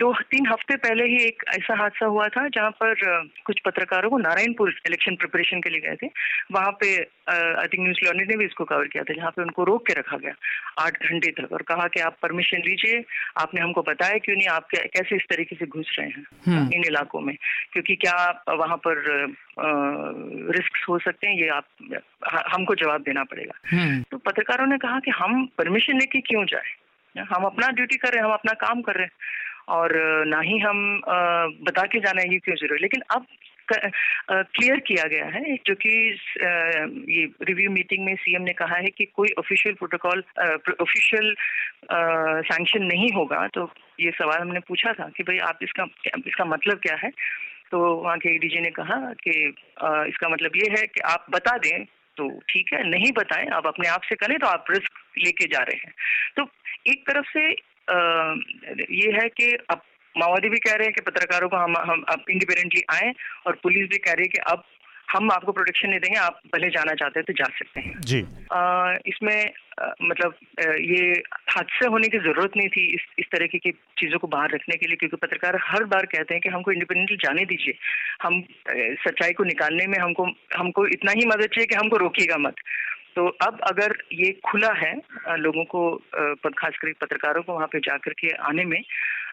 दो 0.00 0.12
तीन 0.30 0.46
हफ़्ते 0.46 0.76
पहले 0.76 1.04
ही 1.04 1.16
एक 1.24 1.42
ऐसा 1.48 1.74
हादसा 1.78 2.06
हुआ 2.06 2.26
था 2.28 2.46
जहाँ 2.48 2.70
पर 2.82 2.94
कुछ 3.46 3.60
पत्रकारों 3.64 4.10
को 4.10 4.18
नारायणपुर 4.18 4.70
इलेक्शन 4.86 5.16
प्रिपरेशन 5.16 5.60
के 5.60 5.70
लिए 5.70 5.80
गए 5.80 5.96
थे। 6.02 6.06
वहाँ 6.52 6.70
पे 6.80 6.96
आई 6.96 7.66
थिंक 7.66 7.82
न्यूज़ 7.82 7.98
लॉन्ड 8.04 8.30
ने 8.30 8.36
भी 8.36 8.44
इसको 8.44 8.64
कवर 8.64 8.86
किया 8.86 9.02
था 9.04 9.14
जहाँ 9.14 9.30
पे 9.30 9.42
उनको 9.42 9.64
रोक 9.64 9.86
के 9.86 9.92
रखा 9.92 10.16
गया 10.16 10.32
आठ 10.78 11.02
घंटे 11.02 11.30
तक 11.40 11.52
और 11.52 11.62
कहा 11.62 11.88
कि 11.88 12.00
आप 12.00 12.16
परमिशन 12.22 12.62
लीजिए 12.66 13.04
आपने 13.40 13.60
हमको 13.60 13.82
बताया 13.82 14.18
क्यों 14.18 14.36
नहीं 14.36 14.48
आप 14.48 14.68
कैसे 14.72 15.16
इस 15.16 15.26
तरीके 15.30 15.56
से 15.56 15.66
घुस 15.66 15.96
रहे 15.98 16.08
हैं 16.08 16.24
हम्म। 16.46 16.72
इन 16.72 16.84
इलाकों 16.86 17.20
में? 17.20 17.36
क्योंकि 17.72 17.96
क्या 17.96 18.16
वहाँ 18.48 18.76
पर 18.86 19.04
रिस्क 20.56 20.84
हो 20.88 20.98
सकते 20.98 21.26
हैं? 21.26 21.36
ये 21.36 21.48
आप 21.48 21.66
हमको 22.54 22.74
जवाब 22.74 23.00
देना 23.00 23.24
पड़ेगा। 23.24 23.60
हम्म। 23.76 24.02
तो 24.10 24.18
पत्रकारों 24.18 24.66
ने 24.66 24.78
कहा 24.78 24.98
कि 25.00 25.10
हम 25.10 25.46
परमिशन 25.58 25.98
लेके 25.98 26.20
क्यों 26.20 26.44
जाए? 26.44 26.74
हम 27.18 27.44
अपना 27.44 27.70
ड्यूटी 27.70 27.96
कर 27.96 28.08
रहे 28.08 28.18
हैं, 28.18 28.26
हम 28.26 28.32
अपना 28.32 28.52
काम 28.60 28.82
कर 28.82 28.94
रहे 28.94 29.04
हैं। 29.04 29.12
और 29.68 29.92
ना 30.26 30.40
ही 30.40 30.58
हम 30.58 31.00
बता 31.66 31.82
के 31.82 32.00
जाना 32.00 32.22
है 32.22 32.32
ये 32.32 32.38
क्यों 32.38 32.56
ज़रूरी 32.56 32.82
लेकिन 32.82 33.02
अब 33.14 33.26
क्लियर 33.68 34.78
किया 34.86 35.04
गया 35.04 35.24
है, 35.26 35.56
जो 35.66 35.74
कि 35.74 35.88
ये 37.12 37.24
रिव्यू 37.42 37.70
मीटिंग 37.70 38.04
में 38.04 38.14
सीएम 38.14 38.42
ने 38.42 38.52
कहा 38.52 38.76
है 38.76 38.90
कि 38.98 39.04
कोई 39.16 39.28
ऑफिशियल 39.38 39.74
प्रोटोकॉल 39.74 40.22
ऑफिशियल 40.80 41.34
सैंक्शन 42.46 42.84
नहीं 42.84 43.10
होगा। 43.12 43.46
तो 43.54 43.68
ये 44.00 44.10
सवाल 44.10 44.40
हमने 44.40 44.60
पूछा 44.68 44.92
था 44.92 45.08
कि 45.16 45.22
भाई 45.22 45.38
आप 45.48 45.58
इसका 45.62 45.86
इसका 46.26 46.44
मतलब 46.44 46.78
क्या 46.78 46.96
है? 47.02 47.10
तो 47.70 47.78
वहाँ 47.94 48.16
के 48.18 48.34
एडीजी 48.34 48.60
ने 48.60 48.70
कहा 48.70 48.96
कि 49.22 49.30
इसका 50.10 50.28
मतलब 50.28 50.56
ये 50.56 50.70
है 50.70 50.86
कि 50.86 51.00
आप 51.12 51.26
बता 51.30 51.56
दें 51.58 51.84
तो 52.16 52.40
ठीक 52.48 52.72
है 52.72 52.90
नहीं 52.90 53.12
बताएँ 53.12 53.46
आप 53.46 53.66
अपने 53.66 53.88
आप 53.88 54.02
से 54.02 54.14
करें 54.14 54.38
तो 54.38 54.46
आप 54.46 54.64
रिस्क 54.70 54.92
लेके 55.18 55.44
जा 55.44 55.58
रहे 55.58 55.76
हैं। 55.76 55.94
तो 56.36 56.48
एक 56.86 57.10
तरफ़ 57.10 57.26
से 57.26 57.52
आ, 57.90 58.34
ये 58.90 59.12
है 59.12 59.28
कि 59.28 59.58
अब 59.70 59.80
माओवादी 60.18 60.48
भी 60.48 60.58
कह 60.58 60.74
रहे 60.74 60.84
हैं 60.84 60.94
कि 60.94 61.00
पत्रकारों 61.00 61.48
को 61.48 61.56
हम 61.56 61.76
हम 61.76 62.04
अब 62.08 62.24
इंडिपेंडेंटली 62.30 62.82
आए 62.90 63.12
और 63.46 63.60
पुलिस 63.62 63.88
भी 63.88 63.98
कह 63.98 64.12
रही 64.12 64.22
है 64.22 64.28
कि 64.28 64.38
अब 64.38 64.64
हम 65.10 65.30
आपको 65.30 65.52
प्रोटेक्शन 65.52 65.88
नहीं 65.88 66.00
देंगे 66.00 66.18
आप 66.18 66.40
भले 66.54 66.68
जाना 66.68 66.94
चाहते 66.94 67.20
हैं 67.20 67.24
तो 67.26 67.32
जा 67.32 67.44
सकते 67.44 67.80
हैं। 67.80 68.00
जी। 68.00 68.26
आ, 68.52 68.94
इसमें 69.06 69.52
आ, 69.82 69.92
मतलब 70.02 70.34
आ, 70.60 70.72
ये 70.72 71.22
हादसे 71.50 71.86
होने 71.86 72.08
की 72.08 72.18
ज़रूरत 72.18 72.56
नहीं 72.56 72.68
थी 72.68 72.94
इस 72.94 73.00
इस 73.18 73.26
तरह 73.26 73.46
की 73.46 73.58
चीज़ों 73.98 74.18
को 74.18 74.26
बाहर 74.26 74.50
रखने 74.50 74.76
के 74.76 74.86
लिए 74.86 74.96
क्योंकि 74.96 75.16
पत्रकार 75.16 75.58
हर 75.62 75.84
बार 75.84 76.06
कहते 76.06 76.34
हैं 76.34 76.40
कि 76.40 76.48
हमको 76.48 76.72
इंडिपेंडेंटली 76.72 77.16
जाने 77.16 77.44
दीजिए। 77.44 77.74
हम 78.22 78.42
सच्चाई 79.08 79.32
को 79.32 79.44
निकालने 79.44 79.86
में 79.86 79.98
हमको 79.98 80.26
हमको 80.56 80.86
इतना 80.86 81.12
ही 81.12 81.26
मदद 81.26 81.46
चाहिए 81.46 81.66
कि 81.66 81.74
हमको 81.74 81.96
रोकिएगा 81.96 82.36
मत। 82.36 82.54
तो 83.16 83.26
अब 83.26 83.60
अगर 83.62 83.96
ये 84.12 84.32
खुला 84.44 84.72
है 84.72 84.94
लोगों 85.36 85.64
को 85.64 85.96
खासकर 86.58 86.92
पत्रकारों 86.92 87.42
को 87.42 87.52
वहाँ 87.52 87.66
पे 87.66 87.78
जाकर 87.78 88.12
के 88.12 88.28
आने 88.28 88.64
में 88.64 88.82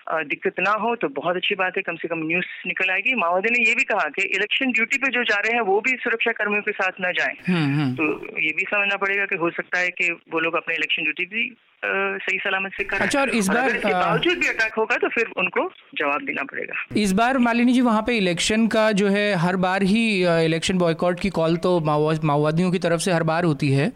दिक्कत 0.08 0.60
ना 0.60 0.72
हो 0.72 0.96
तो 0.96 1.08
बहुत 1.10 1.36
अच्छी 1.36 1.56
बात 1.56 1.78
है 1.78 1.82
कम 1.82 1.96
से 1.96 2.08
कम 2.08 2.24
न्यूज़ 2.28 2.46
निकल 2.68 2.90
आएगी 2.90 3.14
माओवादी 3.16 3.50
ने 3.50 3.68
ये 3.70 3.76
भी 3.76 3.84
कहा 3.84 4.08
कि 4.10 4.24
इलेक्शन 4.36 4.72
ड्यूटी 4.72 4.98
पे 4.98 5.12
जो 5.12 5.24
जा 5.24 5.36
रहे 5.36 5.54
हैं 5.54 5.62
वो 5.62 5.80
भी 5.82 5.96
सुरक्षा 5.98 6.32
कर्मियों 6.32 6.62
के 6.62 6.72
साथ 6.72 7.00
ना 7.02 7.12
जाए 7.12 7.36
हम्म, 7.48 7.82
हम्म। 7.82 7.96
तो 7.96 8.40
ये 8.40 8.52
भी 8.52 8.64
समझना 8.64 8.96
पड़ेगा 8.96 9.26
कि 9.26 9.36
हो 9.36 9.50
सकता 9.50 9.80
है 9.80 9.90
कि 9.90 10.10
वो 10.32 10.40
लोग 10.40 10.56
अपने 10.56 10.76
इलेक्शन 10.76 11.04
ड्यूटी 11.04 11.26
भी 11.26 11.46
सही 11.86 12.38
सलामत 12.40 12.72
से 12.72 12.84
करें। 12.84 13.00
अच्छा 13.00 13.20
और 13.22 13.30
इस 13.32 13.48
बार 13.50 13.72
बावजूद 13.84 14.38
भी 14.38 14.48
अटैक 14.48 14.74
होगा 14.78 14.98
तो 14.98 15.08
फिर 15.10 15.32
उनको 15.38 15.68
जवाब 15.98 16.22
देना 16.26 16.44
पड़ेगा। 16.44 16.74
इस 16.98 17.12
बार 17.14 17.38
मालिनी 17.40 17.74
जी 17.74 17.82
वहाँ 17.82 18.04
पे 18.08 18.18
इलेक्शन 18.18 18.68
का 18.68 18.92
जो 18.94 19.08
है 19.08 19.34
हर 19.38 19.56
बार 19.58 19.84
ही 19.84 20.04
इलेक्शन 20.46 20.78
बॉयकॉट 20.78 21.20
की 21.20 21.30
कॉल 21.32 21.58
तो 21.58 21.80
माओवादियों 21.82 22.72
की 22.72 22.80
तरफ़ 22.80 23.02
से 23.02 23.12
हर 23.12 23.24
बार 23.24 23.44
होती 23.44 23.72
है। 23.72 23.92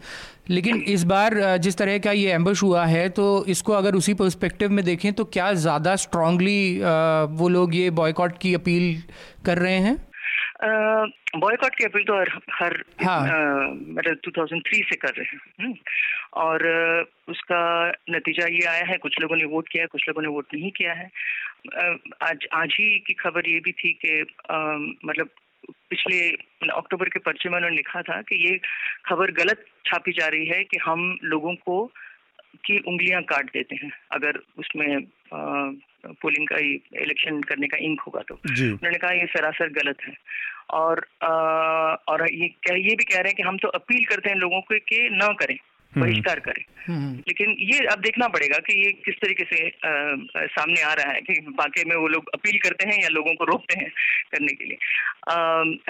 लेकिन 0.50 0.82
इस 0.88 1.02
बार 1.04 1.34
जिस 1.58 1.76
तरह 1.78 1.98
का 1.98 2.12
ये 2.12 2.32
एम्बश 2.32 2.62
हुआ 2.62 2.84
है 2.86 3.08
तो 3.10 3.24
इसको 3.48 3.72
अगर 3.72 3.94
उसी 3.94 4.14
पर्सपेक्टिव 4.14 4.70
में 4.70 4.84
देखें 4.84 5.12
तो 5.12 5.24
क्या 5.26 5.52
ज़्यादा 5.54 5.96
स्ट्रांगली 5.98 6.60
वो 7.34 7.48
लोग 7.48 7.74
ये 7.74 7.90
बॉयकॉट 7.92 8.38
की 8.38 8.54
अपील 8.54 8.94
कर 9.46 9.58
रहे 9.58 9.78
हैं? 9.78 9.96
बॉयकॉट 10.60 11.74
की 11.74 11.84
अपील 11.84 12.04
तो 12.04 12.14
हर 12.14 12.28
हर 12.52 12.74
हाँ. 13.04 13.20
मतलब 13.70 14.16
2003 14.28 14.82
से 14.84 14.96
कर 14.96 15.12
रहे 15.18 15.24
हैं 15.24 15.40
हम्म। 15.60 15.74
और 16.34 16.64
उसका 17.28 17.60
नतीजा 18.10 18.46
ये 18.46 18.64
आया 18.66 18.84
है 18.86 18.96
कुछ 18.98 19.20
लोगों 19.20 19.36
ने 19.36 19.44
वोट 19.44 19.68
किया 19.68 19.82
है 19.82 19.86
कुछ 19.86 20.08
लोगों 20.08 20.22
ने 20.22 20.28
वोट 20.28 20.54
नहीं 20.54 20.70
किया 20.70 20.92
है 20.92 21.10
आज 22.22 22.46
आज 22.52 22.74
ही 22.80 22.98
की 22.98 23.14
खबर 23.14 23.48
ये 23.48 23.60
भी 23.60 23.72
थी 23.72 23.92
कि 24.04 24.20
मतलब 25.04 25.28
पिछले 25.90 26.18
अक्टूबर 26.72 27.08
के 27.08 27.18
पर्चे 27.18 27.48
में 27.48 27.56
उन्होंने 27.56 27.76
लिखा 27.76 28.02
था 28.02 28.20
कि 28.22 28.36
ये 28.48 28.58
खबर 29.06 29.30
गलत 29.32 29.64
छापी 29.86 30.12
जा 30.12 30.26
रही 30.26 30.46
है 30.46 30.62
कि 30.64 30.78
हम 30.78 31.18
लोगों 31.24 31.54
को 31.54 31.84
की 32.64 32.78
उंगलियाँ 32.78 33.22
काट 33.22 33.52
देते 33.52 33.76
हैं 33.76 33.90
अगर 34.12 34.40
उसमें 34.58 34.96
पोलिंग 36.22 36.48
का 36.48 36.56
इलेक्शन 37.02 37.40
करने 37.40 37.66
का 37.66 37.76
इंक 37.76 38.00
होगा 38.00 38.22
तो। 38.28 38.34
उन्होंने 38.72 38.98
कहा 38.98 39.10
ये 39.10 39.26
सरासर 39.26 39.68
गलत 39.68 39.96
है। 40.06 40.14
और 40.70 41.06
आ, 41.22 41.30
और 41.94 42.32
ये 42.32 42.48
कह, 42.48 42.74
ये 42.74 42.94
भी 42.94 43.04
कह 43.04 43.14
रहे 43.14 43.28
हैं 43.28 43.34
कि 43.34 43.42
हम 43.42 43.58
तो 43.58 43.68
अपील 43.68 44.04
करते 44.04 44.28
हैं 44.28 44.36
लोगों 44.36 44.60
को 44.60 44.78
कि 44.78 45.08
न 45.12 45.36
करें 45.40 45.58
हम्म। 45.94 46.06
बहिष्कार 46.06 46.40
करें। 46.40 46.64
हम्म। 46.86 47.16
लेकिन 47.16 47.56
ये 47.58 47.86
अब 47.86 48.00
देखना 48.00 48.28
पड़ेगा 48.28 48.58
कि 48.58 48.86
ये 48.86 48.92
किस 48.92 49.14
तरीके 49.14 49.44
से 49.44 49.68
आ, 49.68 50.16
सामने 50.46 50.82
आ 50.82 50.92
रहा 50.92 51.12
है 51.12 51.20
कि 51.20 51.46
वाकई 51.48 51.84
में 51.86 51.96
वो 51.96 52.08
लोग 52.08 52.28
अपील 52.34 52.58
करते 52.58 52.88
हैं 52.88 53.02
या 53.02 53.08
लोगों 53.08 53.34
को 53.34 53.44
रोकते 53.44 53.80
हैं 53.80 53.90
करने 54.32 54.52
के 54.52 54.64
लिए। 54.64 54.78
आ, 55.30 55.34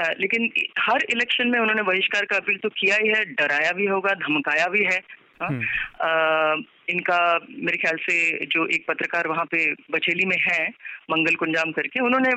आ, 0.05 0.13
लेकिन 0.21 0.51
हर 0.79 0.99
इलेक्शन 1.11 1.49
में 1.49 1.61
उन्होंने 1.61 1.83
बहिष्कार 1.83 2.25
का 2.25 2.37
अपील 2.37 2.59
तो 2.59 2.69
किया 2.69 2.97
ही 2.97 3.09
है 3.09 3.25
डराया 3.25 3.73
भी 3.73 3.87
होगा 3.87 4.15
धमकाया 4.15 4.67
भी 4.67 4.85
है। 4.85 5.28
हाँ? 5.41 5.49
हम्म। 5.49 6.65
इनका 6.91 7.19
मेरे 7.49 7.79
ख्याल 7.79 7.97
से 8.01 8.47
जो 8.47 8.67
एक 8.67 8.85
पत्रकार 8.89 9.27
वहाँ 9.29 9.45
पे 9.45 9.65
बचेली 9.93 10.25
में 10.25 10.37
है 10.41 10.69
मंगल 11.11 11.35
कुंजाम 11.35 11.73
करके 11.73 12.01
उन्होंने 12.01 12.31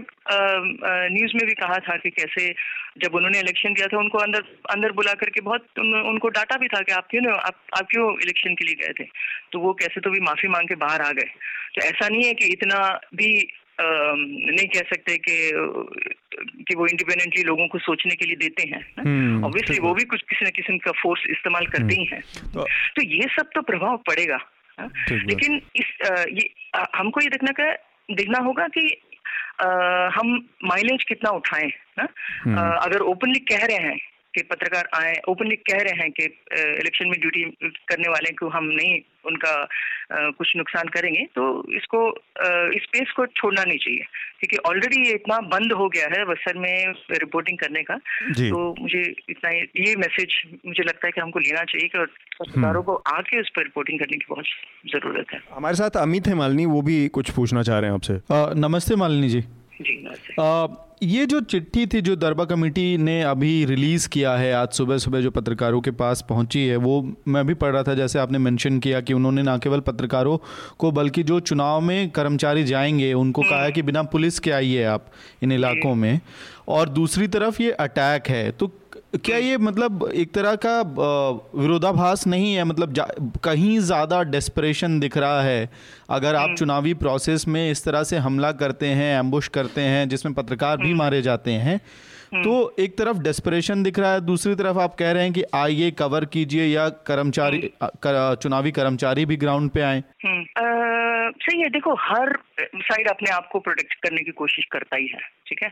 न्यूज़ 1.09 1.35
में 1.35 1.45
भी 1.45 1.53
कहा 1.53 1.77
था 1.79 1.95
कि 1.97 2.09
कैसे 2.09 2.49
जब 2.97 3.15
उन्होंने 3.15 3.39
इलेक्शन 3.39 3.73
दिया 3.73 3.87
था 3.87 3.97
उनको 3.97 4.17
अंदर 4.17 4.43
अंदर 4.69 4.91
बुला 4.91 5.13
करके 5.13 5.41
बहुत 5.41 5.79
उन, 5.79 5.93
उनको 5.93 6.29
डाटा 6.29 6.57
भी 6.57 6.67
था 6.67 6.81
कि 6.81 6.91
आप 6.91 7.07
क्यों 7.11 7.33
आप, 7.33 7.55
आप 7.77 7.87
क्यों 7.91 8.11
इलेक्शन 8.13 8.55
के 8.55 8.65
लिए 8.65 8.75
गए 8.75 8.93
थे 8.99 9.07
तो 9.53 9.59
वो 9.59 9.73
कैसे 9.73 10.01
तो 10.01 10.09
भी 10.09 10.19
माफ़ी 10.19 10.49
मांग 10.49 10.67
के 10.67 10.75
बाहर 10.75 11.01
आ 11.01 11.11
गए 11.11 11.29
तो 11.75 11.81
ऐसा 11.81 12.07
नहीं 12.07 12.23
है 12.23 12.33
कि 12.33 12.45
इतना 12.45 12.77
भी 13.15 13.31
नहीं 14.55 14.67
कह 14.67 14.79
सकते 14.79 15.17
कि 15.17 15.51
कि 16.67 16.75
वो 16.75 16.87
इंडिपेंडेंटली 16.87 17.43
लोगों 17.43 17.67
को 17.67 17.79
सोचने 17.79 18.15
के 18.15 18.25
लिए 18.25 18.35
देते 18.35 18.63
हैं 18.63 18.81
ऑब्वियसली 19.43 19.77
हम्म, 19.77 19.87
वो 19.87 19.93
भी 19.93 20.03
कुछ 20.03 20.21
किसी 20.21 20.45
न 20.45 20.49
किसी 20.49 20.77
का 20.77 20.91
फोर्स 20.91 21.23
इस्तेमाल 21.29 21.65
करते 21.65 21.95
ही 21.95 22.05
हैं। 22.05 22.21
तो, 22.21 22.63
तो 22.95 23.01
ये 23.01 23.23
सब 23.23 23.49
तो 23.55 23.61
प्रभाव 23.61 23.97
पड़ेगा? 23.97 24.37
लेकिन 25.11 25.61
इस 25.75 25.85
ये 26.33 26.49
हमको 26.95 27.21
ये 27.21 27.29
देखना 27.29 27.51
का 27.51 27.73
देखना 28.15 28.39
होगा 28.39 28.67
कि 28.67 29.01
आ, 29.61 29.65
हम 30.19 30.49
माइलेज 30.63 31.03
कितना 31.03 31.29
उठाएँ 31.29 31.71
ना? 31.97 32.07
हम्म। 32.43 32.57
अगर 32.57 32.99
ओपनली 32.99 33.39
कह 33.39 33.65
रहे 33.65 33.77
हैं 33.77 33.99
कि 34.35 34.41
पत्रकार 34.41 34.89
आए 34.95 35.15
ओपनली 35.29 35.55
कह 35.55 35.77
रहे 35.77 36.01
हैं 36.01 36.11
कि 36.11 36.23
इलेक्शन 36.23 37.07
में 37.07 37.19
ड्यूटी 37.19 37.43
करने 37.89 38.09
वाले 38.09 38.31
को 38.31 38.49
हम 38.49 38.65
नहीं 38.65 38.99
उनका 39.25 39.67
कुछ 40.11 40.53
नुकसान 40.57 40.87
करेंगे। 40.87 41.25
तो 41.35 41.43
इसको 41.75 41.99
स्पेस 42.83 43.11
को 43.15 43.25
छोड़ना 43.25 43.63
नहीं 43.63 43.77
चाहिए। 43.77 44.05
क्योंकि 44.39 44.57
ऑलरेडी 44.69 45.07
ये 45.07 45.13
इतना 45.13 45.39
बंद 45.51 45.73
हो 45.73 45.89
गया 45.89 46.07
है 46.13 46.23
बसर 46.25 46.57
में 46.57 46.93
रिपोर्टिंग 47.11 47.57
करने 47.57 47.83
का। 47.83 47.95
तो 47.95 48.75
मुझे 48.81 49.01
इतना 49.29 49.51
ये 49.51 49.95
मैसेज 49.95 50.41
मुझे 50.65 50.83
लगता 50.83 51.07
है 51.07 51.11
कि 51.11 51.21
हमको 51.21 51.39
लेना 51.39 51.63
चाहिए 51.63 51.87
कि 51.87 52.05
पत्रकारों 52.39 52.83
को 52.83 52.95
आके 52.95 53.41
उस 53.41 53.49
पर 53.49 53.63
रिपोर्टिंग 53.63 53.99
करने 53.99 54.17
की 54.17 54.25
बहुत 54.29 54.45
ज़रूरत 54.91 55.33
है। 55.33 55.41
हमारे 55.51 55.75
साथ 55.75 55.97
अमित 55.97 56.27
है 56.27 56.35
मालिनी 56.35 56.65
वो 56.65 56.81
भी 56.81 57.07
कुछ 57.07 57.29
पूछना 57.29 57.63
चाह 57.63 57.79
रहे 57.79 57.89
हैं 57.89 57.95
आपसे। 57.95 58.19
नमस्ते 58.59 58.95
मालिनी 58.95 59.29
जी। 59.29 59.43
जी 59.81 60.07
ये 61.03 61.25
जो 61.25 61.41
चिट्ठी 61.41 61.85
थी 61.85 62.01
जो 62.01 62.15
दरबा 62.15 62.45
कमेटी 62.45 62.97
ने 62.97 63.23
अभी 63.23 63.65
रिलीज़ 63.65 64.09
किया 64.09 64.33
है 64.33 64.53
आज 64.53 64.69
सुबह 64.69 64.97
सुबह 64.97 65.21
जो 65.21 65.31
पत्रकारों 65.31 65.81
के 65.81 65.91
पास 65.91 66.25
पहुँची 66.29 66.59
है 66.59 66.75
वो 66.75 67.15
मैं 67.27 67.47
भी 67.47 67.53
पढ़ 67.53 67.73
रहा 67.73 67.83
था 67.83 67.93
जैसे 67.93 68.19
आपने 68.19 68.37
मेंशन 68.37 68.79
किया 68.79 69.01
कि 69.01 69.13
उन्होंने 69.13 69.43
ना 69.43 69.57
केवल 69.57 69.79
पत्रकारों 69.79 70.37
को 70.79 70.91
बल्कि 70.91 71.23
जो 71.23 71.39
चुनाव 71.39 71.81
में 71.81 72.09
कर्मचारी 72.09 72.63
जाएँगे 72.63 73.13
उनको 73.13 73.41
कहा 73.41 73.63
है 73.63 73.71
कि 73.71 73.81
बिना 73.81 74.03
पुलिस 74.03 74.39
के 74.39 74.51
आइए 74.51 74.83
आप 74.83 75.05
इन 75.43 75.51
इलाकों 75.51 75.95
में। 75.95 76.19
और 76.67 76.89
दूसरी 76.89 77.27
तरफ़ 77.27 77.61
ये 77.61 77.71
अटैक 77.71 78.27
है 78.27 78.51
तो 78.51 78.67
क्या 79.15 79.37
ये 79.37 79.55
मतलब 79.57 80.09
एक 80.15 80.31
तरह 80.33 80.55
का 80.55 80.79
विरोधाभास 81.55 82.25
नहीं 82.27 82.53
है 82.53 82.63
मतलब 82.63 82.93
जा, 82.93 83.05
कहीं 83.43 83.79
ज़्यादा 83.79 84.21
डेस्परेशन 84.25 84.99
दिख 84.99 85.17
रहा 85.17 85.41
है 85.41 85.69
अगर 86.09 86.35
आप 86.35 86.43
हम्म। 86.43 86.55
चुनावी 86.55 86.93
प्रोसेस 86.95 87.47
में 87.47 87.69
इस 87.71 87.83
तरह 87.85 88.03
से 88.03 88.17
हमला 88.17 88.51
करते 88.53 88.87
हैं 88.89 89.17
एम्बुश 89.17 89.47
करते 89.49 89.81
हैं 89.83 90.07
जिसमें 90.09 90.33
पत्रकार 90.33 90.77
भी 90.77 90.83
हम्म। 90.83 90.97
मारे 90.97 91.21
जाते 91.21 91.51
हैं 91.59 91.75
हम्म। 92.33 92.43
तो 92.43 92.75
एक 92.79 92.97
तरफ़ 92.97 93.17
डेस्परेशन 93.19 93.83
दिख 93.83 93.99
रहा 93.99 94.13
है 94.13 94.21
दूसरी 94.21 94.55
तरफ़ 94.55 94.77
आप 94.79 94.95
कह 94.95 95.11
रहे 95.11 95.23
हैं 95.23 95.33
कि 95.33 95.43
आइए 95.55 95.91
कवर 95.99 96.25
कीजिए 96.27 96.65
या 96.65 96.87
कर्मचारी 97.07 97.59
कर, 97.77 98.35
चुनावी 98.35 98.71
कर्मचारी 98.71 99.25
भी 99.25 99.37
ग्राउंड 99.37 99.71
पे 99.71 99.81
आए 99.81 100.03
सही 101.33 101.61
है 101.61 101.69
देखो 101.69 101.93
हर 102.01 102.37
साइड 102.61 103.09
अपने 103.09 103.31
आप 103.31 103.49
को 103.51 103.59
प्रोटेक्ट 103.59 103.93
करने 104.03 104.23
की 104.23 104.31
कोशिश 104.33 104.65
करता 104.71 104.95
ही 104.95 105.07
है 105.07 105.19
ठीक 105.47 105.63
है 105.63 105.71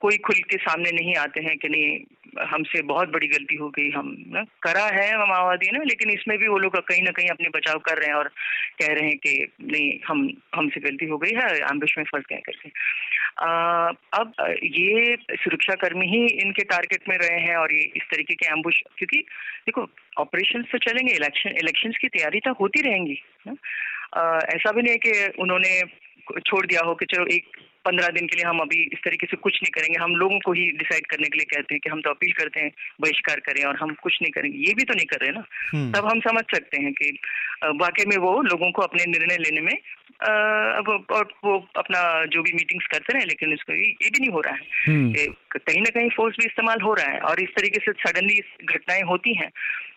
कोई 0.00 0.16
खुल 0.16 0.38
के 0.50 0.56
सामने 0.56 0.90
नहीं 0.90 1.14
आते 1.16 1.40
हैं 1.40 1.56
कि 1.58 1.68
नहीं, 1.68 1.98
हमसे 2.46 2.82
बहुत 2.82 3.08
बड़ी 3.08 3.26
गलती 3.26 3.56
हो 3.56 3.68
गई, 3.68 3.90
हम, 3.90 4.24
ना, 4.28 4.44
करा 4.62 4.84
है 4.86 5.26
माओवादी 5.28 5.70
ने, 5.72 5.84
लेकिन 5.84 6.10
इसमें 6.10 6.36
भी 6.38 6.48
वो 6.48 6.58
लोग 6.58 6.76
कहीं 6.78 7.02
ना 7.02 7.10
कहीं 7.10 7.28
अपने 7.28 7.48
बचाव 7.48 7.78
कर 7.78 7.98
रहे 7.98 8.08
हैं 8.08 8.14
और 8.14 8.28
कह 8.80 8.92
रहे 8.92 9.08
हैं 9.08 9.16
कि 9.16 9.32
नहीं, 9.62 9.98
हम, 10.08 10.30
हमसे 10.54 10.80
गलती 10.80 11.06
हो 11.06 11.18
गई 11.18 11.34
है 11.34 11.56
एम्बिश 11.56 11.94
में 11.98 12.04
फंस 12.04 12.24
गए 12.30 12.40
करके। 12.46 12.68
अब 14.18 14.32
ये 14.64 15.16
सुरक्षा 15.32 15.74
कर्मी 15.74 16.06
ही 16.06 16.26
इनके 16.44 16.64
टारगेट 16.64 17.08
में 17.08 17.16
रहे 17.18 17.40
हैं 17.40 17.56
और 17.56 17.74
ये 17.74 17.82
इस 17.96 18.02
तरीके 18.02 18.34
के 18.34 18.46
एम्बुश 18.46 18.82
क्योंकि 18.96 19.18
देखो 19.66 19.88
ऑपरेशन 20.18 20.62
तो 20.62 20.78
चलेंगे 20.78 21.12
इलेक्शन 21.12 21.50
इलेक्शंस 21.50 21.98
की 22.00 22.08
तैयारी 22.08 22.40
तो 22.40 22.52
होती 22.52 22.80
रहेंगी, 22.80 23.22
ना। 23.46 23.56
ऐसा 24.54 24.72
भी 24.72 24.82
नहीं 24.82 24.92
है 24.92 24.98
कि 24.98 25.42
उन्होंने 25.42 25.80
छोड़ 26.40 26.66
दिया 26.66 26.80
हो 26.86 26.94
कि 26.94 27.06
चलो 27.06 27.26
एक 27.34 27.58
पंद्रह 27.84 28.08
दिन 28.08 28.26
के 28.26 28.36
लिए 28.36 28.44
हम 28.44 28.58
अभी 28.58 28.82
इस 28.92 28.98
तरीके 29.04 29.26
से 29.26 29.36
कुछ 29.36 29.58
नहीं 29.62 29.70
करेंगे 29.70 29.98
हम 30.02 30.14
लोगों 30.16 30.38
को 30.38 30.52
ही 30.52 30.64
डिसाइड 30.72 31.06
करने 31.06 31.28
के 31.28 31.38
लिए 31.38 31.46
कहते 31.46 31.74
हैं 31.74 31.80
कि 31.80 31.90
हम 31.90 32.00
तो 32.00 32.10
अपील 32.10 32.32
करते 32.32 32.60
हैं 32.60 32.70
बहिष्कार 33.00 33.40
करें 33.40 33.62
और 33.64 33.76
हम 33.76 33.94
कुछ 34.02 34.18
नहीं 34.22 34.30
करेंगे 34.30 34.58
ये 34.58 34.74
भी 34.74 34.84
तो 34.84 34.94
नहीं 34.94 35.06
कर 35.06 35.20
रहे 35.20 35.30
ना 35.30 35.44
हम्म। 35.74 35.92
तब 35.92 36.08
हम 36.08 36.20
समझ 36.20 36.44
सकते 36.54 36.82
हैं 36.82 36.92
कि 36.92 37.10
वाकई 37.76 38.04
में 38.04 38.16
वो 38.16 38.32
लोगों 38.42 38.70
को 38.70 38.82
अपने 38.82 39.04
निर्णय 39.06 39.36
लेने 39.38 39.60
में 39.60 39.72
अब 40.20 41.06
और 41.10 41.32
वो 41.44 41.56
अपना 41.76 42.00
जो 42.26 42.42
भी 42.42 42.52
मीटिंग्स 42.52 42.86
करते 42.86 43.12
रहे 43.12 43.24
लेकिन 43.24 43.52
इसको 43.52 43.72
ये 43.72 44.10
भी 44.10 44.18
नहीं 44.18 44.30
हो 44.30 44.40
रहा 44.40 44.54
है 44.54 44.66
हम्म। 44.86 45.58
कहीं 45.58 45.80
ना 45.80 45.90
कहीं 45.90 46.10
फोर्स 46.10 46.36
भी 46.40 46.46
इस्तेमाल 46.46 46.80
हो 46.80 46.94
रहा 46.94 47.12
है 47.12 47.20
और 47.30 47.42
इस 47.42 47.54
तरीके 47.56 47.78
से 47.78 47.92
सडनली 48.00 48.40
घटनाएँ 48.66 49.02
होती 49.02 49.34
हैं 49.34 49.50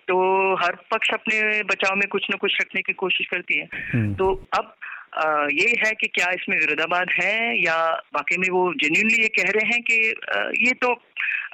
तो 0.08 0.16
हर 0.56 0.76
पक्ष 0.92 1.10
अपने 1.14 1.62
बचाव 1.66 1.96
में 1.96 2.08
कुछ 2.08 2.26
ना 2.30 2.38
कुछ 2.38 2.58
रखने 2.62 2.82
की 2.82 2.94
कोशिश 2.94 3.28
करती 3.28 3.60
है 3.60 3.68
हम्म। 3.94 4.14
तो 4.14 4.34
अब 4.58 4.74
ये 5.54 5.68
है 5.80 5.92
कि 5.94 6.08
क्या 6.08 6.30
इसमें 6.32 6.58
विरोधाबाद 6.58 7.08
है 7.22 7.64
या 7.64 7.76
वाकई 8.16 8.38
में 8.38 8.50
वो 8.50 8.74
जेन्यूनली 8.74 9.22
ये 9.22 9.28
कह 9.28 9.52
रहे 9.52 9.68
हैं 9.68 9.82
कि 9.82 9.98
ये 10.68 10.74
तो 10.84 10.94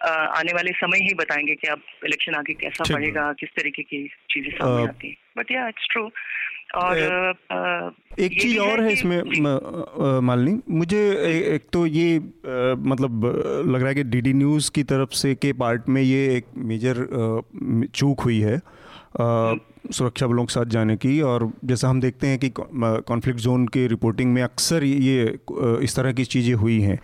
आने 0.10 0.54
वाले 0.54 0.72
समय 0.72 1.00
ही 1.00 1.14
बताएँगे 1.14 1.56
कि 1.56 1.68
अब 1.68 1.82
इलेक्शन 2.06 2.36
आगे 2.36 2.54
कैसा 2.54 2.94
पड़ेगा 2.94 3.32
किस 3.34 3.50
तरीके 3.50 3.84
की 3.84 4.08
चीज़ें 4.32 4.52
सामने 4.52 4.88
आती 4.88 5.08
हैं। 5.08 5.16
बट 5.38 5.52
या 5.52 5.68
इट्स 5.68 5.88
ट्रू 5.92 6.10
और 6.76 6.98
एक 8.20 8.42
चीज़ 8.42 8.58
और 8.60 8.84
है 8.84 8.92
इसमें 8.94 9.22
मालनी। 10.22 10.60
मुझे 10.70 11.00
एक 11.56 11.64
तो 11.74 11.86
ये 11.86 12.20
मतलब 12.86 13.26
लग 13.68 13.80
रहा 13.80 13.88
है 13.88 13.96
कि 13.96 14.04
डीडी 14.04 14.34
न्यूज़ 14.34 14.72
की 14.72 14.84
तरफ़ 14.84 15.10
से 15.14 15.34
के 15.36 15.54
पार्ट 15.54 15.90
में 15.90 16.02
ये 16.02 16.26
एक 16.38 16.46
मेजर 16.58 16.96
चूक 17.96 18.22
हुई 18.22 18.40
है। 18.40 18.60
सुरक्षा 19.14 20.28
बलों 20.28 20.44
के 20.46 20.54
साथ 20.54 20.66
जाने 20.66 20.96
की 20.98 21.20
और 21.22 21.50
जैसा 21.66 21.90
हम 21.90 22.02
देखते 22.02 22.28
हैं 22.28 22.40
कि 22.40 22.50
कॉन्फ्लिक्ट 22.58 23.40
जोन 23.40 23.66
के 23.68 23.86
रिपोर्टिंग 23.88 24.34
में 24.34 24.42
अक्सर 24.44 24.84
ये 24.84 25.24
इस 25.84 25.96
तरह 25.96 26.12
की 26.14 26.24
चीज़ें 26.26 26.54
हुई 26.54 26.80
हैं। 26.82 27.00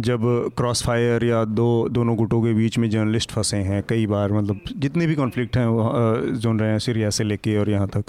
जब 0.00 0.20
क्रॉस 0.56 0.82
फायर 0.86 1.24
या 1.24 1.44
दो, 1.44 1.88
दोनों 1.90 2.16
गुटों 2.16 2.42
के 2.42 2.52
बीच 2.54 2.78
में 2.78 2.88
जर्नलिस्ट 2.90 3.32
फंसे 3.32 3.56
हैं, 3.56 3.82
कई 3.88 4.06
बार 4.06 4.32
मतलब 4.32 4.60
जितने 4.76 5.06
भी 5.06 5.14
कॉन्फ्लिक्ट 5.14 5.56
हैं 5.56 6.34
जोन 6.34 6.60
रहे 6.60 6.70
हैं 6.70 6.78
सीरिया 6.78 7.10
से 7.10 7.24
लेके 7.24 7.56
और 7.58 7.70
यहाँ 7.70 7.88
तक। 7.88 8.04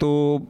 तो 0.00 0.46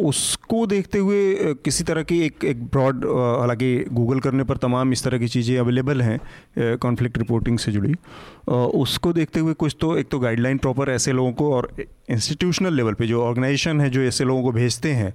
उसको 0.00 0.66
देखते 0.66 0.98
हुए 0.98 1.54
किसी 1.64 1.84
तरह 1.84 2.02
की 2.02 2.20
एक 2.20 2.44
एक 2.44 2.62
ब्रॉड 2.64 3.04
हालाँकि 3.40 3.84
गूगल 3.92 4.20
करने 4.20 4.44
पर 4.44 4.56
तमाम 4.56 4.92
इस 4.92 5.04
तरह 5.04 5.18
की 5.18 5.28
चीज़ें 5.28 5.56
अवेलेबल 5.58 6.02
हैं 6.02 6.76
कॉन्फ्लिक्ट 6.78 7.18
रिपोर्टिंग 7.18 7.58
से 7.58 7.72
जुड़ी। 7.72 7.94
उसको 8.48 9.12
देखते 9.12 9.40
हुए 9.40 9.54
कुछ 9.54 9.76
तो 9.80 9.96
एक 9.98 10.08
तो 10.10 10.18
गाइडलाइन 10.18 10.58
प्रॉपर 10.58 10.90
ऐसे 10.90 11.12
लोगों 11.12 11.32
को 11.32 11.52
और 11.54 11.72
इंस्टीट्यूशनल 12.10 12.74
लेवल 12.74 12.94
पे 12.94 13.06
जो 13.06 13.22
ऑर्गेनाइजेशन 13.22 13.80
है, 13.80 13.88
जो 13.90 14.02
ऐसे 14.02 14.24
लोगों 14.24 14.42
को 14.42 14.52
भेजते 14.52 14.92
हैं, 14.92 15.12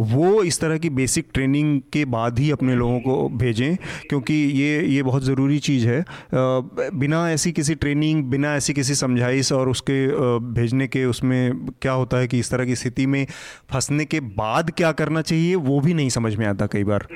वो 0.00 0.42
इस 0.42 0.60
तरह 0.60 0.78
की 0.78 0.90
बेसिक 0.90 1.26
ट्रेनिंग 1.34 1.80
के 1.92 2.04
बाद 2.04 2.38
ही 2.38 2.50
अपने 2.50 2.74
लोगों 2.74 3.00
को 3.00 3.28
भेजें, 3.38 3.76
क्योंकि 4.08 4.34
ये 4.34 4.86
ये 4.86 5.02
बहुत 5.02 5.22
ज़रूरी 5.22 5.58
चीज़ 5.58 5.86
है। 5.88 6.04
बिना 6.32 7.30
ऐसी 7.30 7.52
किसी 7.52 7.74
ट्रेनिंग 7.74 8.24
बिना 8.24 8.54
ऐसी 8.56 8.72
किसी 8.72 8.94
समझाइश 8.94 9.52
और 9.52 9.68
उसके 9.68 10.06
भेजने 10.52 10.86
के 10.88 11.04
उसमें 11.04 11.66
क्या 11.82 11.92
होता 11.92 12.16
है 12.16 12.28
कि 12.28 12.38
इस 12.38 12.50
तरह 12.50 12.64
की 12.64 12.76
स्थिति 12.76 13.06
में 13.06 13.26
फंसने 13.72 14.04
के 14.04 14.19
बाद 14.20 14.70
क्या 14.70 14.92
करना 14.92 15.22
चाहिए, 15.22 15.54
वो 15.54 15.80
भी 15.80 15.94
नहीं 15.94 16.08
समझ 16.08 16.34
में 16.36 16.46
आता 16.46 16.66
कई 16.66 16.84
बार। 16.84 17.06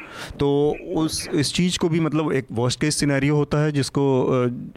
तो 0.41 0.49
उस, 0.95 1.29
इस 1.35 1.53
चीज़ 1.55 1.79
को 1.79 1.89
भी 1.89 2.01
मतलब 2.01 2.33
एक 2.33 2.47
वर्स्ट 2.53 2.81
केस 2.81 2.97
सिनेरियो 2.97 3.37
होता 3.37 3.63
है, 3.65 3.73
जिसको 3.73 4.05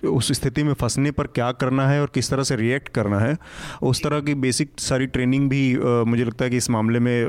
उस 0.10 0.32
स्थिति 0.32 0.63
में 0.63 0.74
फंसने 0.74 1.12
पर 1.12 1.28
क्या 1.28 1.52
करना 1.52 1.88
है 1.88 2.02
और 2.02 2.12
किस 2.13 2.30
तरह 2.30 2.44
से 2.44 2.56
रिएक्ट 2.56 2.90
करना 2.90 3.20
है, 3.20 3.38
उस 3.82 4.04
तरह 4.04 4.20
की 4.20 4.34
बेसिक 4.38 4.72
सारी 4.80 5.08
ट्रेनिंग 5.08 5.50
भी 5.50 5.63
मुझे 6.06 6.24
लगता 6.26 6.46
है 6.46 6.52
कि 6.52 6.58
इस 6.58 6.70
मामले 6.70 7.00
में 7.00 7.22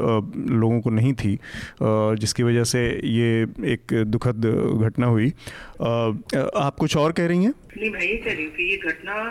लोगों 0.51 0.81
को 0.81 0.91
नहीं 0.91 1.13
थी 1.15 1.39
जिसकी 1.83 2.43
वजह 2.43 2.65
से 2.65 2.85
ये 3.05 3.43
एक 3.73 4.03
दुखद 4.07 4.47
घटना 4.85 5.07
हुई। 5.07 5.29
आप 5.29 6.77
कुछ 6.79 6.97
और 6.97 7.13
कह 7.13 7.27
रही 7.27 7.45
हैं? 7.45 7.55
नहीं 7.79 7.91
हूँ 7.91 8.51
कि 8.51 8.71
ये 8.71 8.77
घटना 8.77 9.25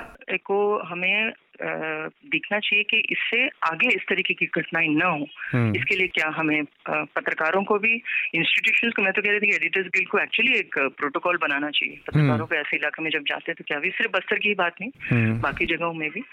को 0.45 0.57
हमें 0.87 1.31
दिखना 1.61 2.59
चाहिए 2.59 2.83
कि 2.83 2.97
इससे 3.09 3.47
आगे 3.47 3.87
इस 3.89 4.05
तरीके 4.09 4.33
की 4.33 4.45
घटनाएँ 4.57 4.87
न 4.87 5.01
हो 5.01 5.27
हम्म। 5.51 5.75
इसके 5.75 5.95
लिए 5.95 6.07
क्या 6.07 6.29
हमें 6.29 6.63
पत्रकारों 6.89 7.63
को 7.63 7.77
भी 7.79 7.93
इंस्टीट्यूशन 8.35 8.91
को 8.91 9.01
मैं 9.01 9.13
तो 9.13 9.21
कह 9.21 9.29
रही 9.29 9.39
थी 9.39 9.55
एडिटर्स 9.55 9.87
गिल्ड 9.87 10.09
को 10.09 10.19
एक्चुअली 10.19 10.57
एक 10.59 10.77
प्रोटोकॉल 10.97 11.37
बनाना 11.37 11.69
चाहिए 11.69 11.93
हम्म। 11.93 12.03
पत्रकारों 12.07 12.45
को 12.47 12.55
ऐसे 12.55 12.77
इलाके 12.77 13.03
में 13.03 13.09
जब 13.09 13.23
जाते 13.27 13.51
हैं 13.51 13.55
तो 13.57 13.63
क्या 13.67 13.79
भी 13.79 13.89
सिर्फ़ 13.91 14.11
बस्तर 14.11 14.39
की 14.39 14.49
ही 14.49 14.55
बात 14.55 14.81
नहीं 14.81 14.91
हम्म। 15.11 15.39
बाकी 15.39 15.65
जगहों 15.65 15.93
में 15.93 16.09
भी 16.09 16.23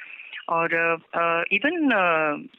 और 0.48 0.72
इवन 1.52 1.88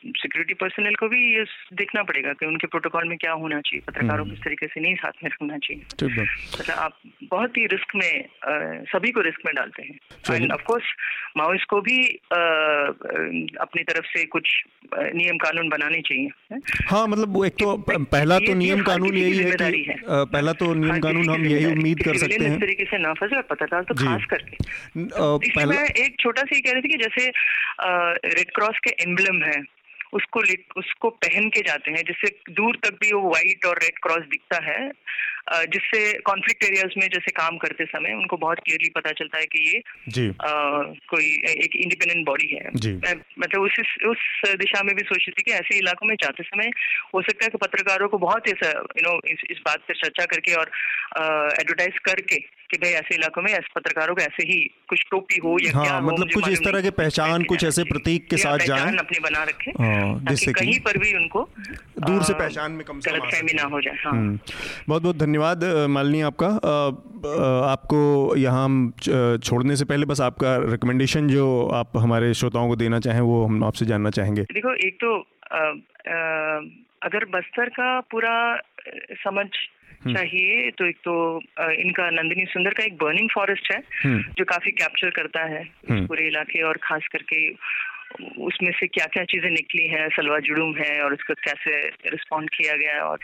सिक्योरिटी 0.05 0.53
पर्सनल 0.53 0.95
को 0.95 1.07
भी 1.07 1.19
ये 1.35 1.43
देखना 1.73 2.03
पड़ेगा 2.03 2.33
कि 2.33 2.45
उनके 2.45 2.67
प्रोटोकॉल 2.67 3.07
में 3.09 3.17
क्या 3.17 3.31
होना 3.31 3.59
चाहिए। 3.61 3.81
पत्रकारों 3.87 4.23
को 4.23 4.29
हम्म। 4.29 4.33
इस 4.33 4.39
तरीके 4.39 4.67
से 4.67 4.81
नहीं 4.81 4.95
साथ 4.95 5.23
में 5.23 5.29
रखना 5.29 5.57
चाहिए। 5.57 6.23
मतलब 6.23 6.75
आप 6.75 6.97
बहुत 7.23 7.57
ही 7.57 7.65
रिस्क 7.65 7.95
में 7.95 8.23
uh, 8.23 8.89
सभी 8.89 9.11
को 9.11 9.21
रिस्क 9.21 9.45
में 9.45 9.53
डालते 9.55 9.83
हैं। 9.83 10.35
एंड 10.35 10.51
ऑफ़ 10.51 10.63
कोर्स 10.63 10.83
माओइस्ट 11.37 11.65
को 11.69 11.81
भी 11.81 11.99
uh, 12.33 12.87
अपनी 13.61 13.83
तरफ़ 13.83 14.05
से 14.05 14.25
कुछ 14.25 14.63
नियम 14.93 15.37
कानून 15.37 15.69
बनाने 15.69 16.01
चाहिए 16.01 16.57
हाँ। 16.89 17.07
मतलब 17.07 17.33
वो 17.33 17.45
एक 17.45 17.53
तो 17.53 17.75
पहला 17.89 18.39
तो 18.39 18.53
नियम 18.53 18.81
कानून 18.81 19.15
यही 19.17 19.37
है 19.37 19.51
कि 19.51 19.95
पहला 20.07 20.53
तो 20.53 20.73
नियम 20.73 20.99
कानून 20.99 21.29
हम 21.29 21.45
यही 21.45 21.65
उम्मीद 21.65 22.03
कर 22.03 22.17
सकते 22.17 22.43
हैं। 22.43 22.53
इस 22.53 22.59
तरीके 22.61 22.85
से 22.85 22.97
ना 22.97 23.13
फंसे 23.13 23.35
और 23.35 23.41
पत्रकार 23.41 23.83
तो 23.83 23.93
खास 23.95 24.25
करके। 24.29 25.65
मैं 25.65 25.83
एक 26.05 26.15
छोटा 26.19 26.41
सा 26.41 26.55
ही 26.55 26.61
कह 26.61 26.71
रही 26.71 26.81
थी 26.81 26.89
कि 26.89 26.97
जैसे 26.97 27.31
रेड 28.25 28.51
क्रॉस 28.51 28.79
के 28.83 28.89
एम्बलम 28.89 29.43
है। 29.43 29.63
उसको 30.13 30.39
उसको 30.79 31.09
पहन 31.09 31.49
के 31.49 31.61
जाते 31.61 31.91
हैं, 31.91 31.97
जिससे 31.97 32.53
दूर 32.53 32.75
तक 32.75 32.93
भी 32.93 33.13
वो 33.13 33.29
व्हाइट 33.29 33.65
और 33.65 33.79
रेड 33.83 33.99
क्रॉस 34.03 34.19
दिखता 34.19 34.63
है। 34.63 34.91
जिससे 35.53 36.13
कॉन्फ्लिक्ट 36.13 36.63
एरियाज़ 36.63 36.93
में 36.97 37.07
जैसे 37.07 37.31
काम 37.31 37.57
करते 37.57 37.85
समय 37.85 38.13
उनको 38.13 38.37
बहुत 38.37 38.57
क्लियरली 38.59 38.89
पता 38.89 39.11
चलता 39.11 39.37
है 39.37 39.45
कि 39.45 39.73
ये 39.73 39.81
जी। 40.09 40.29
आ, 40.29 40.51
कोई 41.07 41.25
एक 41.47 41.75
इंडिपेंडेंट 41.75 42.25
बॉडी 42.25 42.55
है। 42.55 42.69
जी। 42.75 42.93
मतलब 43.39 43.61
उस 43.61 43.71
उस 44.05 44.17
दिशा 44.45 44.83
में 44.83 44.95
भी 44.95 45.01
सोच 45.01 45.17
रही 45.17 45.31
थी 45.31 45.43
कि 45.45 45.51
ऐसे 45.51 45.77
इलाकों 45.77 46.07
में 46.07 46.15
जाते 46.15 46.43
समय 46.43 46.71
हो 47.13 47.21
सकता 47.21 47.45
है 47.45 47.49
कि 47.49 47.57
पत्रकारों 47.57 48.07
को 48.07 48.17
बहुत 48.17 48.47
ऐसा 48.47 48.69
यू 48.69 49.01
नो 49.01 49.19
इस, 49.27 49.37
इस 49.51 49.57
बात 49.57 49.79
पर 49.79 49.93
चर्चा 49.93 50.25
करके 50.25 50.53
और 50.53 50.71
एडवर्टाइज 51.59 51.93
करके 52.05 52.55
कि 52.71 52.77
भाई 52.77 52.91
ऐसे 52.91 53.15
इलाकों 53.15 53.41
में 53.41 53.51
ऐसे 53.51 53.67
पत्रकारों 53.75 54.15
को 54.15 54.21
ऐसे 54.21 54.43
ही 54.43 54.69
कुछ 54.87 55.03
टोपी 55.11 55.37
हो 55.43 55.57
या 55.63 55.71
हाँ, 55.73 55.85
क्या 55.85 55.99
मतलब 55.99 56.27
कुछ 56.33 56.47
इस 56.49 56.59
तरह 56.59 56.81
के 56.81 56.89
पहचान 56.89 57.43
कुछ 57.43 57.63
ऐसे 57.63 57.83
प्रतीक 57.83 58.29
के 58.29 58.37
साथ 58.37 58.57
जाए। 58.57 58.79
अपनी 58.79 59.19
बना 59.19 59.43
रखे 59.43 59.71
हाँ, 59.71 60.19
जिससे 60.29 60.53
कहीं 60.53 60.79
पर 60.79 60.97
भी 60.97 61.13
उनको 61.13 61.49
दूर 61.99 62.23
से 62.23 62.33
पहचान 62.33 62.71
में 62.71 62.85
कम 62.85 62.99
से 62.99 63.11
कम 63.11 63.27
ना 63.55 63.63
हो 63.63 63.81
जाए। 63.81 63.95
हाँ। 64.03 64.11
हम्म। 64.11 64.39
बहुत 64.89 65.01
बहुत 65.01 65.17
धन्यवाद। 65.17 65.34
मालिनी 65.37 66.21
आपका 66.21 66.47
आपको 67.65 68.35
यहाँ 68.35 68.67
छोड़ने 69.43 69.75
से 69.75 69.85
पहले 69.85 70.05
बस 70.05 70.21
आपका 70.21 70.55
रिकमेंडेशन 70.71 71.27
जो 71.27 71.45
आप 71.73 71.97
हमारे 71.97 72.33
श्रोताओं 72.33 72.67
को 72.67 72.75
देना 72.75 72.99
चाहें 72.99 73.21
वो 73.21 73.43
हम 73.45 73.63
आपसे 73.63 73.85
जानना 73.85 74.09
चाहेंगे 74.09 74.41
देखो 74.53 74.73
एक 74.87 74.97
तो 75.03 75.15
आ, 75.17 75.59
आ, 75.59 76.59
अगर 77.01 77.25
बस्तर 77.25 77.69
का 77.69 77.99
पूरा 78.01 78.35
समझ 79.23 79.47
हम्म। 80.05 80.15
चाहिए 80.15 80.69
तो 80.71 80.85
एक 80.85 80.97
तो 80.97 81.13
इनका 81.73 82.09
नंदिनी 82.09 82.45
सुंदर 82.45 82.73
का 82.73 82.83
एक 82.83 82.97
बर्निंग 82.97 83.29
फॉरेस्ट 83.29 83.71
है 83.71 83.81
हम्म। 84.03 84.21
जो 84.37 84.45
काफ़ी 84.45 84.71
कैप्चर 84.71 85.09
करता 85.09 85.43
है 85.43 85.61
हम्म। 85.89 86.05
पूरे 86.07 86.27
इलाके 86.27 86.61
और 86.61 86.77
खास 86.83 87.07
करके 87.11 87.39
उसमें 88.21 88.71
से 88.71 88.87
क्या 88.87 89.05
क्या 89.05 89.23
चीज़ें 89.23 89.49
निकली 89.49 89.87
हैं? 89.87 90.07
सलवा 90.09 90.39
जुड़ूम 90.39 90.75
है 90.75 90.99
और 91.01 91.13
उसको 91.13 91.33
कैसे 91.33 91.77
रिस्पॉन्ड 92.09 92.49
किया 92.49 92.75
गया 92.77 93.03
और 93.03 93.19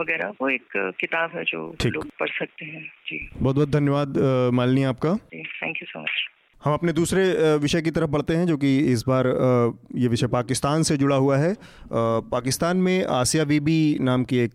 वगैरह। 0.00 0.32
वो 0.40 0.48
एक 0.48 0.76
किताब 1.00 1.36
है 1.36 1.44
जो 1.44 1.76
लोग 1.86 2.10
पढ़ 2.20 2.28
सकते 2.28 2.64
हैं। 2.64 2.82
जी। 3.06 3.28
बहुत 3.36 3.54
बहुत 3.54 3.70
धन्यवाद 3.70 4.18
मालनी 4.54 4.84
आपका। 4.84 5.14
थैंक 5.34 5.76
यू 5.82 5.86
सो 5.86 6.02
मच 6.02 6.26
हम 6.64 6.72
अपने 6.74 6.92
दूसरे 6.92 7.56
विषय 7.58 7.82
की 7.82 7.90
तरफ़ 7.90 8.10
बढ़ते 8.10 8.34
हैं 8.36 8.46
जो 8.46 8.56
कि 8.56 8.78
इस 8.92 9.04
बार 9.08 9.26
ये 9.96 10.08
विषय 10.08 10.26
पाकिस्तान 10.26 10.82
से 10.82 10.96
जुड़ा 10.96 11.16
हुआ 11.16 11.36
है। 11.36 11.54
पाकिस्तान 11.92 12.76
में 12.76 13.04
आसिया 13.06 13.44
बीबी 13.44 13.98
नाम 14.00 14.24
की 14.24 14.38
एक 14.38 14.54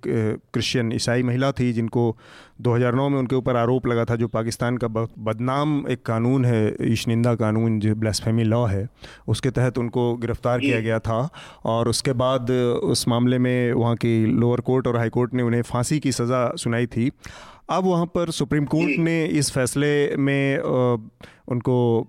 क्रिश्चियन 0.53 0.91
ईसाई 0.93 1.23
महिला 1.23 1.51
थी 1.51 1.71
जिनको 1.73 2.15
2009 2.61 3.07
में 3.09 3.17
उनके 3.19 3.35
ऊपर 3.35 3.55
आरोप 3.57 3.87
लगा 3.87 4.05
था 4.05 4.15
जो 4.15 4.27
पाकिस्तान 4.27 4.77
का 4.77 4.87
बदनाम 4.87 5.85
एक 5.89 6.01
कानून 6.05 6.45
है 6.45 6.75
ईशनिंदा 6.91 7.33
कानून 7.35 7.79
जो 7.79 7.95
ब्लास्फेमी 7.95 8.43
लॉ 8.43 8.65
है। 8.65 8.87
उसके 9.27 9.49
तहत 9.51 9.77
उनको 9.77 10.13
गिरफ़्तार 10.17 10.59
किया 10.59 10.79
गया 10.79 10.99
था 10.99 11.29
और 11.65 11.89
उसके 11.89 12.13
बाद 12.15 12.51
उस 12.83 13.07
मामले 13.07 13.37
में 13.39 13.73
वहाँ 13.73 13.95
की 13.95 14.25
लोअर 14.25 14.61
कोर्ट 14.61 14.87
और 14.87 14.97
हाई 14.97 15.09
कोर्ट 15.09 15.33
ने 15.33 15.43
उन्हें 15.43 15.61
फांसी 15.61 15.99
की 15.99 16.11
सज़ा 16.11 16.49
सुनाई 16.55 16.85
थी। 16.87 17.11
अब 17.69 17.84
वहाँ 17.84 18.06
पर 18.06 18.32
सुप्रीम 18.32 18.65
कोर्ट 18.65 18.99
ने 18.99 19.26
इस 19.26 19.52
फैसले 19.52 20.15
में 20.15 20.58
उनको 21.47 22.08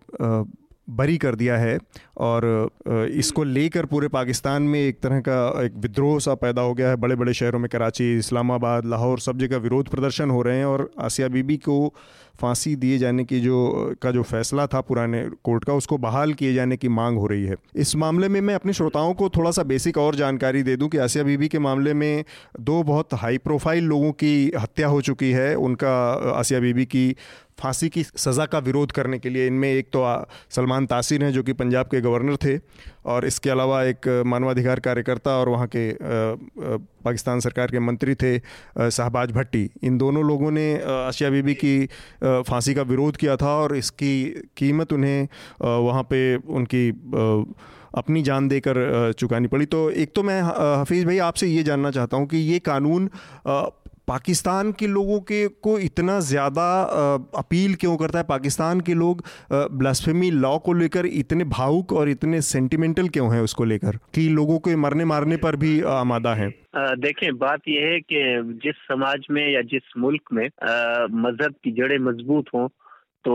बरी 0.90 1.18
कर 1.18 1.34
दिया 1.34 1.56
है 1.56 1.78
और 2.16 2.70
इसको 3.10 3.44
लेकर 3.44 3.86
पूरे 3.86 4.08
पाकिस्तान 4.08 4.62
में 4.62 4.80
एक 4.80 5.00
तरह 5.00 5.20
का 5.20 5.64
एक 5.64 5.74
विद्रोह 5.76 6.18
सा 6.18 6.34
पैदा 6.34 6.62
हो 6.62 6.74
गया 6.74 6.88
है। 6.88 6.96
बड़े 6.96 7.16
बड़े 7.16 7.34
शहरों 7.34 7.58
में 7.58 7.68
कराची 7.68 8.18
इस्लामाबाद 8.18 8.86
लाहौर 8.86 9.18
सब 9.18 9.38
जगह 9.38 9.56
विरोध 9.56 9.88
प्रदर्शन 9.88 10.30
हो 10.30 10.42
रहे 10.42 10.58
हैं 10.58 10.64
और 10.64 10.90
आसिया 11.00 11.28
बीबी 11.28 11.56
को 11.56 11.94
फांसी 12.40 12.74
दिए 12.76 12.98
जाने 12.98 13.24
की 13.24 13.40
जो, 13.40 13.94
का 14.02 14.10
जो 14.10 14.22
फैसला 14.22 14.66
था 14.66 14.80
पुराने 14.80 15.22
कोर्ट 15.44 15.64
का, 15.64 15.74
उसको 15.74 15.98
बहाल 15.98 16.32
किए 16.34 16.54
जाने 16.54 16.76
की 16.76 16.88
मांग 16.90 17.18
हो 17.18 17.26
रही 17.26 17.44
है। 17.44 17.56
इस 17.76 17.94
मामले 17.96 18.28
में 18.28 18.40
मैं 18.40 18.54
अपने 18.54 18.72
श्रोताओं 18.72 19.14
को 19.14 19.28
थोड़ा 19.28 19.50
सा 19.50 19.62
बेसिक 19.62 19.98
और 19.98 20.14
जानकारी 20.14 20.62
दे 20.62 20.76
दूँ 20.76 20.88
कि 20.88 20.98
आसिया 20.98 21.24
बीबी 21.24 21.48
के 21.48 21.58
मामले 21.58 21.94
में 21.94 22.24
दो 22.60 22.82
बहुत 22.82 23.14
हाई 23.14 23.38
प्रोफ़ाइल 23.38 23.84
लोगों 23.84 24.12
की 24.12 24.52
हत्या 24.58 24.88
हो 24.88 25.00
चुकी 25.00 25.30
है। 25.30 25.54
उनका, 25.56 25.94
आसिया 26.32 26.60
बीबी 26.60 26.84
की 26.86 27.14
फांसी 27.60 27.88
की 27.88 28.02
सज़ा 28.02 28.44
का 28.46 28.58
विरोध 28.58 28.92
करने 28.92 29.18
के 29.18 29.28
लिए 29.28 29.46
इनमें 29.46 29.70
एक 29.72 29.88
तो 29.92 30.02
सलमान 30.50 30.86
तासिर 30.86 31.24
हैं 31.24 31.32
जो 31.32 31.42
कि 31.42 31.52
पंजाब 31.52 31.86
के 31.86 32.00
गवर्नर 32.00 32.36
थे 32.36 32.58
और 33.06 33.26
इसके 33.26 33.50
अलावा 33.50 33.82
एक 33.84 34.08
मानवाधिकार 34.26 34.80
कार्यकर्ता 34.80 35.36
और 35.36 35.48
वहाँ 35.48 35.68
के 35.76 35.90
पाकिस्तान 37.04 37.40
सरकार 37.40 37.70
के 37.70 37.78
मंत्री 37.80 38.14
थे 38.14 38.38
शहबाज 38.80 39.32
भट्टी। 39.32 39.68
इन 39.82 39.98
दोनों 39.98 40.24
लोगों 40.24 40.50
ने 40.50 40.66
आशिया 40.84 41.30
बीबी 41.30 41.54
की 41.54 41.76
फांसी 42.22 42.74
का 42.74 42.82
विरोध 42.84 43.16
किया 43.16 43.36
था 43.36 43.56
और 43.58 43.76
इसकी 43.76 44.14
कीमत 44.56 44.92
उन्हें 44.92 45.28
वहाँ 45.62 46.02
पे 46.10 46.24
उनकी 46.36 46.88
अपनी 47.94 48.22
जान 48.22 48.48
देकर 48.48 49.12
चुकानी 49.18 49.48
पड़ी। 49.48 49.66
तो 49.66 49.90
एक 49.92 50.12
तो 50.14 50.22
मैं 50.22 50.40
हफीज़ 50.80 51.06
भाई, 51.06 51.18
आपसे 51.20 51.46
ये 51.46 51.62
जानना 51.62 51.90
चाहता 51.90 52.16
हूँ 52.16 52.26
कि 52.26 52.36
ये 52.38 52.58
कानून 52.60 53.08
पाकिस्तान 54.08 54.72
के 54.72 54.86
लोगों 54.86 55.18
के 55.22 55.46
को 55.62 55.78
इतना 55.80 56.18
ज़्यादा 56.22 56.64
अपील 57.36 57.74
क्यों 57.74 57.96
करता 57.96 58.18
है? 58.18 58.24
पाकिस्तान 58.24 58.80
के 58.80 58.94
लोग 58.94 59.22
ब्लास्फेमी 59.52 60.30
लॉ 60.32 60.56
को 60.58 60.72
लेकर 60.72 61.06
इतने 61.06 61.44
भावुक 61.50 61.92
और 61.92 62.08
इतने 62.08 62.40
सेंटिमेंटल 62.42 63.08
क्यों 63.08 63.32
हैं 63.34 63.40
उसको 63.42 63.64
लेकर? 63.64 63.96
कि 64.14 64.28
लोगों 64.30 64.58
के 64.58 64.76
मरने 64.76 65.04
मारने 65.06 65.36
पर 65.36 65.56
भी 65.56 65.80
आमादा 65.92 66.34
हैं। 66.34 66.50
देखें 67.00 67.36
बात 67.38 67.68
यह 67.68 67.86
है 67.86 68.00
कि 68.02 68.42
जिस 68.64 68.76
समाज 68.88 69.26
में 69.30 69.46
या 69.48 69.62
जिस 69.72 69.92
मुल्क 69.98 70.32
में 70.32 70.46
मज़हब 70.46 71.54
की 71.64 71.72
जड़ें 71.72 71.98
मज़बूत 72.00 72.48
हों 72.54 72.68
तो 73.24 73.34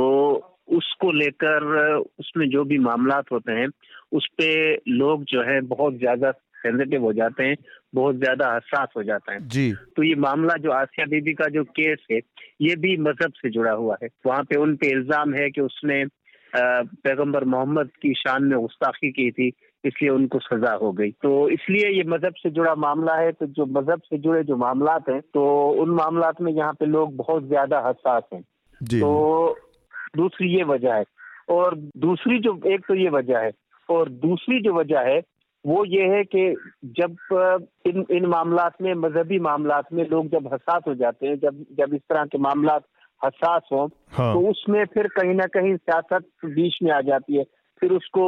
उसको 0.77 1.11
लेकर, 1.11 1.63
उसमें 2.19 2.49
जो 2.49 2.63
भी 2.63 2.77
मामला 2.79 3.15
होते 3.31 3.51
हैं, 3.51 3.67
उस 4.11 4.27
पर 4.33 4.77
लोग 4.87 5.23
जो 5.29 5.41
है 5.43 5.59
बहुत 5.67 5.97
ज़्यादा 5.97 6.31
सेंसिटिव 6.31 7.01
हो 7.01 7.13
जाते 7.13 7.43
हैं। 7.43 7.55
बहुत 7.93 8.15
ज़्यादा 8.15 8.47
हसास 8.47 8.87
हो 8.97 9.03
जाता 9.03 9.33
है। 9.33 9.47
जी। 9.47 9.71
तो 9.95 10.03
ये 10.03 10.15
मामला 10.17 10.55
जो 10.57 10.71
आसिया 10.71 11.05
बीबी 11.07 11.33
का 11.33 11.45
जो 11.49 11.63
केस 11.71 12.05
है 12.11 12.19
ये 12.61 12.75
भी 12.77 12.95
मज़हब 12.99 13.31
से 13.35 13.49
जुड़ा 13.49 13.71
हुआ 13.73 13.97
है। 14.03 14.09
वहाँ 14.25 14.43
पे 14.43 14.55
उन 14.57 14.75
पे 14.75 14.87
इल्ज़ाम 14.89 15.33
है 15.33 15.49
कि 15.49 15.61
उसने 15.61 16.03
पैगंबर 16.53 17.43
मोहम्मद 17.45 17.89
की 18.01 18.13
शान 18.17 18.43
में 18.43 18.59
गुस्ताखी 18.59 19.11
की 19.11 19.29
थी 19.31 19.51
इसलिए 19.83 20.09
उनको 20.11 20.39
सजा 20.39 20.71
हो 20.75 20.91
गई। 20.91 21.11
तो 21.23 21.49
इसलिए 21.49 21.89
ये 21.89 22.03
मज़हब 22.07 22.33
से 22.37 22.49
जुड़ा 22.51 22.73
मामला 22.77 23.15
है। 23.15 23.31
तो 23.31 23.45
जो 23.47 23.65
मज़हब 23.67 24.01
से 24.01 24.17
जुड़े 24.17 24.43
जो 24.43 24.55
मामला 24.57 24.97
हैं 25.09 25.19
तो 25.33 25.43
उन 25.81 25.89
मामला 25.95 26.31
में 26.41 26.51
यहाँ 26.51 26.73
पे 26.73 26.85
लोग 26.85 27.15
बहुत 27.15 27.47
ज़्यादा 27.47 27.79
हसास 27.87 28.23
हैं। 28.33 28.41
तो 28.81 29.55
दूसरी 30.17 30.47
ये 30.49 30.63
वजह 30.65 30.93
है। 30.93 31.03
और 31.49 31.75
दूसरी 31.97 32.39
जो 32.39 32.59
एक 32.67 32.85
तो 32.87 32.95
ये 32.95 33.09
वजह 33.09 33.39
है। 33.39 33.51
और 33.89 34.09
दूसरी 34.19 34.59
जो 34.61 34.73
वजह 34.73 34.99
है 35.07 35.19
वो 35.65 35.83
ये 35.85 36.03
है 36.07 36.23
कि 36.23 36.55
जब 36.99 37.15
इन 37.87 38.05
इन 38.11 38.25
मामला 38.25 38.69
में 38.81 38.93
मजहबी 38.93 39.39
मामला 39.39 39.81
में 39.93 40.03
लोग 40.09 40.27
जब 40.27 40.53
हसास 40.53 40.83
हो 40.87 40.95
जाते 40.95 41.27
हैं 41.27 41.35
जब 41.39 41.65
जब 41.79 41.93
इस 41.93 42.01
तरह 42.01 42.25
के 42.25 42.37
मामला 42.37 42.79
हसास 43.23 43.61
हों 43.71 43.87
हाँ। 44.11 44.33
तो 44.33 44.47
उसमें 44.49 44.85
फिर 44.85 45.07
कहीं 45.07 45.33
ना 45.35 45.45
कहीं 45.45 45.75
सियासत 45.75 46.25
बीच 46.45 46.77
में 46.83 46.91
आ 46.91 47.01
जाती 47.01 47.37
है 47.37 47.43
फिर 47.81 47.91
उसको 47.91 48.25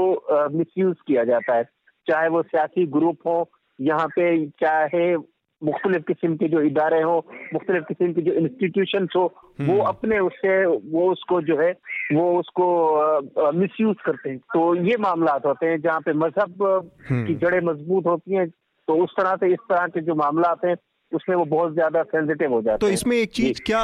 मिसयूज 0.57 0.95
किया 1.07 1.23
जाता 1.23 1.55
है 1.55 1.63
चाहे 2.07 2.29
वो 2.29 2.41
सियासी 2.41 2.85
ग्रुप 2.85 3.27
हो 3.27 3.49
यहाँ 3.81 4.07
पे 4.07 4.47
चाहे 4.47 5.15
मुख्तलिफ़ 5.62 6.04
किस्म 6.04 6.36
के 6.36 6.47
जो 6.47 6.62
इदारे 6.63 7.02
हो 7.02 7.17
मुख्तलिफ़ 7.54 7.84
किस्म 7.84 8.12
के 8.13 8.21
जो 8.21 8.34
इंस्टीट्यूशन 8.41 9.08
हो 9.15 9.24
वो 9.62 9.74
हम्म। 9.74 9.82
अपने 9.84 10.19
उससे 10.21 10.54
वो 10.65 11.10
उसको 11.12 11.41
जो 11.41 11.60
है 11.62 11.71
वो 12.13 12.32
उसको 12.39 13.52
मिस 13.54 13.82
यूज़ 13.82 14.06
करते 14.06 14.30
हैं। 14.30 14.38
तो 14.54 14.76
ये 14.86 14.97
मामला 15.00 15.39
होते 15.45 15.65
हैं 15.65 15.82
जहाँ 15.82 16.00
पे 16.02 16.13
मज़हब 16.15 16.63
हम्म। 17.10 17.26
की 17.28 17.36
जड़ें 17.36 17.60
मज़बूत 17.63 18.08
होती 18.08 18.36
हैं। 18.36 18.47
तो 18.88 18.95
उस 19.04 19.12
तरह 19.17 19.36
से 19.36 19.54
इस 19.54 19.60
तरह 19.69 19.86
के 19.88 20.02
जो 20.02 20.15
मामला 20.15 20.56
हैं 20.65 20.76
उसमें 21.12 21.36
वो 21.36 21.43
बहुत 21.45 21.74
ज़्यादा 21.74 22.02
सेंसिटिव 22.06 22.52
हो 22.54 22.62
जाता 22.62 22.78
तो 22.78 22.89
इसमें 22.89 23.15
एक 23.17 23.32
चीज़ 23.32 23.62
क्या 23.65 23.80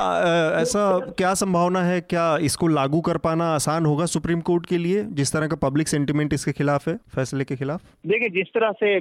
ऐसा 0.59 0.83
क्या 1.17 1.33
संभावना 1.35 1.81
है? 1.83 1.99
क्या 2.03 2.25
इसको 2.41 2.67
लागू 2.69 3.01
कर 3.01 3.17
पाना 3.25 3.45
आसान 3.55 3.85
होगा 3.85 4.05
सुप्रीम 4.07 4.41
कोर्ट 4.41 4.65
के 4.65 4.77
लिए 4.77 5.03
जिस 5.13 5.33
तरह 5.33 5.47
का 5.47 5.55
पब्लिक 5.61 5.87
सेंटिमेंट 5.87 6.33
इसके 6.33 6.51
खिलाफ 6.51 6.87
है 6.87 6.95
फैसले 7.15 7.43
के 7.43 7.55
खिलाफ? 7.55 7.81
देखिए 8.07 8.29
जिस 8.37 8.53
तरह 8.53 8.71
से 8.79 8.95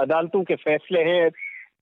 अदालतों 0.00 0.42
के 0.42 0.54
फैसले 0.56 1.00
हैं 1.02 1.30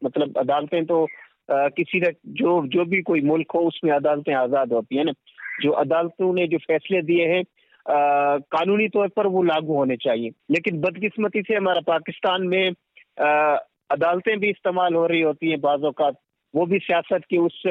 मतलब 0.03 0.39
अदालतें 0.39 0.85
तो 0.87 1.03
आ, 1.51 1.69
किसी 1.69 2.01
का 2.01 2.11
जो 2.37 2.67
जो 2.67 2.85
भी 2.85 3.01
कोई 3.03 3.21
मुल्क 3.23 3.53
हो 3.55 3.61
उसमें 3.69 3.93
अदालतें 3.93 4.33
आज़ाद 4.35 4.73
होती 4.73 4.97
है 4.97 5.05
ना। 5.05 5.13
जो 5.63 5.71
अदालतों 5.73 6.33
ने 6.35 6.47
जो 6.47 6.59
फैसले 6.59 7.03
दिए 7.03 7.27
हैं 7.27 7.43
कानूनी 7.87 8.89
तौर 8.89 9.09
पर 9.09 9.27
वो 9.27 9.43
लागू 9.43 9.75
होने 9.75 9.97
चाहिए। 9.97 10.31
लेकिन 10.51 10.81
बदकिस्मती 10.81 11.43
से 11.43 11.55
हमारा 11.55 11.81
पाकिस्तान 11.87 12.47
में 12.47 12.71
आ, 13.19 13.57
अदालतें 13.91 14.39
भी 14.41 14.49
इस्तेमाल 14.51 14.95
हो 14.95 15.07
रही 15.07 15.21
होती 15.21 15.51
हैं 15.51 15.61
बाजों 15.61 15.93
वो 16.55 16.65
भी 16.67 16.79
सियासत 16.79 17.25
के 17.31 17.37
उस 17.39 17.63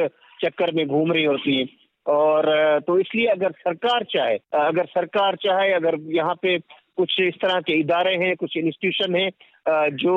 चक्कर 0.44 0.72
में 0.72 0.88
घूम 0.88 1.12
रही 1.12 1.24
होती 1.24 1.58
हैं। 1.58 1.68
और 2.06 2.80
तो 2.88 2.98
इसलिए 3.00 3.26
अगर 3.28 3.52
सरकार 3.52 4.04
चाहे 4.04 4.38
अगर 4.54 4.86
सरकार 4.86 5.36
चाहे 5.36 5.72
अगर 5.74 5.98
यहाँ 6.16 6.36
पे 6.42 6.58
कुछ 6.98 7.20
इस 7.22 7.36
तरह 7.42 7.60
के 7.60 7.74
इदारे 7.80 8.16
हैं 8.16 8.36
कुछ 8.36 8.58
इंस्टीट्यूशन 8.58 9.16
हैं 9.16 9.30
जो 9.66 10.16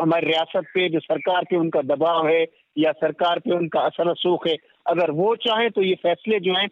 हमारी 0.00 0.26
रियासत 0.26 0.66
पे, 0.74 0.88
जो 0.88 1.00
सरकार 1.00 1.44
पे 1.50 1.56
उनका 1.56 1.82
दबाव 1.84 2.26
है 2.28 2.42
या 2.76 2.92
सरकार 2.94 3.38
पे 3.38 3.54
उनका 3.56 3.80
असर 3.82 4.14
सूख 4.16 4.46
है, 4.46 4.56
अगर 4.86 5.10
वो 5.12 5.34
चाहे 5.38 5.68
तो 5.70 5.82
ये 5.82 5.94
फैसले 6.02 6.40
जो 6.40 6.54
हैं 6.54 6.68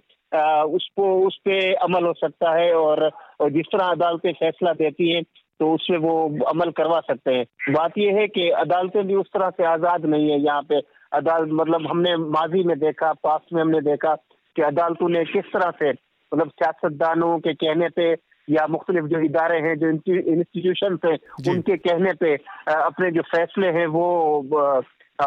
उसको 0.68 1.04
उस 1.26 1.36
पर 1.38 1.74
अमल 1.82 2.06
हो 2.06 2.12
सकता 2.14 2.54
है 2.54 2.72
और 2.74 3.10
जिस 3.50 3.66
तरह 3.72 3.86
अदालतें 3.86 4.32
फैसला 4.34 4.72
देती 4.74 5.10
हैं 5.10 5.22
तो 5.60 5.72
उसमें 5.74 5.98
वो 5.98 6.14
अमल 6.46 6.70
करवा 6.72 6.98
सकते 7.02 7.34
हैं। 7.34 7.74
बात 7.74 7.92
यह 7.98 8.16
है 8.16 8.26
कि 8.28 8.48
अदालतें 8.58 9.06
भी 9.06 9.14
उस 9.14 9.26
तरह 9.34 9.50
से 9.50 9.64
आज़ाद 9.66 10.04
नहीं 10.06 10.30
है 10.30 10.38
यहाँ 10.40 10.62
पे। 10.62 10.80
अदालत 11.12 11.48
मतलब 11.52 11.86
हमने 11.86 12.16
माजी 12.16 12.62
में 12.64 12.78
देखा, 12.78 13.12
पास 13.14 13.40
में 13.52 13.60
हमने 13.62 13.80
देखा 13.82 14.14
कि 14.56 14.62
अदालतों 14.62 15.08
ने 15.08 15.24
किस 15.24 15.44
तरह 15.52 15.70
से 15.78 15.90
मतलब 15.90 16.48
सियासतदानों 16.50 17.38
के 17.38 17.54
कहने 17.54 17.88
पे 17.88 18.14
या 18.50 18.66
मुख्तलिफ़ 18.66 19.04
जो 19.04 19.20
इदारे 19.20 19.58
हैं 19.58 19.78
जो 19.78 19.88
इंस्टीट्यूशन 19.88 20.98
है 21.04 21.14
उनके 21.50 21.76
कहने 21.76 22.12
पे 22.12 22.34
अपने 22.68 23.10
जो 23.10 23.22
फैसले 23.22 23.66
हैं 23.66 23.86
वो 23.86 24.06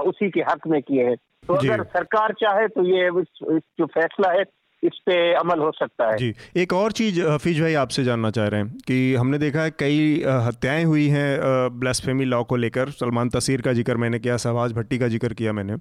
उसी 0.02 0.30
के 0.30 0.42
हक 0.42 0.68
में 0.68 0.82
किए 0.82 1.04
हैं। 1.04 1.16
तो 1.48 1.54
अगर 1.54 1.84
सरकार 1.84 2.34
चाहे 2.34 2.68
तो 2.68 2.84
ये 2.84 3.10
जो 3.54 3.86
फैसला 3.86 4.32
है 4.32 4.44
इस 4.84 4.98
पे 5.06 5.16
अमल 5.36 5.60
हो 5.60 5.72
सकता 5.72 6.06
है। 6.06 6.18
जी 6.18 6.34
एक 6.58 6.74
और 6.74 6.92
चीज़ 6.92 7.22
हफीज 7.22 7.60
भाई 7.62 7.74
आपसे 7.76 8.04
जानना 8.04 8.32
चाह 8.32 8.48
रहे 8.48 8.62
हैं 8.62 8.78
कि 8.88 9.14
हमने 9.16 9.38
देखा 9.38 9.62
है 9.62 9.72
कई 9.80 10.24
हत्याएँ 10.46 10.84
हुई 10.84 11.08
हैं 11.08 11.40
ब्लास्फेमी 11.80 12.26
लॉ 12.26 12.44
को 12.44 12.56
लेकर। 12.56 12.90
सलमान 12.92 13.30
तसीर 13.30 13.62
का 13.62 13.74
ज़िक्र 13.74 13.98
मैंने 13.98 14.20
किया 14.20 14.38
शहबाज 14.38 14.74
भट्टी 14.74 15.00
का 15.00 15.08
ज़िक्र 15.08 15.34
किया 15.34 15.54
मैंने। 15.54 15.76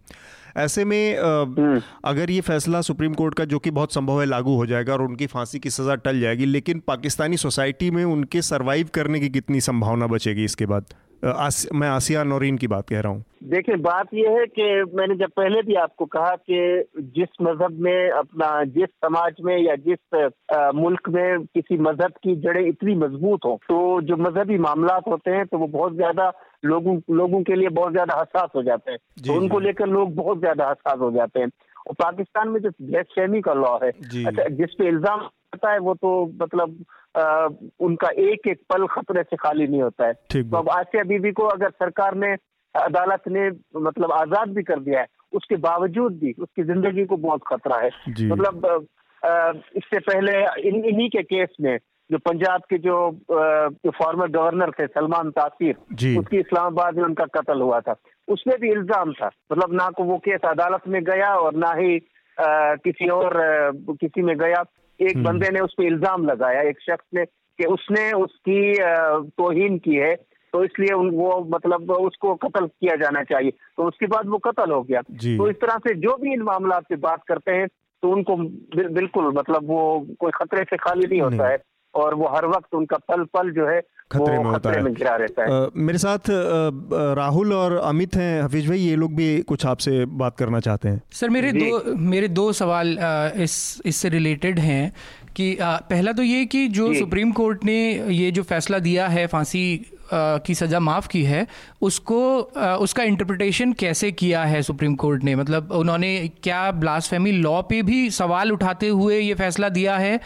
ऐसे 0.57 0.85
में 0.85 1.19
हम्म। 1.19 1.81
अगर 2.05 2.31
ये 2.31 2.41
फैसला 2.43 2.81
सुप्रीम 2.83 3.15
कोर्ट 3.15 3.35
का 3.35 3.45
जो 3.45 3.59
कि 3.59 3.71
बहुत 3.73 3.95
संभव 3.95 4.21
है 4.21 4.27
लागू 4.27 4.57
हो 4.57 4.67
जाएगा 4.67 4.93
और 4.93 5.03
उनकी 5.03 5.27
फांसी 5.27 5.59
की 5.59 5.71
सज़ा 5.71 5.95
टल 5.97 6.21
जाएगी 6.21 6.47
लेकिन 6.47 6.83
पाकिस्तानी 6.87 7.37
सोसाइटी 7.39 7.91
में 7.91 8.05
उनके 8.05 8.43
सर्वाइव 8.45 8.89
करने 8.95 9.21
की 9.21 9.29
कितनी 9.31 9.61
संभावना 9.63 10.07
बचेगी 10.07 10.45
इसके 10.45 10.67
बाद? 10.67 10.95
आस, 11.23 11.67
मैं 11.75 11.89
आसिया 11.89 12.23
नौरीन 12.25 12.57
की 12.59 12.67
बात 12.67 12.89
कह 12.89 13.01
रहा 13.01 13.13
हूँ। 13.13 13.25
देखिए 13.45 13.77
बात 13.77 14.15
यह 14.15 14.31
है 14.31 14.45
कि 14.49 14.97
मैंने 14.97 15.15
जब 15.15 15.31
पहले 15.37 15.63
भी 15.63 15.75
आपको 15.75 16.05
कहा 16.07 16.35
कि 16.51 16.85
जिस 17.17 17.29
मज़हब 17.43 17.79
में 17.83 18.11
अपना 18.11 18.49
जिस 18.67 18.89
समाज 19.05 19.35
में 19.45 19.57
या 19.59 19.75
जिस 19.79 20.15
आ, 20.55 20.71
मुल्क 20.75 21.09
में 21.09 21.45
किसी 21.47 21.79
मज़हब 21.79 22.13
की 22.23 22.37
जड़ें 22.37 22.67
इतनी 22.67 22.95
मज़बूत 22.95 23.45
हो 23.45 23.59
तो 23.69 24.01
जो 24.01 24.17
मजहबी 24.19 24.59
मामला 24.59 24.95
होते 25.09 25.31
हैं 25.31 25.47
तो 25.47 25.59
वो 25.59 25.67
बहुत 25.69 25.95
ज़्यादा 25.97 26.33
लोगों 26.65 26.99
लोगों 27.17 27.43
के 27.43 27.55
लिए 27.55 27.69
बहुत 27.71 27.93
ज़्यादा 27.93 28.19
हसास 28.21 28.51
हो 28.57 28.63
जाते 28.63 28.91
हैं। 28.91 28.99
तो 29.27 29.35
उनको 29.35 29.59
लेकर 29.59 29.87
लोग 29.89 30.15
बहुत 30.15 30.39
ज़्यादा 30.39 30.69
हसास 30.71 30.99
हो 31.01 31.11
जाते 31.11 31.41
हैं। 31.41 31.49
और 31.89 31.95
पाकिस्तान 31.95 32.49
में 32.49 32.61
जो 32.61 32.71
ब्लैक 32.83 33.43
का 33.45 33.53
लॉ 33.55 33.79
है 33.83 33.91
अच्छा 33.91 34.49
जिस 34.49 34.75
पे 34.79 34.89
इल्ज़ाम 34.89 35.21
आता 35.55 35.73
है 35.73 35.79
वो 35.79 35.95
तो 35.95 36.11
मतलब 36.43 36.77
आ, 37.14 37.49
उनका 37.81 38.09
एक 38.20 38.46
एक 38.49 38.61
पल 38.70 38.87
खतरे 38.88 39.23
से 39.23 39.37
खाली 39.37 39.66
नहीं 39.66 39.83
होता 39.83 40.07
है। 40.07 40.12
तो 40.12 40.57
अब 40.59 40.68
आसिया 40.70 41.05
बीबी 41.05 41.33
को 41.33 41.46
अगर 41.49 41.70
सरकार 41.79 42.14
ने 42.16 42.33
अदालत 42.75 43.23
ने 43.29 43.49
मतलब 43.81 44.12
आज़ाद 44.12 44.49
भी 44.55 44.62
कर 44.62 44.81
दिया 44.81 45.01
है 45.01 45.07
उसके 45.33 45.57
बावजूद 45.59 46.18
भी 46.18 46.35
उसकी 46.38 46.62
ज़िंदगी 46.64 47.05
को 47.07 47.16
बहुत 47.18 47.40
खतरा 47.46 47.79
है। 47.79 47.90
मतलब 48.29 48.87
इससे 49.77 49.99
पहले 50.01 50.33
इन 50.68 50.85
इन्हीं 50.85 51.09
के 51.11 51.23
केस 51.23 51.57
में 51.61 51.77
जो 52.11 52.18
पंजाब 52.18 52.61
के 52.70 52.79
जो 52.79 52.94
जो 53.31 53.90
फॉर्मर 53.90 54.29
गवर्नर 54.31 54.70
थे 54.70 54.87
सलमान 54.88 55.31
तासीर 55.31 55.75
उसकी 56.18 56.38
इस्लामाबाद 56.38 56.96
में 56.96 57.05
उनका 57.05 57.25
कत्ल 57.35 57.61
हुआ 57.61 57.81
था। 57.81 57.94
उसमें 58.29 58.57
भी 58.61 58.70
इल्ज़ाम 58.70 59.12
था। 59.12 59.31
मतलब 59.53 59.73
ना 59.73 59.88
को 59.90 60.05
वो 60.05 60.16
केस 60.18 60.40
अदालत 60.49 60.88
में 60.88 61.03
गया 61.05 61.35
और 61.37 61.55
ना 61.57 61.73
ही 61.75 61.96
आ, 61.96 62.75
किसी 62.77 63.09
और 63.11 63.37
आ, 63.37 63.70
किसी 64.01 64.23
में 64.23 64.37
गया। 64.38 64.62
एक 65.03 65.17
हम्म। 65.17 65.25
बंदे 65.25 65.51
ने 65.51 65.61
उस 65.61 65.75
पर 65.79 65.85
इल्ज़ाम 65.85 66.27
लगाया 66.27 66.63
एक 66.63 66.81
शख्स 66.81 67.05
ने 67.15 67.25
कि 67.25 67.65
उसने 67.65 68.13
उसकी 68.13 68.75
तोहिन 69.37 69.79
की 69.79 69.95
है 69.95 70.15
तो 70.53 70.65
इसलिए 70.65 70.95
वो 70.95 71.49
मतलब 71.51 71.91
उसको 71.91 72.35
कत्ल 72.35 72.67
किया 72.67 72.97
जाना 72.97 73.23
चाहिए। 73.23 73.51
तो 73.51 73.83
उसके 73.83 74.07
बाद 74.07 74.29
वो 74.29 74.39
कत्ल 74.39 74.71
हो 74.71 74.83
गया। 74.83 75.01
तो 75.03 75.49
इस 75.51 75.57
तरह 75.57 75.77
से 75.79 75.95
जो 75.95 76.17
भी 76.17 76.33
इन 76.33 76.43
मामला 76.43 76.81
से 76.81 76.97
बात 76.97 77.23
करते 77.29 77.53
हैं 77.53 77.67
तो 78.03 78.11
उनको 78.11 78.37
बिल्कुल 78.95 79.33
मतलब 79.35 79.69
वो 79.69 80.07
कोई 80.21 80.31
खतरे 80.35 80.65
से 80.65 80.77
खाली 80.77 81.07
नहीं। 81.07 81.21
होता 81.21 81.49
है। 81.49 81.57
और 81.94 82.14
वो 82.14 82.29
हर 82.29 82.46
वक्त 82.46 82.74
उनका 82.74 82.96
पल 83.09 83.24
पल 83.35 83.50
जो 83.50 83.66
है 83.68 83.81
खतरे 84.12 84.38
में 84.38 84.44
होता 84.44 84.70
है, 84.70 84.83
में 84.83 84.94
गिरा 84.94 85.14
रहता 85.16 85.42
है। 85.42 85.62
आ, 85.62 85.66
मेरे 85.76 85.98
साथ 85.98 86.31
आ, 86.31 87.14
राहुल 87.14 87.53
और 87.53 87.76
अमित 87.76 88.16
हैं 88.16 88.42
हफीज 88.42 88.68
भाई 88.68 88.79
ये 88.79 88.96
लोग 88.96 89.14
भी 89.14 89.40
कुछ 89.42 89.66
आपसे 89.66 90.05
बात 90.07 90.37
करना 90.37 90.61
चाहते 90.61 90.88
हैं। 90.88 91.03
सर 91.12 91.31
मेरे 91.31 91.53
दो 91.53 91.83
मेरे 91.96 92.29
दो 92.29 92.53
सवाल 92.53 92.98
आ, 92.98 93.29
इस 93.29 93.83
इससे 93.87 94.09
रिलेटेड 94.09 94.59
हैं 94.59 94.92
कि 95.37 95.57
आ, 95.57 95.76
पहला 95.90 96.12
तो 96.12 96.22
ये 96.22 96.44
कि 96.44 96.66
जो। 96.68 96.92
सुप्रीम 96.94 97.33
कोर्ट 97.33 97.64
ने 97.64 97.79
ये 98.14 98.31
जो 98.31 98.42
फैसला 98.42 98.79
दिया 98.79 99.07
है 99.09 99.26
फांसी 99.26 99.64
की 100.14 100.55
सज़ा 100.55 100.81
माफ़ 100.81 101.09
की 101.09 101.23
है 101.25 101.46
उसको 101.83 102.40
उसका 102.81 103.03
इंटरप्रिटेशन 103.03 103.73
कैसे 103.73 104.12
किया 104.12 104.44
है 104.44 104.62
सुप्रीम 104.62 104.94
कोर्ट 104.94 105.25
ने? 105.25 105.35
मतलब 105.35 105.73
उन्होंने 105.73 106.29
क्या 106.42 106.70
ब्लासफेमी 106.73 107.33
लॉ 107.33 107.62
पे 107.62 107.83
भी 107.83 108.11
सवाल 108.11 108.53
उठाते 108.53 108.88
हुए 108.88 109.18
ये 109.18 109.35
फैसला 109.35 109.68
दिया 109.68 109.96
है 109.96 110.20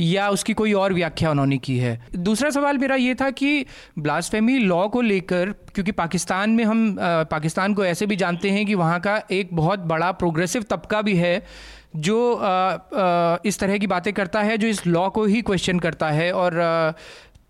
या 0.00 0.28
उसकी 0.28 0.52
कोई 0.52 0.72
और 0.72 0.92
व्याख्या 0.92 1.30
उन्होंने 1.30 1.58
की 1.58 1.78
है? 1.78 2.06
दूसरा 2.16 2.50
सवाल 2.50 2.78
मेरा 2.78 2.96
ये 2.96 3.14
था 3.14 3.30
कि 3.30 3.66
ब्लास्फेमी 3.98 4.58
लॉ 4.58 4.88
को 4.88 5.00
लेकर 5.00 5.54
क्योंकि 5.74 5.92
पाकिस्तान 5.92 6.50
में 6.50 6.64
हम 6.64 6.96
पाकिस्तान 7.00 7.74
को 7.74 7.84
ऐसे 7.84 8.06
भी 8.06 8.16
जानते 8.16 8.50
हैं 8.50 8.66
कि 8.66 8.74
वहाँ 8.74 9.00
का 9.00 9.22
एक 9.30 9.48
बहुत 9.52 9.78
बड़ा 9.78 10.12
प्रोग्रेसिव 10.12 10.64
तबका 10.70 11.02
भी 11.02 11.16
है 11.16 11.46
जो 11.96 12.34
आ, 12.34 12.48
आ, 12.48 13.36
इस 13.44 13.58
तरह 13.58 13.78
की 13.78 13.86
बातें 13.86 14.12
करता 14.12 14.42
है 14.42 14.58
जो 14.58 14.66
इस 14.66 14.86
लॉ 14.86 15.08
को 15.08 15.24
ही 15.24 15.42
क्वेश्चन 15.42 15.78
करता 15.78 16.10
है 16.10 16.32
और 16.32 16.60
आ, 16.60 16.92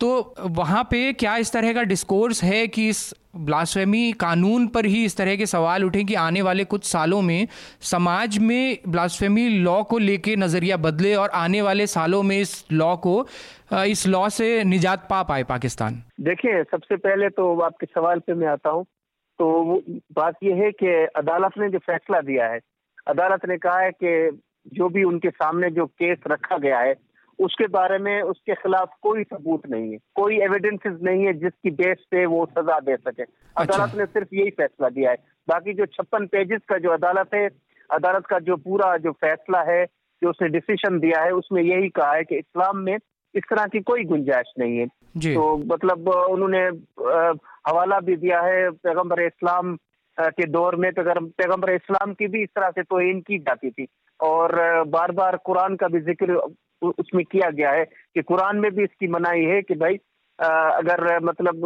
तो 0.01 0.35
वहाँ 0.59 0.83
पे 0.85 1.13
क्या 1.13 1.37
इस 1.37 1.53
तरह 1.53 1.73
का 1.73 1.83
डिस्कोर्स 1.83 2.43
है 2.45 2.67
कि 2.67 2.89
इस 2.89 3.15
ब्लास्फेमी 3.37 4.13
कानून 4.13 4.67
पर 4.67 4.85
ही 4.85 5.05
इस 5.05 5.17
तरह 5.17 5.37
के 5.37 5.47
सवाल 5.47 5.85
उठें 5.85 6.05
कि 6.07 6.15
आने 6.15 6.43
वाले 6.43 6.65
कुछ 6.65 6.85
सालों 6.85 7.21
में 7.23 7.49
समाज 7.81 8.39
में 8.39 8.79
ब्लास्फेमी 8.89 9.49
लॉ 9.59 9.83
को 9.83 9.99
लेके 9.99 10.37
नज़रिया 10.37 10.77
बदले 10.77 11.15
और 11.15 11.31
आने 11.35 11.63
वाले 11.63 11.87
सालों 11.87 12.23
में 12.23 12.41
इस 12.41 12.65
लॉ 12.73 12.95
को 12.97 13.15
इस 13.73 14.07
लॉ 14.07 14.29
से 14.29 14.65
निजात 14.65 15.07
पा 15.11 15.23
पाए 15.23 15.45
पाकिस्तान? 15.45 16.03
देखिए, 16.21 16.63
सबसे 16.63 16.97
पहले 16.97 17.29
तो 17.29 17.61
आपके 17.61 17.87
सवाल 17.87 18.19
पे 18.19 18.35
मैं 18.35 18.49
आता 18.49 18.71
हूँ। 18.71 18.85
तो 19.39 19.83
बात 20.13 20.35
यह 20.43 20.63
है 20.65 20.71
कि 20.73 20.87
अदालत 21.17 21.59
ने 21.59 21.69
जो 21.69 21.79
फैसला 21.79 22.21
दिया 22.21 22.47
है, 22.47 22.59
अदालत 23.09 23.47
ने 23.49 23.57
कहा 23.59 23.79
है 23.81 23.91
कि 24.05 24.41
जो 24.77 24.89
भी 24.89 25.05
उनके 25.05 25.31
सामने 25.31 25.71
जो 25.71 25.87
केस 25.87 26.19
रखा 26.27 26.59
गया 26.59 26.79
है 26.79 26.95
उसके 27.41 27.67
बारे 27.69 27.99
में 27.99 28.21
उसके 28.23 28.55
खिलाफ 28.55 28.91
कोई 29.03 29.23
सबूत 29.25 29.67
नहीं 29.71 29.93
है। 29.93 29.99
कोई 30.15 30.39
एविडेंसेस 30.43 30.99
नहीं 31.03 31.25
है 31.27 31.33
जिसकी 31.35 31.71
बेस 31.73 32.05
पे 32.11 32.25
वो 32.27 32.45
सजा 32.49 32.79
दे 32.81 32.97
सके। 32.97 33.23
अच्छा। 33.23 33.63
अदालत 33.63 33.97
ने 33.99 34.07
सिर्फ़ 34.07 34.35
यही 34.35 34.51
फैसला 34.51 34.89
दिया 34.89 35.11
है। 35.11 35.17
बाकी 35.49 35.75
जो 35.75 35.87
छप्पन 35.89 36.27
पेजेस 36.27 36.61
का 36.69 36.79
जो 36.79 36.91
अदालत 36.91 37.35
है 37.35 37.49
अदालत 37.91 38.27
का 38.27 38.39
जो 38.41 38.57
पूरा 38.59 38.97
जो 38.99 39.13
फैसला 39.21 39.63
है 39.71 39.85
जो 40.23 40.31
उसने 40.31 40.49
डिसीज़न 40.49 40.99
दिया 41.01 41.23
है 41.23 41.31
उसमें 41.33 41.63
यही 41.63 41.89
कहा 41.91 42.13
है 42.13 42.25
कि 42.25 42.37
इस्लाम 42.37 42.79
में 42.79 42.95
इस 42.95 43.43
तरह 43.51 43.67
की 43.67 43.81
कोई 43.83 44.05
गुंजाइश 44.05 44.53
नहीं 44.59 44.79
है। 44.79 44.87
तो 45.35 45.57
मतलब 45.67 46.09
उन्होंने 46.09 46.61
हवाला 47.69 47.99
भी 48.01 48.17
दिया 48.17 48.41
है 48.43 48.71
पैगंबर 48.85 49.23
इस्लाम 49.23 49.77
के 50.19 50.47
दौर 50.49 50.77
में। 50.77 50.91
पैगंबर 50.93 51.73
इस्लाम 51.75 52.13
की 52.15 52.27
भी 52.27 52.43
इस 52.43 52.49
तरह 52.57 52.71
से 52.71 52.83
तोहिन 52.83 53.21
की 53.21 53.39
जाती 53.39 53.71
थी। 53.71 53.87
और 54.21 54.53
बार 54.89 55.13
बार 55.13 55.37
कुरान 55.45 55.77
का 55.77 55.89
भी 55.89 56.01
ज़िक्र 56.01 56.41
उसमें 56.83 57.25
किया 57.25 57.51
गया 57.51 57.71
है 57.71 57.85
कि 57.85 58.23
कुरान 58.23 58.57
में 58.57 58.71
भी 58.75 58.85
इसकी 58.85 59.09
मनाही 59.09 59.45
है 59.45 59.61
कि 59.63 59.75
भाई 59.75 59.99
अगर 60.39 61.19
मतलब 61.25 61.65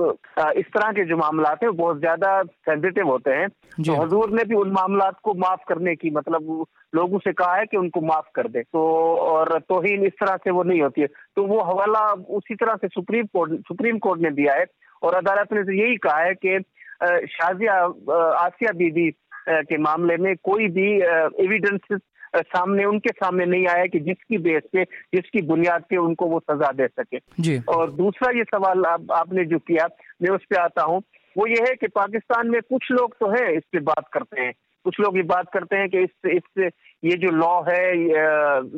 इस 0.56 0.66
तरह 0.66 0.90
के 0.92 1.04
जो 1.04 1.16
मामला 1.16 1.50
हैं 1.62 1.70
बहुत 1.76 1.98
ज़्यादा 1.98 2.42
सेंसिटिव 2.42 3.08
होते 3.08 3.30
हैं। 3.30 3.48
तो 3.48 3.94
हजूर 4.02 4.30
ने 4.30 4.44
भी 4.44 4.54
उन 4.54 4.70
मामला 4.70 5.10
को 5.22 5.34
माफ़ 5.34 5.60
करने 5.68 5.94
की 5.94 6.10
मतलब 6.10 6.64
लोगों 6.94 7.18
से 7.18 7.32
कहा 7.32 7.54
है 7.54 7.66
कि 7.66 7.76
उनको 7.76 8.00
माफ़ 8.00 8.30
कर 8.34 8.48
दे। 8.48 8.62
तो 8.62 8.82
और 9.16 9.58
तोहिन 9.58 10.04
इस 10.06 10.12
तरह 10.12 10.36
से 10.36 10.50
वो 10.50 10.62
नहीं 10.62 10.82
होती 10.82 11.00
है। 11.00 11.06
तो 11.06 11.44
वो 11.46 11.60
हवाला 11.62 12.00
उसी 12.36 12.54
तरह 12.54 12.76
से 12.76 12.88
सुप्रीम 12.88 13.26
कोर्ट 13.26 13.60
सुप्रीम 13.60 13.98
कोर्ट 13.98 14.20
ने 14.20 14.30
दिया 14.30 14.54
है। 14.54 14.64
और 15.02 15.14
अदालत 15.14 15.52
ने 15.52 15.62
तो 15.62 15.72
यही 15.72 15.96
कहा 15.96 16.18
है 16.18 16.34
कि 16.34 16.58
शाजिया 17.26 17.74
आसिया 18.34 18.72
बीबी 18.72 19.10
के 19.48 19.78
मामले 19.78 20.16
में 20.16 20.34
कोई 20.42 20.68
भी 20.68 20.90
एविडेंस 21.44 22.00
सामने 22.36 22.84
उनके 22.84 23.10
सामने 23.10 23.44
नहीं 23.46 23.66
आया 23.66 23.86
कि 23.86 23.98
जिसकी 24.00 24.38
बेस 24.38 24.62
पे 24.72 24.84
जिसकी 25.14 25.42
बुनियाद 25.42 25.84
पे 25.90 25.96
उनको 25.96 26.26
वो 26.26 26.40
सजा 26.40 26.70
दे 26.72 26.86
सके। 26.88 27.18
जी। 27.40 27.58
और 27.68 27.90
दूसरा 27.92 28.30
ये 28.38 28.44
सवाल 28.44 28.84
आप, 28.84 29.06
आपने 29.12 29.44
जो 29.44 29.58
किया 29.58 29.88
मैं 30.22 30.30
उस 30.30 30.44
पर 30.44 30.56
आता 30.56 30.82
हूँ। 30.82 31.02
वो 31.36 31.46
ये 31.46 31.62
है 31.68 31.74
कि 31.74 31.88
पाकिस्तान 31.88 32.50
में 32.50 32.60
कुछ 32.62 32.90
लोग 32.90 33.14
तो 33.20 33.30
है 33.30 33.56
इस 33.56 33.62
पे 33.72 33.80
बात 33.80 34.08
करते 34.12 34.40
हैं। 34.40 34.52
कुछ 34.84 35.00
लोग 35.00 35.16
ये 35.16 35.22
बात 35.22 35.46
करते 35.52 35.76
हैं 35.76 35.88
कि 35.88 36.02
इस 36.02 36.30
इस 36.30 36.70
ये 37.04 37.16
जो 37.16 37.30
लॉ 37.30 37.54
है 37.68 37.94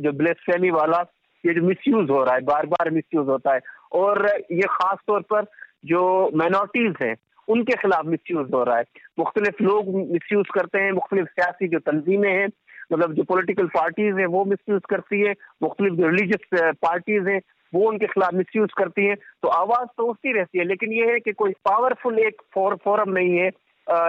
जो 0.03 0.13
ब्लेसफेमी 0.13 0.71
वाला 0.71 1.05
ये 1.45 1.55
जो 1.55 1.63
मिसयूज 1.63 2.11
हो 2.11 2.23
रहा 2.25 2.35
है 2.35 2.41
बार 2.45 2.67
बार 2.67 2.91
मिसयूज 2.91 3.29
होता 3.29 3.55
है। 3.55 3.61
और 3.93 4.27
ये 4.53 4.67
खास 4.71 4.99
तौर 5.07 5.21
पर 5.21 5.47
जो 5.85 6.31
माइनॉरिटीज 6.37 6.95
हैं 7.03 7.15
उनके 7.49 7.77
खिलाफ 7.77 8.07
मिस 8.07 8.31
यूज़ 8.31 8.51
हो 8.55 8.63
रहा 8.65 8.77
है। 8.77 8.85
मुख्तलिफ़ 9.19 9.63
लोग 9.63 9.89
मिस 10.13 10.33
यूज़ 10.33 10.49
करते 10.55 10.79
हैं, 10.79 10.93
मुख्तलिफ़ 10.93 11.27
सियासी 11.27 11.69
जो 11.69 11.79
तंजीमें 11.79 12.33
हैं 12.33 12.49
मतलब 12.93 13.13
जो 13.13 13.23
पोलिटिकल 13.25 13.67
पार्टीज़ 13.67 14.17
हैं, 14.17 14.27
वो 14.27 14.45
मिसयूज 14.45 14.83
करती 14.91 15.21
है, 15.21 15.33
मुख्तलिफ़ 15.63 15.95
जो 15.95 16.09
रिलीजियस 16.09 16.75
पार्टीज़ 16.83 17.29
हैं, 17.29 17.41
वो 17.75 17.89
उनके 17.89 18.07
खिलाफ 18.07 18.35
मिसयूज 18.35 18.73
करती 18.79 19.07
हैं। 19.07 19.17
तो 19.43 19.49
आवाज़ 19.51 19.89
तो 19.99 20.05
उठती 20.07 20.33
रहती 20.33 20.59
है, 20.59 20.65
लेकिन 20.65 20.93
ये 20.93 21.11
है 21.13 21.19
कि 21.21 21.33
कोई 21.33 21.53
पावरफुल 21.65 22.19
एक 22.19 22.43
फोरम 22.55 23.11
नहीं 23.11 23.37
है 23.39 23.51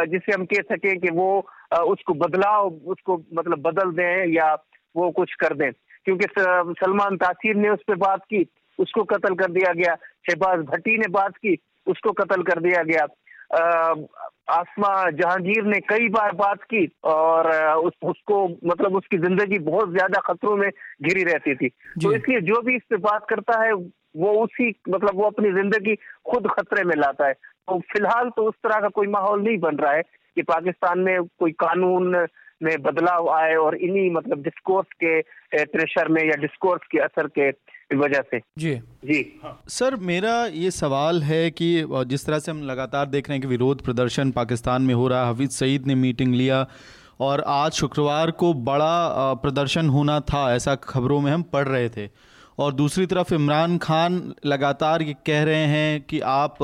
जिसे 0.08 0.34
हम 0.34 0.46
कह 0.46 0.62
सकें 0.72 1.00
कि 1.00 1.10
वो 1.12 1.30
उसको 1.86 2.14
बदलाव, 2.14 2.68
उसको 2.86 3.18
मतलब 3.34 3.62
बदल 3.62 3.92
दें 3.92 4.34
या 4.34 4.54
वो 4.96 5.10
कुछ 5.12 5.34
कर 5.34 5.54
दें। 5.54 5.72
क्योंकि 6.06 6.26
सलमान 6.40 7.18
तासीर 7.18 7.56
ने 7.56 7.70
उस 7.70 7.84
पर 7.88 7.96
बात 7.98 8.22
की, 8.24 8.46
उसको 8.80 9.04
कत्ल 9.04 9.36
कर 9.36 9.52
दिया 9.52 9.74
गया। 9.74 9.96
शहबाज 10.30 10.60
भट्टी 10.60 10.98
ने 10.98 11.08
बात 11.12 11.38
की, 11.38 11.58
उसको 11.88 12.12
कत्ल 12.12 12.44
कर 12.44 12.60
दिया 12.62 12.84
गया। 12.84 13.06
आसमा 13.52 15.10
जहांगीर 15.12 15.64
ने 15.64 15.80
कई 15.80 16.08
बार 16.10 16.32
बात 16.36 16.64
की 16.64 16.86
और 17.04 17.50
उस, 17.78 17.94
उसको 18.04 18.48
मतलब 18.48 18.96
उसकी 18.96 19.18
ज़िंदगी 19.18 19.60
बहुत 19.60 19.92
ज़्यादा 19.92 20.20
खतरों 20.26 20.56
में 20.58 20.70
घिरी 20.70 21.24
रहती 21.24 21.56
थी। 21.56 21.70
तो 21.70 22.14
इसलिए 22.14 22.42
जो 22.42 22.62
भी 22.62 22.76
इस 22.76 22.82
पे 22.90 22.98
बात 22.98 23.26
करता 23.30 23.62
है 23.64 23.74
वो 23.74 24.32
उसी 24.44 24.70
मतलब 24.90 25.16
वो 25.16 25.24
अपनी 25.24 25.52
ज़िंदगी 25.52 25.96
खुद 26.32 26.48
खतरे 26.50 26.84
में 26.84 26.96
लाता 26.96 27.28
है। 27.28 27.34
तो 27.34 27.80
फ़िलहाल 27.94 28.30
तो 28.30 28.44
उस 28.44 28.56
तरह 28.64 28.80
का 28.80 28.88
कोई 28.90 29.08
माहौल 29.08 29.42
नहीं 29.44 29.58
बन 29.58 29.76
रहा 29.76 29.94
है 29.94 30.02
कि 30.36 30.42
पाकिस्तान 30.44 31.00
में 31.00 31.24
कोई 31.40 31.52
कानून 31.52 32.28
में 32.64 32.82
बदलाव 32.82 33.30
आए 33.30 33.56
और 33.56 33.76
इन्हीं 33.76 34.10
मतलब 34.12 34.42
डिस्कोर्स 34.44 34.88
के 35.04 35.22
प्रेशर 35.66 36.08
में 36.08 36.24
या 36.24 36.36
डिस्कोर्स 36.42 36.88
के 36.92 37.00
असर 37.00 37.28
के 37.28 37.52
वजह 37.90 38.22
से। 38.22 38.40
जी। 38.58 38.74
जी। 39.06 39.20
हाँ। 39.44 39.62
सर 39.70 39.96
मेरा 39.96 40.46
ये 40.46 40.72
सवाल 40.72 41.22
है 41.24 41.50
कि 41.52 41.86
जिस 42.08 42.26
तरह 42.26 42.40
से 42.40 42.52
हम 42.52 42.62
लगातार 42.64 43.06
देख 43.06 43.30
रहे 43.30 43.36
हैं 43.36 43.42
कि 43.42 43.48
विरोध 43.48 43.82
प्रदर्शन 43.82 44.32
पाकिस्तान 44.32 44.82
में 44.82 44.94
हो 44.94 45.08
रहा 45.08 45.26
है 45.26 45.34
हफीज़ 45.34 45.52
सईद 45.52 45.88
ने 45.88 45.96
मीटिंग 45.96 46.34
लिया 46.36 46.66
और 47.20 47.44
आज 47.48 47.72
शुक्रवार 47.72 48.32
को 48.32 48.54
बड़ा 48.54 49.34
प्रदर्शन 49.34 49.90
होना 49.90 50.20
था 50.20 50.54
ऐसा 50.56 50.76
खबरों 50.76 51.20
में 51.22 51.32
हम 51.32 51.44
पढ़ 51.44 51.68
रहे 51.68 51.90
थे। 51.90 52.10
और 52.58 52.74
दूसरी 52.74 53.06
तरफ़ 53.06 53.34
इमरान 53.34 53.78
खान 53.78 54.34
लगातार 54.46 55.02
ये 55.02 55.16
कह 55.26 55.44
रहे 55.44 55.66
हैं 55.66 56.02
कि 56.02 56.20
आप 56.20 56.58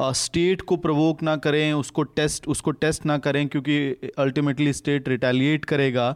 स्टेट 0.00 0.60
को 0.60 0.76
प्रवोक 0.76 1.22
ना 1.22 1.36
करें 1.36 1.72
उसको 1.72 2.02
टेस्ट 2.02 2.46
उसको 2.48 2.70
टेस्ट 2.70 3.06
ना 3.06 3.16
करें 3.18 3.46
क्योंकि 3.48 4.12
अल्टीमेटली 4.18 4.72
स्टेट 4.72 5.08
रिटेलिएट 5.08 5.64
करेगा। 5.64 6.14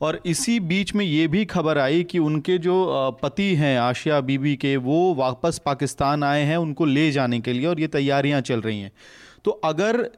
और 0.00 0.20
इसी 0.26 0.58
बीच 0.62 0.94
में 0.94 1.04
ये 1.04 1.26
भी 1.28 1.44
खबर 1.44 1.78
आई 1.78 2.02
कि 2.04 2.18
उनके 2.20 2.56
जो 2.58 2.76
पति 3.22 3.54
हैं 3.54 3.76
आशिया 3.78 4.20
बीबी 4.22 4.54
के 4.56 4.76
वो 4.78 5.02
वापस 5.14 5.58
पाकिस्तान 5.64 6.24
आए 6.24 6.42
हैं 6.42 6.56
उनको 6.58 6.84
ले 6.86 7.10
जाने 7.10 7.40
के 7.40 7.52
लिए 7.52 7.66
और 7.66 7.80
ये 7.80 7.88
तैयारियाँ 7.88 8.40
चल 8.42 8.60
रही 8.60 8.80
हैं 8.80 8.92
तो 9.44 9.50
अगर 9.64 10.08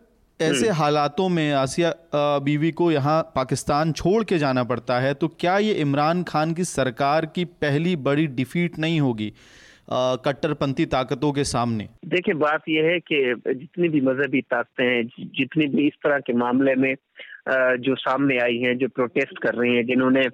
ऐसे 0.40 0.66
हम्म। 0.66 0.76
हालातों 0.76 1.28
में 1.28 1.52
आसिया 1.54 1.92
बीवी 2.40 2.70
को 2.72 2.90
यहाँ 2.92 3.22
पाकिस्तान 3.34 3.92
छोड़ 3.92 4.22
के 4.24 4.38
जाना 4.38 4.64
पड़ता 4.64 4.98
है 5.00 5.12
तो 5.14 5.28
क्या 5.40 5.58
ये 5.60 5.72
इमरान 5.80 6.22
खान 6.22 6.54
की 6.54 6.64
सरकार 6.66 7.26
की 7.26 7.44
पहली 7.60 7.96
बड़ी 8.02 8.26
डिफीट 8.32 8.78
नहीं 8.78 9.00
होगी 9.00 9.32
कट्टरपंथी 9.90 10.84
ताकतों 10.86 11.32
के 11.32 11.44
सामने 11.44 11.88
देखिए 12.06 12.34
बात 12.36 12.68
यह 12.68 12.84
है 12.84 12.98
कि 13.02 13.16
जितनी 13.46 13.88
भी 13.88 14.00
मजहबी 14.00 14.40
ताकतें 14.42 14.84
हैं 14.84 15.04
जितनी 15.36 15.66
भी 15.66 15.86
इस 15.86 15.94
तरह 16.04 16.18
के 16.20 16.32
मामले 16.36 16.74
में 16.76 16.94
जो 17.46 17.94
सामने 17.96 18.38
आई 18.38 18.58
हैं, 18.58 18.76
जो 18.78 18.88
प्रोटेस्ट 18.88 19.38
कर 19.38 19.54
रही 19.54 19.74
हैं, 19.76 19.84
जिन्होंने 19.86 20.28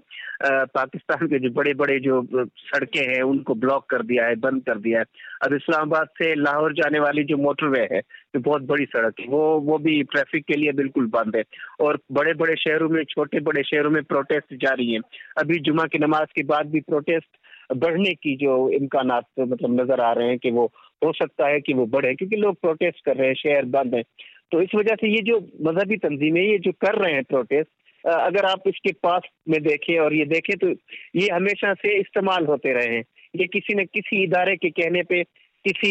पाकिस्तान 0.44 1.26
के 1.26 1.38
जो 1.38 1.50
बड़े 1.50 1.72
बड़े 1.74 1.98
जो 2.00 2.22
सड़कें 2.58 3.00
हैं, 3.00 3.22
उनको 3.22 3.54
ब्लॉक 3.54 3.86
कर 3.90 4.02
दिया 4.02 4.26
है, 4.26 4.34
बंद 4.36 4.62
कर 4.64 4.78
दिया 4.78 4.98
है। 4.98 5.04
अब 5.44 5.54
इस्लामाबाद 5.54 6.08
से 6.18 6.34
लाहौर 6.34 6.74
जाने 6.74 7.00
वाली 7.00 7.24
जो 7.24 7.36
मोटरवे 7.36 7.80
है, 7.92 8.00
जो 8.00 8.40
बहुत 8.40 8.62
बड़ी 8.62 8.84
सड़क 8.86 9.20
है, 9.20 9.26
वो 9.26 9.58
वो 9.60 9.78
भी 9.78 10.02
ट्रैफ़िक 10.02 10.44
के 10.44 10.56
लिए 10.56 10.72
बिल्कुल 10.72 11.06
बंद 11.06 11.36
है। 11.36 11.42
और 11.80 11.98
बड़े 12.12 12.34
बड़े 12.34 12.56
शहरों 12.56 12.88
में 12.88 13.02
छोटे 13.04 13.40
बड़े 13.40 13.62
शहरों 13.62 13.90
में 13.90 14.02
प्रोटेस्ट 14.04 14.54
जारी 14.62 14.92
है। 14.92 15.00
अभी 15.38 15.58
जुमा 15.60 15.86
की 15.86 15.98
नमाज़ 15.98 16.32
के 16.36 16.42
बाद 16.44 16.70
भी 16.70 16.80
प्रोटेस्ट 16.80 17.76
बढ़ने 17.76 18.14
की 18.14 18.36
जो 18.36 18.70
इम्कान 18.70 19.06
मतलब 19.40 19.80
नज़र 19.80 20.00
आ 20.00 20.12
रहे 20.12 20.28
हैं 20.28 20.38
कि 20.38 20.50
वो, 20.50 20.72
हो 21.04 21.12
सकता 21.12 21.48
है 21.48 21.60
कि 21.60 21.74
वो 21.74 21.86
बढ़े, 21.86 22.14
क्योंकि 22.14 22.36
लोग 22.36 22.54
प्रोटेस्ट 22.54 23.04
कर 23.04 23.16
रहे 23.16 23.28
हैं, 23.28 23.34
शहर 23.34 23.64
बंद 23.64 23.94
है। 23.94 24.02
तो 24.52 24.60
इस 24.62 24.74
वजह 24.74 24.94
से 24.94 25.08
ये 25.08 25.20
जो 25.22 25.38
मजहबी 25.62 25.96
तंजीमें 25.96 26.42
ये 26.42 26.58
जो 26.58 26.72
कर 26.72 26.94
रहे 26.94 27.12
हैं 27.12 27.24
प्रोटेस्ट 27.24 27.70
अगर 28.04 28.44
आप 28.44 28.62
इसके 28.66 28.92
पास 29.02 29.22
में 29.48 29.60
देखें 29.62 29.98
और 29.98 30.14
ये 30.14 30.24
देखें 30.24 30.56
तो 30.56 30.68
ये 31.16 31.28
हमेशा 31.28 31.72
से 31.74 31.98
इस्तेमाल 32.00 32.46
होते 32.46 32.72
रहे 32.72 32.94
हैं। 32.94 33.04
ये 33.34 33.46
किसी 33.46 33.74
न 33.74 33.84
किसी 33.84 34.22
इदारे 34.24 34.56
के 34.56 34.70
कहने 34.70 35.02
पे 35.02 35.22
किसी 35.64 35.90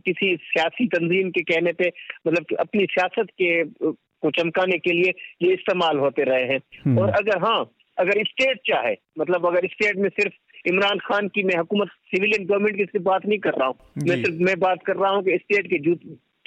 किसी 0.00 0.36
सियासी 0.36 0.86
तंजीम 0.86 1.30
के 1.30 1.42
कहने 1.42 1.72
पे 1.72 1.88
मतलब 2.26 2.56
अपनी 2.60 2.84
सियासत 2.84 3.30
के 3.42 3.50
को 3.64 4.30
चमकाने 4.30 4.78
के 4.78 4.92
लिए 4.92 5.12
ये 5.42 5.52
इस्तेमाल 5.54 5.98
होते 5.98 6.24
रहे 6.24 6.44
हैं। 6.44 6.60
हम्म। 6.84 6.98
और 6.98 7.10
अगर 7.10 7.38
हाँ 7.38 7.60
अगर 7.98 8.22
स्टेट 8.24 8.60
चाहे 8.66 8.94
मतलब 9.18 9.46
अगर 9.46 9.66
स्टेट 9.66 9.96
में 9.96 10.08
सिर्फ़ 10.08 10.68
इमरान 10.68 10.98
खान 10.98 11.28
की 11.28 11.42
मैं 11.42 11.56
हुकूमत 11.56 11.88
सिविलियन 12.14 12.46
गवर्नमेंट 12.46 12.76
की 12.76 12.84
सिर्फ़ 12.84 13.04
बात 13.04 13.26
नहीं 13.26 13.38
कर 13.38 13.54
रहा 13.54 13.68
हूँ। 13.68 13.76
मैं 14.08 14.22
सिर्फ़ 14.24 14.42
मैं 14.42 14.58
बात 14.60 14.82
कर 14.86 14.96
रहा 14.96 15.10
हूँ 15.10 15.22
कि 15.24 15.38
स्टेट 15.38 15.66
के 15.66 15.78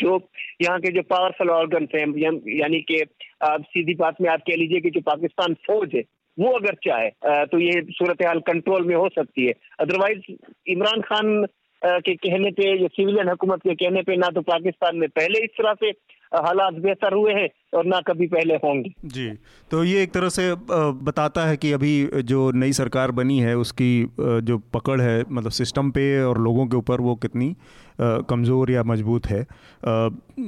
जो 0.02 0.20
यहाँ 0.62 0.80
के 0.80 0.92
जो 0.92 1.02
पावरफुल 1.10 1.50
ऑर्गन 1.52 1.88
हैं 1.96 2.08
यानी 2.54 2.80
कि 2.82 3.02
आप 3.44 3.64
सीधी 3.68 3.94
बात 3.96 4.22
में 4.22 4.30
आप 4.30 4.42
कह 4.50 4.56
लीजिए 4.58 4.80
कि 4.82 4.90
जो 4.90 5.02
पाकिस्तान 5.06 5.54
फौज 5.68 5.96
है, 5.96 6.04
वो 6.38 6.52
अगर 6.58 6.76
चाहे 6.86 7.10
तो 7.46 7.60
ये 7.60 7.82
सूरत 7.92 8.22
हाल 8.26 8.40
कंट्रोल 8.48 8.86
में 8.88 8.96
हो 8.96 9.08
सकती 9.16 9.46
है। 9.46 9.54
अदरवाइज़ 9.80 10.32
इमरान 10.68 11.02
खान 11.02 11.46
के 11.82 12.14
कहने 12.16 12.52
पे, 12.52 12.70
या 12.82 12.88
सिविलियन 12.88 13.30
हुकूमत 13.30 13.60
के 13.60 13.74
कहने 13.76 14.02
पे, 14.04 14.16
ना 14.18 14.30
तो 14.30 14.42
पाकिस्तान 14.44 14.98
में 14.98 15.10
पहले 15.10 15.44
इस 15.44 15.50
तरह 15.58 15.74
से 15.74 15.90
हालात 16.38 16.74
बेहतर 16.84 17.14
हुए 17.14 17.34
हैं 17.34 17.48
और 17.74 17.86
ना 17.86 18.00
कभी 18.02 18.28
पहले 18.28 18.56
होंगे। 18.56 18.94
जी 19.08 19.30
तो 19.72 19.84
ये 19.84 20.02
एक 20.04 20.12
तरह 20.14 20.30
से 20.30 20.54
बताता 21.02 21.46
है 21.46 21.58
कि 21.58 21.72
अभी 21.72 21.94
जो 22.24 22.50
नई 22.54 22.74
सरकार 22.74 23.12
बनी 23.12 23.40
है 23.40 23.56
उसकी 23.58 23.92
जो 24.20 24.58
पकड़ 24.74 25.00
है 25.02 25.24
मतलब 25.32 25.52
सिस्टम 25.52 25.92
पे 25.92 26.04
और 26.24 26.42
लोगों 26.42 26.66
के 26.68 26.78
ऊपर 26.78 27.02
वो 27.02 27.16
कितनी 27.18 27.56
कमज़ोर 28.02 28.72
या 28.72 28.84
मज़बूत 28.84 29.28
है। 29.28 29.42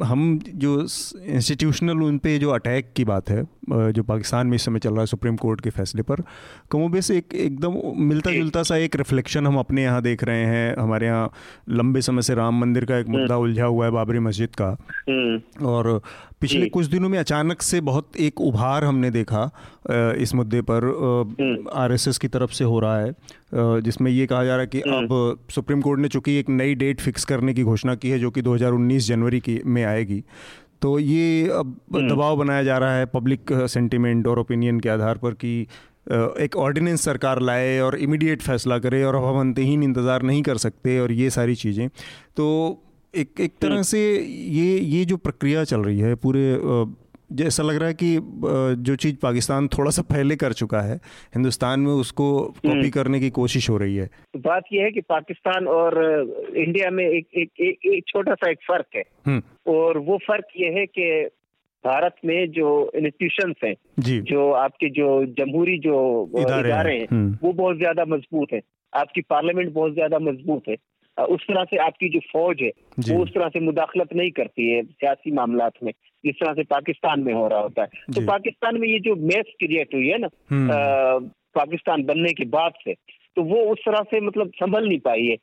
हम 0.04 0.40
जो 0.56 0.80
इंस्टीट्यूशनल 0.82 2.02
उन 2.04 2.18
पे 2.18 2.38
जो 2.40 2.50
अटैक 2.52 2.92
की 2.96 3.04
बात 3.06 3.30
है 3.30 3.44
जो 3.70 4.04
पाकिस्तान 4.04 4.48
में 4.48 4.56
इस 4.56 4.66
समय 4.66 4.80
चल 4.80 4.90
रहा 4.90 5.00
है 5.00 5.06
सुप्रीम 5.06 5.36
कोर्ट 5.36 5.62
के 5.62 5.70
फैसले 5.70 6.02
पर 6.02 6.24
कमोबेश 6.72 7.12
एक 7.12 7.36
एकदम 7.36 7.76
मिलता 8.04 8.32
जुलता 8.32 8.64
सा 8.64 8.78
एक 8.78 8.96
रिफ्लेक्शन 8.96 9.48
हम 9.48 9.58
अपने 9.60 9.84
यहाँ 9.84 10.02
देख 10.02 10.24
रहे 10.24 10.46
हैं। 10.46 10.76
हमारे 10.78 11.08
यहाँ 11.08 11.32
लंबे 11.72 12.02
समय 12.02 12.22
से 12.22 12.36
राम 12.36 12.60
मंदिर 12.62 12.86
का 12.86 12.98
एक 12.98 13.08
हम्म। 13.08 13.20
मुद्दा 13.20 13.38
उलझा 13.38 13.66
हुआ 13.66 13.86
है 13.86 13.92
बाबरी 13.92 14.20
मस्जिद 14.22 14.56
का। 14.62 14.76
हम्म। 15.10 15.66
और 15.66 16.00
पिछले 16.42 16.66
कुछ 16.70 16.86
दिनों 16.88 17.10
में 17.14 17.20
अचानक 17.20 17.62
से 17.62 17.82
बहुत 17.82 18.18
एक 18.20 18.42
उभार 18.42 18.84
हमने 18.84 19.12
देखा 19.12 19.44
इस 20.18 20.34
मुद्दे 20.36 20.62
पर 20.62 20.90
आरएसएस 21.76 22.18
की 22.18 22.28
तरफ़ 22.28 22.52
से 22.52 22.64
हो 22.64 22.80
रहा 22.80 23.00
है 23.00 23.82
जिसमें 23.82 24.12
ये 24.12 24.26
कहा 24.26 24.44
जा 24.44 24.56
रहा 24.56 24.62
है 24.62 24.68
कि 24.68 24.82
अब 24.82 25.46
सुप्रीम 25.50 25.82
कोर्ट 25.82 26.00
ने 26.00 26.08
चूँकि 26.08 26.36
एक 26.40 26.50
नई 26.50 26.76
डेट 26.76 27.02
फिक्स 27.02 27.26
करने 27.26 27.54
की 27.54 27.64
घोषणा 27.64 27.96
की 27.96 28.10
है 28.10 28.20
जो 28.20 28.32
कि 28.32 28.42
2019 28.42 29.08
जनवरी 29.08 29.40
की 29.40 29.60
में 29.66 29.84
आएगी 29.84 30.24
तो 30.82 30.98
ये 31.00 31.48
अब 31.48 31.76
दबाव 31.96 32.38
बनाया 32.38 32.64
जा 32.64 32.78
रहा 32.78 32.96
है 32.96 33.06
पब्लिक 33.06 33.52
सेंटिमेंट 33.70 34.28
और 34.28 34.40
ओपिनियन 34.40 34.80
के 34.80 34.90
आधार 34.90 35.18
पर 35.18 35.34
कि 35.34 35.68
एक 36.46 36.56
ऑर्डिनेंस 36.58 37.02
सरकार 37.02 37.42
लाए 37.42 37.80
और 37.80 37.96
इमीडिएट 37.98 38.42
फैसला 38.42 38.78
करे 38.80 39.04
और 39.04 39.16
अब 39.16 39.26
हम 39.26 39.40
अंतहीन 39.40 39.84
इंतज़ार 39.84 40.22
नहीं 40.22 40.42
कर 40.42 40.58
सकते 40.58 41.00
और 41.00 41.12
ये 41.12 41.30
सारी 41.30 41.56
चीज़ें। 41.56 41.88
तो 42.38 42.48
एक 43.14 43.40
एक 43.40 43.54
तरह 43.62 43.82
से 43.82 44.02
ये 44.50 44.78
ये 44.80 45.06
जो 45.06 45.18
प्रक्रिया 45.18 45.64
चल 45.64 45.82
रही 45.82 46.00
है 46.00 46.16
पूरे 46.16 46.46
जैसा 47.34 47.64
लग 47.64 47.76
रहा 47.76 47.88
है 47.88 47.94
कि 47.94 48.18
जो 48.84 48.96
चीज़ 48.96 49.16
पाकिस्तान 49.16 49.68
थोड़ा 49.68 49.92
सा 49.92 50.02
पहले 50.02 50.36
कर 50.36 50.54
चुका 50.54 50.82
है 50.82 50.96
हिंदुस्तान 51.36 51.80
में 51.80 51.92
उसको 51.92 52.26
कॉपी 52.42 52.68
हम्म। 52.70 52.90
करने 52.90 53.20
की 53.20 53.30
कोशिश 53.30 53.70
हो 53.70 53.78
रही 53.78 53.96
है। 53.96 54.10
बात 54.38 54.64
यह 54.74 54.84
है 54.84 54.92
कि 54.92 55.02
पाकिस्तान 55.02 55.68
और 55.68 55.98
इंडिया 56.56 56.90
में 56.92 57.06
एक 57.06 57.28
एक, 57.38 57.50
एक, 57.60 57.94
एक 57.94 58.04
छोटा 58.08 58.34
सा 58.34 58.50
एक 58.52 58.60
फ़र्क 58.68 58.86
है। 58.96 59.04
हम्म। 59.26 59.74
और 59.74 59.98
वो 59.98 60.18
फ़र्क 60.18 60.46
ये 60.58 60.70
है 60.80 60.86
कि 60.86 61.10
भारत 61.84 62.16
में 62.26 62.52
जो 62.52 62.70
इंस्टीट्यूशन 62.96 63.54
हैं 63.64 63.76
जो। 64.00 64.52
आपके 64.52 64.90
जो 64.90 65.26
जमहूरी 65.40 65.78
जो 65.80 65.98
इदारे 66.40 66.94
हैं। 66.94 67.08
हम्म। 67.12 67.38
वो 67.44 67.52
बहुत 67.54 67.78
ज़्यादा 67.78 68.06
मज़बूत 68.06 68.54
है। 68.54 68.62
आपकी 68.94 69.22
पार्लियामेंट 69.22 69.74
बहुत 69.74 69.94
ज़्यादा 69.94 70.20
मज़बूत 70.20 70.64
है। 70.70 70.76
उस 71.18 71.42
तरह 71.42 71.64
से 71.64 71.78
आपकी 71.78 72.10
जो 72.10 72.20
फौज 72.20 72.62
है 72.62 72.70
वो 73.10 73.24
उस 73.24 73.30
तरह 73.30 73.48
से 73.48 73.60
मुदाखलत 73.60 74.14
नहीं 74.16 74.32
करती 74.32 74.70
है 74.70 74.84
सियासी 74.84 75.32
मामला 75.32 75.70
में। 75.84 75.92
जिस 76.26 76.36
तरह 76.36 76.54
से 76.54 76.64
पाकिस्तान 76.64 77.20
में 77.20 77.34
हो 77.34 77.48
रहा 77.48 77.60
होता 77.60 77.82
है। 77.82 77.88
तो 77.88 78.22
पाकिस्तान 78.28 78.80
में 78.80 78.88
ये 78.88 79.00
जो 79.00 79.16
मैच 79.16 79.46
क्रिएट 79.60 79.96
हुई 79.96 80.08
है 80.08 80.18
ना 80.18 80.28
हम्म। 80.50 80.70
पाकिस्तान 81.56 82.04
बनने 82.04 82.34
के 82.34 82.46
बाद 82.46 82.74
से 82.84 82.94
तो 83.36 83.44
वो 83.44 83.56
उस 83.56 83.80
तरह 83.80 84.04
से 84.04 84.20
मतलब 84.22 84.52
संभल 84.56 84.88
नहीं 84.88 85.00
पाई 85.00 85.26
है। 85.26 85.38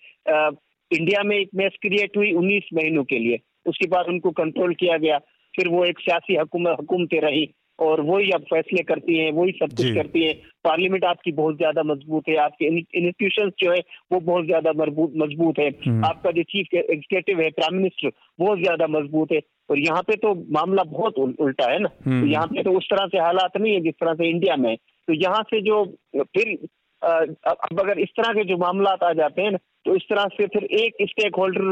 इंडिया 0.91 1.23
में 1.23 1.37
एक 1.37 1.49
मैच 1.55 1.77
क्रिएट 1.83 2.17
हुई 2.17 2.33
उन्नीस 2.33 2.69
महीनों 2.75 3.05
के 3.05 3.19
लिए 3.19 3.39
उसके 3.67 3.89
बाद 3.89 4.07
उनको 4.07 4.31
कंट्रोल 4.31 4.75
किया 4.75 4.97
गया 4.97 5.19
फिर 5.55 5.69
वो 5.69 5.85
एक 5.85 5.99
सियासी 5.99 6.35
हुकूमतें 6.35 7.21
रही 7.21 7.55
और 7.81 8.01
वही 8.03 8.31
अब 8.31 8.43
फैसले 8.45 8.83
करती 8.83 9.19
हैं 9.19 9.31
वही 9.33 9.53
सब 9.53 9.77
कुछ 9.77 9.95
करती 9.95 10.25
हैं। 10.25 10.35
पार्लियामेंट 10.65 11.05
आपकी 11.05 11.33
बहुत 11.33 11.57
ज़्यादा 11.57 11.83
मज़बूत 11.85 12.29
है 12.29 12.37
आपके 12.39 12.67
इंस्टीट्यूशन 12.67 13.51
जो 13.61 13.71
है 13.73 13.79
वो 14.13 14.21
बहुत 14.21 14.45
ज़्यादा 14.47 14.73
मज़बूत 14.77 15.59
है। 15.59 15.69
हम्म। 15.87 16.05
आपका 16.05 16.31
जो 16.31 16.43
चीफ 16.45 16.75
एग्जीक्यूटिव 16.75 17.41
है 17.41 17.49
प्राइम 17.51 17.77
मिनिस्टर 17.77 18.11
बहुत 18.39 18.59
ज़्यादा 18.59 18.87
मज़बूत 18.91 19.33
है। 19.33 19.41
और 19.71 19.79
यहाँ 19.79 20.03
पे 20.03 20.17
तो 20.17 20.35
मामला 20.53 20.83
बहुत 20.89 21.19
उल्टा 21.19 21.71
है 21.71 21.79
ना। 21.79 21.89
तो। 21.89 22.27
यहाँ 22.27 22.47
पे 22.47 22.63
तो 22.63 22.77
उस 22.79 22.87
तरह 22.91 23.07
से 23.07 23.19
हालात 23.19 23.57
नहीं 23.57 23.75
है 23.75 23.81
जिस 23.81 23.95
तरह 23.95 24.15
से 24.15 24.31
इंडिया 24.31 24.57
में 24.57 24.75
तो 24.77 25.13
यहाँ 25.15 25.43
से 25.43 25.61
जो 25.63 25.85
फिर 26.15 26.57
अब 27.03 27.81
अगर 27.81 27.99
इस 27.99 28.09
तरह 28.17 28.33
के 28.33 28.45
जो 28.45 28.57
मामला 28.59 28.91
आ 29.03 29.13
जाते 29.13 29.43
हैं 29.43 29.51
ना 29.51 29.59
तो 29.85 29.95
इस 29.97 30.03
तरह 30.03 30.25
से 30.25 30.47
फिर 30.47 30.65
एक 30.65 30.95
स्टेक 31.03 31.37
होल्डर 31.37 31.63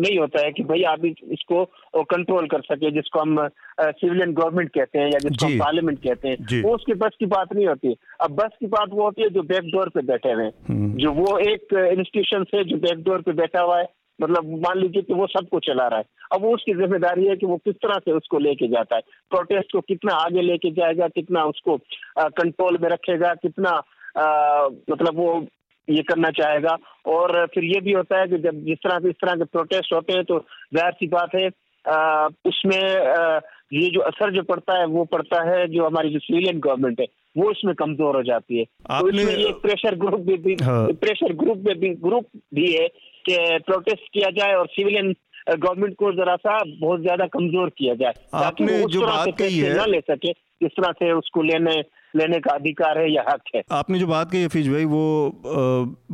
नहीं 0.00 0.18
होता 0.18 0.44
है 0.44 0.50
कि 0.52 0.62
भाई 0.62 0.82
आप 0.82 1.04
इसको 1.04 1.64
कंट्रोल 2.02 2.46
कर 2.46 2.60
सके 2.60 2.90
जिसको 2.90 3.20
हम 3.20 3.48
सिविलियन 3.80 4.32
गवर्नमेंट 4.32 4.70
कहते 4.70 4.98
हैं 4.98 5.06
या 5.06 5.18
जिसको 5.18 5.46
हम 5.46 5.58
पार्लियामेंट 5.58 5.98
कहते 5.98 6.28
हैं। 6.28 6.62
वो 6.62 6.74
उसके 6.74 6.94
बस 6.94 7.16
की 7.18 7.26
बात 7.26 7.54
नहीं 7.54 7.66
होती। 7.66 7.96
अब 8.20 8.30
बस 8.30 8.56
की 8.60 8.66
बात 8.66 8.88
वो 8.92 9.02
होती 9.02 9.22
है 9.22 9.28
जो 9.28 9.42
बैकडोर 9.42 9.88
पे 9.88 10.02
बैठे 10.02 10.32
हुए 10.32 10.44
हैं। 10.44 10.52
हम्म। 10.68 10.96
जो 10.96 11.12
वो 11.12 11.38
एक 11.38 11.74
इंस्टीट्यूशन 11.74 12.44
से 12.44 12.64
जो 12.64 12.76
बैकडोर 12.76 13.22
पे 13.22 13.32
बैठा 13.32 13.60
हुआ 13.60 13.78
है। 13.78 13.88
मतलब 14.20 14.44
मान 14.58 14.78
लीजिए 14.78 15.02
कि 15.02 15.14
वो 15.14 15.26
सबको 15.26 15.60
चला 15.60 15.86
रहा 15.88 15.98
है। 15.98 16.04
अब 16.32 16.42
वो 16.42 16.54
उसकी 16.54 16.74
ज़िम्मेदारी 16.74 17.26
है 17.26 17.36
कि 17.36 17.46
वो 17.46 17.56
किस 17.56 17.74
तरह 17.74 17.98
से 17.98 18.12
उसको 18.12 18.38
लेके 18.38 18.68
जाता 18.68 18.96
है। 18.96 19.02
प्रोटेस्ट 19.30 19.72
को 19.72 19.80
कितना 19.80 20.14
आगे 20.14 20.42
लेके 20.42 20.70
जाएगा 20.70 21.08
कितना 21.08 21.44
उसको 21.44 21.76
कंट्रोल 22.18 22.78
में 22.82 22.88
रखेगा 22.88 23.34
कितना 23.34 23.82
आ, 24.18 24.68
मतलब 24.90 25.16
वो 25.16 25.46
ये 25.88 26.02
करना 26.02 26.30
चाहेगा। 26.32 26.76
और 27.08 27.44
फिर 27.54 27.64
ये 27.64 27.80
भी 27.80 27.92
होता 27.92 28.20
है 28.20 28.28
कि 28.28 28.38
जब 28.40 28.64
जिस 28.64 28.78
तरह 28.78 28.98
से 28.98 29.08
इस 29.08 29.16
तरह 29.16 29.34
के 29.34 29.44
प्रोटेस्ट 29.46 29.92
होते 29.92 30.12
हैं 30.12 30.24
तो 30.24 30.38
ज़ाहिर 30.74 30.92
सी 30.94 31.06
बात 31.08 31.34
है 31.34 31.46
आ, 31.84 32.28
उसमें 32.46 32.80
आ, 33.06 33.40
ये 33.72 33.88
जो 33.90 34.00
असर 34.02 34.32
जो 34.32 34.42
पड़ता 34.44 34.78
है 34.78 34.86
वो 34.88 35.04
पड़ता 35.06 35.42
है 35.48 35.66
जो 35.68 35.84
हमारी 35.86 36.10
जो 36.10 36.18
सिविलियन 36.20 36.58
गवर्नमेंट 36.60 37.00
है 37.00 37.06
वो 37.36 37.50
इसमें 37.50 37.74
कमज़ोर 37.74 38.16
हो 38.16 38.22
जाती 38.22 38.58
है। 38.58 38.64
तो 38.64 39.08
इसमें 39.08 39.32
ये 39.34 39.52
प्रेशर 39.62 39.94
ग्रुप 39.96 40.20
भी, 40.20 40.36
भी 40.36 40.54
हाँ। 40.62 40.86
प्रेशर 41.00 41.32
ग्रुप 41.34 41.62
में 41.66 41.78
भी 41.80 41.88
ग्रुप 42.02 42.26
भी 42.54 42.72
है 42.72 42.86
कि 43.24 43.36
प्रोटेस्ट 43.66 44.12
किया 44.12 44.30
जाए 44.38 44.54
और 44.54 44.66
सिविलियन 44.68 45.14
गवर्नमेंट 45.48 45.94
को 45.96 46.12
जरा 46.12 46.34
सा 46.36 46.58
बहुत 46.80 47.00
ज़्यादा 47.00 47.26
कमज़ोर 47.32 47.68
किया 47.78 47.94
जाए 47.94 48.12
ताकि 48.32 48.64
वो 48.64 48.86
उस 48.86 48.96
तरह 48.96 49.24
से 49.24 49.50
न 49.74 49.90
ले 49.90 50.00
सके 50.02 50.32
जिस 50.62 50.72
तरह 50.72 50.92
से 50.92 51.12
उसको 51.12 51.42
लेने 51.42 51.74
लेने 52.16 52.38
का 52.40 52.54
अधिकार 52.54 52.98
है 52.98 53.10
या 53.12 53.24
हक 53.28 53.54
है 53.54 53.62
आपने 53.72 53.98
जो 53.98 54.06
बात 54.06 54.30
कही 54.30 54.44
हफीज 54.44 54.68
भाई 54.68 54.84
वो 54.86 55.04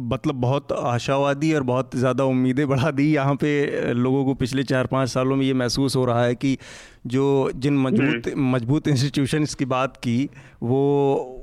मतलब 0.07 0.41
बहुत 0.41 0.73
आशावादी 0.75 1.53
और 1.55 1.63
बहुत 1.65 1.97
ज़्यादा 1.97 2.25
उम्मीदें 2.27 2.67
बढ़ा 2.69 2.91
दी 2.93 3.13
यहाँ 3.13 3.35
पे 3.37 3.93
लोगों 3.95 4.25
को 4.25 4.35
पिछले 4.37 4.63
चार 4.65 4.87
पाँच 4.87 5.09
सालों 5.09 5.37
में 5.37 5.45
ये 5.47 5.53
महसूस 5.57 5.97
हो 5.97 6.05
रहा 6.05 6.25
है 6.25 6.35
कि 6.37 6.57
जो 7.07 7.51
जिन 7.57 7.79
मज़बूत 7.79 8.27
हम्म। 8.27 8.51
मज़बूत 8.51 8.89
इंस्टीट्यूशन 8.89 9.45
की 9.59 9.65
बात 9.67 9.97
की 9.97 10.19
वो 10.65 10.83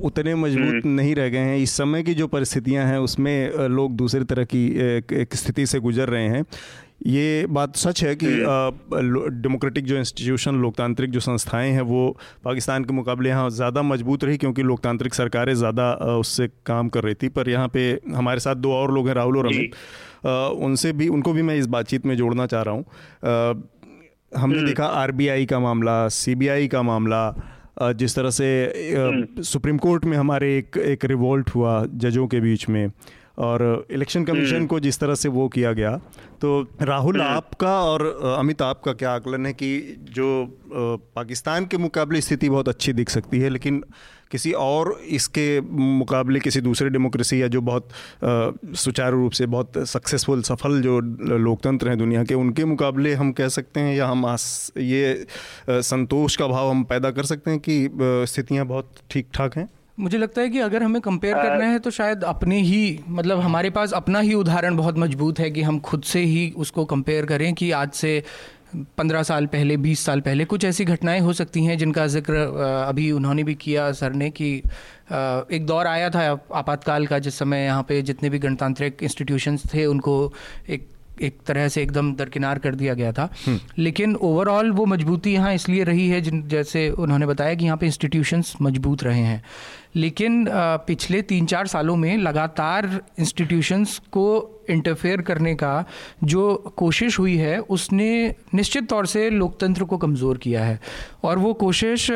उतने 0.04 0.36
मज़बूत 0.38 0.74
हम्म। 0.76 0.90
नहीं 0.92 1.16
रह 1.16 1.30
गए 1.30 1.40
हैं 1.40 1.58
इस 1.58 1.72
समय 1.74 2.04
की 2.04 2.14
जो 2.14 2.28
परिस्थितियाँ 2.30 2.86
हैं 2.86 2.98
उसमें 3.00 3.68
लोग 3.70 3.96
दूसरी 3.96 4.24
तरह 4.26 4.46
की 4.54 5.36
स्थिति 5.36 5.66
से 5.66 5.80
गुजर 5.80 6.10
रहे 6.10 6.28
हैं 6.28 6.44
ये 7.08 7.46
बात 7.50 7.76
सच 7.76 8.04
है 8.04 8.16
कि 8.16 8.28
डेमोक्रेटिक 9.42 9.86
जो 9.86 9.98
इंस्टीट्यूशन 9.98 10.56
लोकतांत्रिक 10.62 11.12
जो 11.12 11.20
संस्थाएँ 11.20 11.72
हैं 11.72 11.82
वो 11.82 12.18
पाकिस्तान 12.46 12.84
के 12.86 12.94
मुकाबले 12.94 13.30
यहाँ 13.30 13.50
ज़्यादा 13.50 13.82
मज़बूत 13.82 14.24
रही 14.24 14.38
क्योंकि 14.38 14.64
लोकतांत्रिक 14.64 15.14
सरकारें 15.14 15.54
ज़्यादा 15.54 15.92
उससे 15.94 16.48
काम 16.66 16.90
कर 16.90 17.04
रही 17.04 17.14
थी। 17.14 17.30
पर 17.30 17.50
यहाँ 17.50 17.68
पे 17.68 17.90
हमारे 18.16 18.40
साथ 18.40 18.56
दो 18.56 18.74
और 18.74 18.94
लोग 18.94 19.08
हैं 19.08 19.16
राहुल 19.16 19.38
और 19.38 19.48
अमित। 19.48 19.76
उनसे 20.64 20.92
भी 20.94 21.08
उनको 21.08 21.34
भी 21.34 21.42
मैं 21.42 21.56
इस 21.56 21.68
बातचीत 21.68 22.06
में 22.06 22.16
जोड़ना 22.18 22.46
चाह 22.46 22.62
रहा 22.62 22.74
हूँ। 22.74 22.84
हमने 24.38 24.58
हम्म। 24.58 24.68
देखा 24.68 24.86
आरबीआई 24.86 25.46
का 25.46 25.60
मामला 25.60 26.08
सीबीआई 26.10 26.68
का 26.68 26.82
मामला 26.82 27.92
जिस 27.94 28.16
तरह 28.16 28.30
से 28.32 28.48
हम्म। 28.98 29.42
सुप्रीम 29.44 29.78
कोर्ट 29.78 30.06
में 30.06 30.18
हमारे 30.18 30.58
एक 30.58 30.78
एक 30.78 31.06
रिवोल्ट 31.06 31.50
हुआ 31.50 31.84
जजों 31.96 32.28
के 32.28 32.40
बीच 32.40 32.68
में। 32.70 32.92
और 33.40 33.64
इलेक्शन 33.92 34.24
कमीशन 34.26 34.56
हम्म। 34.56 34.68
को 34.68 34.80
जिस 34.80 35.00
तरह 35.00 35.16
से 35.16 35.30
वो 35.30 35.48
किया 35.50 35.72
गया 35.74 35.96
तो 36.42 36.62
राहुल 36.84 37.22
हम्म। 37.22 37.30
आपका 37.30 37.80
और 37.82 38.06
अमित 38.38 38.62
आपका 38.62 38.94
क्या 38.94 39.12
आकलन 39.12 39.46
है 39.46 39.54
कि 39.54 39.72
जो 40.12 40.30
पाकिस्तान 41.16 41.66
के 41.66 41.78
मुकाबले 41.80 42.22
स्थिति 42.22 42.50
बहुत 42.50 42.70
अच्छी 42.70 42.94
दिख 42.94 43.10
सकती 43.10 43.40
है 43.40 43.50
लेकिन 43.50 43.84
किसी 44.32 44.52
और 44.54 44.92
इसके 45.10 45.46
मुकाबले 45.62 46.40
किसी 46.40 46.62
दूसरे 46.62 46.90
डेमोक्रेसी 46.90 47.42
या 47.42 47.48
जो 47.48 47.62
बहुत 47.62 47.90
सुचारू 48.78 49.18
रूप 49.18 49.32
से 49.32 49.46
बहुत 49.48 49.78
सक्सेसफुल 49.88 50.42
सफल 50.44 50.82
जो 50.82 51.00
लोकतंत्र 51.40 51.90
हैं 51.90 51.98
दुनिया 51.98 52.24
के 52.24 52.36
उनके 52.36 52.66
मुकाबले 52.66 53.14
हम 53.14 53.32
कह 53.32 53.48
सकते 53.50 53.80
हैं 53.80 53.96
या 53.96 54.08
हम 54.08 54.26
आस 54.26 54.72
ये 54.78 55.26
संतोष 55.70 56.36
का 56.36 56.48
भाव 56.48 56.70
हम 56.70 56.84
पैदा 56.86 57.12
कर 57.12 57.26
सकते 57.26 57.52
हैं 57.52 57.60
कि 57.60 58.26
स्थितियाँ 58.28 58.66
बहुत 58.68 59.04
ठीक 59.12 59.28
ठाक 59.34 59.58
हैं 59.58 59.68
मुझे 60.00 60.18
लगता 60.18 60.42
है 60.42 60.50
कि 60.50 60.60
अगर 60.62 60.84
हमें 60.84 61.02
कंपेयर 61.02 61.36
करना 61.36 61.66
है 61.66 61.80
तो 61.80 61.92
शायद 61.92 62.24
अपने 62.26 62.60
ही 62.62 63.00
मतलब 63.10 63.40
हमारे 63.40 63.70
पास 63.70 63.94
अपना 63.94 64.20
ही 64.20 64.34
उदाहरण 64.36 64.76
बहुत 64.76 64.98
मज़बूत 64.98 65.40
है 65.40 65.50
कि 65.52 65.62
हम 65.62 65.80
खुद 65.82 66.04
से 66.04 66.20
ही 66.22 66.50
उसको 66.58 66.86
कंपेयर 66.86 67.26
करें 67.26 67.54
कि 67.54 67.72
आज 67.74 67.92
से 67.94 68.22
पंद्रह 68.98 69.24
साल 69.24 69.46
पहले 69.48 69.78
बीस 69.78 70.06
साल 70.06 70.22
पहले 70.22 70.46
कुछ 70.46 70.66
ऐसी 70.66 70.86
घटनाएँ 70.86 71.20
हो 71.20 71.34
सकती 71.34 71.64
हैं 71.66 71.78
जिनका 71.78 72.06
ज़िक्र 72.08 72.46
अभी 72.88 73.12
उन्होंने 73.12 73.44
भी 73.44 73.56
किया 73.56 73.92
सर 73.94 74.14
ने 74.14 74.30
कि 74.32 74.56
एक 75.52 75.66
दौर 75.66 75.88
आया 75.88 76.10
था 76.10 76.30
आपातकाल 76.56 77.08
का 77.08 77.20
जिस 77.20 77.40
समय 77.40 77.64
यहाँ 77.64 77.84
पे 77.84 78.02
जितने 78.02 78.30
भी 78.30 78.40
गणतांत्रिक 78.40 79.04
इंस्टीट्यूशंस 79.04 79.64
थे 79.74 79.86
उनको 79.86 80.16
एक 80.70 80.88
एक 81.22 81.40
तरह 81.48 81.68
से 81.68 81.82
एकदम 81.84 82.14
दरकिनार 82.16 82.60
कर 82.60 82.76
दिया 82.76 82.94
गया 82.94 83.12
था 83.12 83.30
हम्म। 83.46 83.60
लेकिन 83.78 84.16
ओवरऑल 84.16 84.72
वो 84.72 84.86
मजबूती 84.86 85.34
यहाँ 85.34 85.54
इसलिए 85.54 85.84
रही 85.84 86.08
है 86.10 86.22
जिन 86.22 86.48
जैसे 86.48 86.90
उन्होंने 86.98 87.26
बताया 87.26 87.56
कि 87.56 87.66
यहाँ 87.66 87.78
पे 87.78 87.86
इंस्टीट्यूशंस 87.86 88.56
मज़बूत 88.62 89.04
रहे 89.04 89.22
हैं 89.22 89.42
लेकिन 89.96 90.46
पिछले 90.88 91.22
तीन 91.22 91.46
चार 91.46 91.68
सालों 91.68 91.96
में 91.96 92.18
लगातार 92.18 92.90
इंस्टीट्यूशंस 93.20 93.98
को 94.12 94.26
इंटरफेयर 94.70 95.22
करने 95.22 95.54
का 95.56 95.86
जो 96.24 96.74
कोशिश 96.78 97.18
हुई 97.20 97.36
है, 97.38 97.60
उसने 97.60 98.36
निश्चित 98.54 98.90
तौर 98.90 99.06
से 99.06 99.30
लोकतंत्र 99.30 99.84
को 99.84 99.98
कमज़ोर 99.98 100.38
किया 100.38 100.64
है 100.64 100.80
और 101.24 101.38
वो 101.38 101.54
कोशिश 101.56 102.08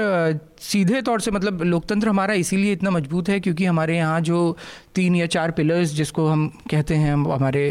सीधे 0.61 1.01
तौर 1.01 1.21
से 1.21 1.31
मतलब 1.31 1.61
लोकतंत्र 1.63 2.09
हमारा 2.09 2.33
इसीलिए 2.33 2.73
इतना 2.73 2.89
मज़बूत 2.89 3.29
है 3.29 3.39
क्योंकि 3.39 3.65
हमारे 3.65 3.97
यहाँ 3.97 4.21
जो 4.21 4.55
तीन 4.95 5.15
या 5.15 5.25
चार 5.27 5.51
पिलर्स 5.51 5.93
जिसको 5.93 6.27
हम 6.27 6.47
कहते 6.71 6.95
हैं, 6.95 7.13
हमारे 7.13 7.69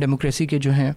डेमोक्रेसी 0.00 0.46
के 0.46 0.58
जो 0.58 0.70
हैं, 0.70 0.94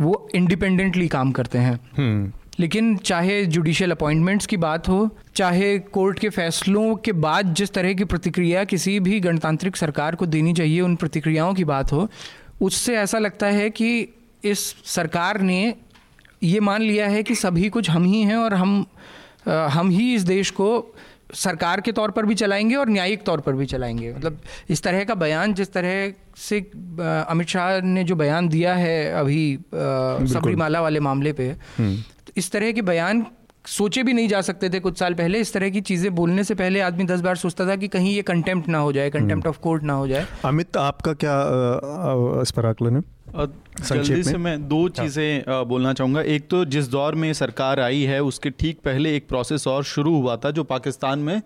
वो 0.00 0.28
इंडिपेंडेंटली 0.34 1.08
काम 1.08 1.32
करते 1.32 1.58
हैं 1.58 1.78
हम्म। 1.96 2.32
लेकिन 2.60 2.96
चाहे 2.96 3.44
जुडिशियल 3.46 3.90
अपॉइंटमेंट्स 3.90 4.46
की 4.46 4.56
बात 4.56 4.88
हो 4.88 5.08
चाहे 5.36 5.78
कोर्ट 5.92 6.18
के 6.18 6.28
फैसलों 6.28 6.94
के 6.96 7.12
बाद 7.18 7.54
जिस 7.54 7.72
तरह 7.72 7.94
की 7.94 8.04
प्रतिक्रिया 8.04 8.64
किसी 8.64 8.98
भी 9.00 9.20
गणतांत्रिक 9.20 9.76
सरकार 9.76 10.14
को 10.14 10.26
देनी 10.26 10.52
चाहिए 10.52 10.80
उन 10.80 10.96
प्रतिक्रियाओं 10.96 11.54
की 11.54 11.64
बात 11.64 11.92
हो 11.92 12.08
उससे 12.60 12.96
ऐसा 12.96 13.18
लगता 13.18 13.46
है 13.46 13.70
कि 13.70 14.08
इस 14.44 14.74
सरकार 14.86 15.40
ने 15.40 15.74
ये 16.42 16.60
मान 16.60 16.82
लिया 16.82 17.08
है 17.08 17.22
कि 17.22 17.34
सभी 17.34 17.68
कुछ 17.68 17.90
हम 17.90 18.04
ही 18.04 18.22
हैं 18.22 18.36
और 18.36 18.54
हम 18.54 18.84
हम 19.46 19.90
ही 19.90 20.14
इस 20.14 20.22
देश 20.22 20.50
को 20.50 20.68
सरकार 21.34 21.80
के 21.80 21.92
तौर 21.92 22.10
पर 22.10 22.26
भी 22.26 22.34
चलाएँगे 22.34 22.74
और 22.74 22.88
न्यायिक 22.88 23.22
तौर 23.22 23.40
पर 23.40 23.52
भी 23.52 23.66
चलाएँगे 23.66 24.12
मतलब 24.14 24.40
इस 24.70 24.82
तरह 24.82 25.04
का 25.04 25.14
बयान 25.14 25.54
जिस 25.54 25.72
तरह 25.72 26.12
से 26.38 26.58
अमित 26.98 27.48
शाह 27.48 27.80
ने 27.80 28.04
जो 28.04 28.16
बयान 28.16 28.48
दिया 28.48 28.74
है 28.74 29.12
अभी 29.12 29.44
सबरीमाला 29.74 30.80
वाले 30.80 31.00
मामले 31.00 31.32
पे 31.32 31.48
हम्म। 31.78 31.96
इस 32.36 32.50
तरह 32.52 32.72
के 32.72 32.82
बयान 32.82 33.24
सोचे 33.64 34.02
भी 34.02 34.12
नहीं 34.12 34.28
जा 34.28 34.40
सकते 34.40 34.68
थे 34.70 34.78
कुछ 34.80 34.98
साल 34.98 35.14
पहले। 35.14 35.40
इस 35.40 35.52
तरह 35.52 35.70
की 35.70 35.80
चीज़ें 35.80 36.14
बोलने 36.14 36.44
से 36.44 36.54
पहले 36.54 36.80
आदमी 36.80 37.04
दस 37.04 37.20
बार 37.20 37.36
सोचता 37.36 37.66
था 37.66 37.76
कि 37.76 37.88
कहीं 37.88 38.14
ये 38.14 38.22
कंटेम्प्ट 38.24 38.68
ना 38.68 38.78
हो 38.78 38.92
जाए 38.92 39.10
कंटेम्प्ट 39.10 39.46
ऑफ़ 39.46 39.58
कोर्ट 39.60 39.82
ना 39.82 39.92
हो 39.92 40.06
जाए। 40.08 40.26
अमित 40.44 40.76
आपका 40.76 41.12
क्या 41.24 41.36
इस 42.42 42.50
पर 42.50 42.66
आकलन 42.66 42.96
है? 42.96 43.02
जल्दी 43.82 44.22
से 44.22 44.36
मैं। 44.36 44.56
दो 44.68 44.80
हाँ। 44.80 44.88
चीज़ें 44.90 45.44
बोलना 45.68 45.92
चाहूँगा। 45.92 46.22
एक 46.22 46.48
तो 46.50 46.64
जिस 46.64 46.88
दौर 46.90 47.14
में 47.14 47.32
सरकार 47.34 47.80
आई 47.80 48.02
है 48.04 48.20
उसके 48.22 48.50
ठीक 48.50 48.80
पहले 48.84 49.14
एक 49.16 49.28
प्रोसेस 49.28 49.66
और 49.66 49.84
शुरू 49.84 50.16
हुआ 50.16 50.36
था 50.36 50.50
जो 50.50 50.64
पाकिस्तान 50.64 51.18
में 51.18 51.40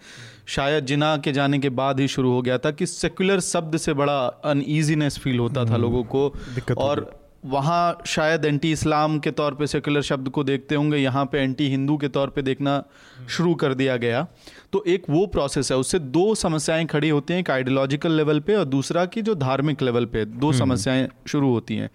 शायद 0.49 0.87
जिना 0.87 1.17
के 1.19 1.33
जाने 1.33 1.59
के 1.59 1.69
बाद 1.75 2.01
ही 2.01 2.09
शुरू 2.09 2.33
हो 2.33 2.41
गया 2.43 2.59
था 2.59 2.71
कि 2.71 2.87
सेकुलर 2.87 3.41
शब्द 3.43 3.77
से 3.77 3.95
बड़ा 3.95 4.19
अनईजीनेस 4.45 5.19
फील 5.19 5.39
होता 5.39 5.65
था 5.65 5.69
हम्म। 5.69 5.83
लोगों 5.83 6.03
को 6.05 6.29
और 6.79 7.11
वहाँ 7.47 8.03
शायद 8.07 8.45
एंटी 8.45 8.71
इस्लाम 8.73 9.19
के 9.19 9.31
तौर 9.31 9.55
पे 9.55 9.67
सेकुलर 9.67 10.03
शब्द 10.03 10.29
को 10.29 10.45
देखते 10.45 10.75
होंगे 10.75 10.97
यहाँ 10.97 11.25
पे 11.27 11.39
एंटी 11.39 11.69
हिंदू 11.69 11.97
के 11.97 12.09
तौर 12.09 12.31
पे 12.31 12.43
देखना 12.43 12.83
शुरू 13.29 13.55
कर 13.55 13.75
दिया 13.75 13.97
गया। 13.97 14.27
तो 14.73 14.83
एक 14.87 15.05
वो 15.11 15.27
प्रोसेस 15.27 15.71
है 15.73 15.77
उससे 15.79 15.99
दो 15.99 16.35
समस्याएँ 16.35 16.87
खड़ी 16.87 17.09
होती 17.09 17.33
हैं 17.33 17.41
एक 17.41 17.51
आइडियोलॉजिकल 17.51 18.13
लेवल 18.13 18.41
पे 18.41 18.55
और 18.55 18.65
दूसरा 18.65 19.05
की 19.07 19.23
जो 19.23 19.35
धार्मिक 19.35 19.83
लेवल 19.83 20.05
पे 20.07 20.25
दो 20.25 20.47
हम्म। 20.47 20.59
समस्याएँ 20.59 21.09
शुरू 21.27 21.51
होती 21.51 21.77
हैं। 21.77 21.91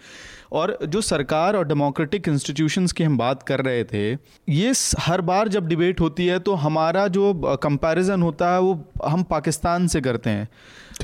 और 0.52 0.78
जो 0.86 1.02
सरकार 1.02 1.56
और 1.56 1.68
डेमोक्रेटिक 1.68 2.28
इंस्टीट्यूशंस 2.28 2.92
की 2.92 3.04
हम 3.04 3.18
बात 3.18 3.44
कर 3.44 3.62
रहे 3.62 3.84
थे 3.84 4.12
ये 4.52 4.74
हर 5.00 5.22
बार 5.22 5.48
जब 5.48 5.68
डिबेट 5.68 6.02
होती 6.02 6.28
है 6.28 6.40
तो 6.40 6.54
हमारा 6.56 7.08
जो 7.08 7.34
कंपैरिजन 7.64 8.22
होता 8.22 8.54
है 8.54 8.60
वो 8.62 8.80
हम 9.06 9.24
पाकिस्तान 9.24 9.88
से 9.88 10.02
करते 10.02 10.30
हैं। 10.30 10.48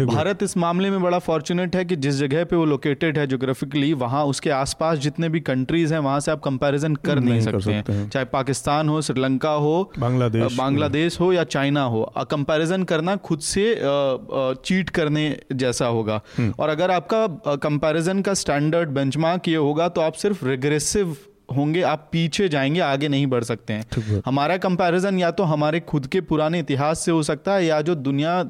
भारत 0.05 0.43
इस 0.43 0.55
मामले 0.57 0.89
में 0.89 1.01
बड़ा 1.01 1.19
फॉर्चुनेट 1.19 1.75
है 1.75 1.83
कि 1.85 1.95
जिस 1.95 2.15
जगह 2.15 2.43
पे 2.43 2.55
वो 2.55 2.65
लोकेटेड 2.65 3.17
है 3.17 3.25
जोग्राफिकली 3.27 3.91
वहाँ 3.93 4.23
उसके 4.25 4.49
आसपास 4.49 4.97
जितने 4.99 5.29
भी 5.29 5.39
कंट्रीज़ 5.39 5.93
हैं 5.93 5.99
वहाँ 5.99 6.19
से 6.19 6.31
आप 6.31 6.39
कंपैरिजन 6.39 6.95
कर 6.95 7.19
नहीं, 7.19 7.29
नहीं 7.29 7.41
सकते, 7.41 7.51
कर 7.51 7.59
सकते 7.61 7.93
हैं। 7.93 8.09
चाहे 8.09 8.25
पाकिस्तान 8.25 8.89
हो 8.89 9.01
श्रीलंका 9.01 9.51
हो 9.51 9.91
बांग्लादेश 9.99 10.57
बांग्लादेश 10.57 11.19
हो 11.19 11.31
या 11.33 11.43
चाइना 11.45 11.83
हो 11.83 12.03
कंपैरिजन 12.31 12.83
करना 12.83 13.15
खुद 13.15 13.39
से 13.39 13.75
चीट 13.81 14.89
करने 14.89 15.25
जैसा 15.53 15.87
होगा। 15.87 16.21
हम्म। 16.37 16.53
और 16.59 16.69
अगर 16.69 16.91
आपका 16.91 17.55
कंपैरिजन 17.63 18.21
का 18.21 18.33
स्टैंडर्ड 18.33 18.89
बेंचमार्क 18.89 19.47
ये 19.47 19.55
होगा 19.55 19.89
तो 19.89 20.01
आप 20.01 20.13
सिर्फ़ 20.13 20.45
रिग्रेसिव 20.45 21.15
होंगे 21.55 21.81
आप 21.81 22.09
पीछे 22.11 22.49
जाएँगे 22.49 22.79
आगे 22.79 23.07
नहीं 23.07 23.27
बढ़ 23.27 23.43
सकते 23.43 23.73
हैं। 23.73 24.21
हमारा 24.25 24.57
कंपैरिजन 24.57 25.19
या 25.19 25.31
तो 25.31 25.43
हमारे 25.43 25.79
खुद 25.79 26.07
के 26.07 26.21
पुराने 26.21 26.59
इतिहास 26.59 26.99
से 26.99 27.11
हो 27.11 27.23
सकता 27.23 27.53
है 27.53 27.65
या 27.65 27.81
जो 27.81 27.95
दुनिया 27.95 28.43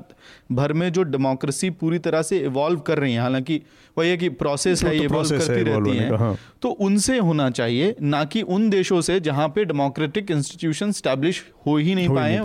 भर 0.52 0.74
में 0.74 0.92
जो 0.92 1.04
डेमोक्रेसी 1.04 1.70
पूरी 1.70 2.00
तरह 2.00 2.22
से 2.22 2.38
इवॉल्व 2.38 2.80
कर 2.80 3.00
रही 3.00 3.14
है। 3.14 3.20
हालाँकि 3.20 3.62
वही 3.98 4.10
है 4.10 4.18
कि 4.18 4.30
प्रोसेस 4.30 4.84
है 4.84 4.98
ये 4.98 5.04
इवॉल्व 5.04 5.30
करती 5.30 5.64
रहती 5.64 5.98
है। 5.98 6.18
हाँ। 6.18 6.36
तो 6.62 6.70
उनसे 6.70 7.18
होना 7.18 7.50
चाहिए 7.50 7.96
ना 8.02 8.24
कि 8.26 8.42
उन 8.42 8.70
देशों 8.70 9.02
से 9.02 9.20
जहाँ 9.20 9.48
पे 9.48 9.66
डेमोक्रेटिक 9.66 10.32
इंस्टीट्यूशन 10.32 10.92
स्टैब्लिश 10.92 11.44
हो 11.68 11.78
ही 11.78 11.96
नहीं 11.96 12.10
पाए 12.10 12.40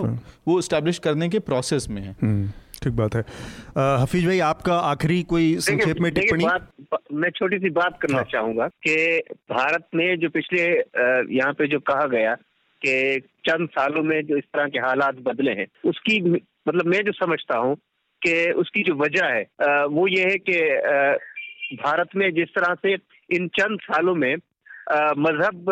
वो 0.47 0.61
स्टैब्लिश 0.61 0.99
करने 0.99 1.29
के 1.29 1.39
प्रोसेस 1.39 1.89
में 1.89 2.01
है। 2.01 2.15
हम्म। 2.21 2.51
ठीक 2.83 2.93
बात 2.93 3.15
है 3.15 3.21
हफीज 4.01 4.25
भाई 4.25 4.39
आपका 4.45 4.77
आखिरी 4.85 5.21
कोई 5.25 5.55
संक्षेप 5.61 5.99
में 5.99 6.11
टिप्पणी 6.13 6.45
मैं 7.15 7.29
छोटी 7.31 7.57
सी 7.59 7.69
बात 7.71 7.99
करना 8.01 8.17
हाँ। 8.17 8.25
चाहूँगा 8.25 8.67
कि 8.87 8.95
भारत 9.51 9.87
में 9.95 10.07
जो 10.19 10.29
पिछले 10.29 10.63
यहाँ 11.35 11.53
पे 11.53 11.67
जो 11.67 11.79
कहा 11.83 12.05
गया 12.07 12.35
कि 12.81 13.19
चंद 13.45 13.69
सालों 13.69 14.03
में 14.03 14.19
जो 14.21 14.37
इस 14.37 14.43
तरह 14.45 14.67
के 14.67 14.79
हालात 14.79 15.19
बदले 15.25 15.51
हैं 15.51 15.67
उसकी 15.85 16.19
मतलब 16.29 16.85
मैं 16.85 17.03
जो 17.03 17.11
समझता 17.15 17.57
हूँ 17.57 17.75
कि 18.21 18.33
उसकी 18.55 18.83
जो 18.83 18.95
वजह 18.95 19.25
है 19.27 19.85
वो 19.87 20.07
ये 20.07 20.23
है 20.23 20.37
कि 20.39 20.59
भारत 21.75 22.15
में 22.15 22.29
जिस 22.33 22.49
तरह 22.49 22.75
से 22.75 22.93
इन 23.29 23.47
चंद 23.59 23.79
सालों 23.81 24.15
में 24.15 24.35
मज़हब 25.17 25.65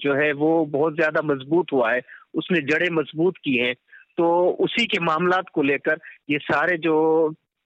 जो 0.00 0.14
है 0.14 0.32
वो 0.32 0.50
बहुत 0.68 0.94
ज़्यादा 0.94 1.22
मज़बूत 1.24 1.72
हुआ 1.72 1.92
है 1.92 2.00
उसने 2.34 2.60
जड़ें 2.62 2.88
मज़बूत 2.92 3.36
की 3.36 3.56
हैं 3.56 3.74
तो 4.20 4.50
उसी 4.60 4.84
के 4.86 4.98
मामला 5.00 5.40
को 5.54 5.62
लेकर 5.62 6.00
ये 6.30 6.38
सारे 6.38 6.76
जो 6.78 6.96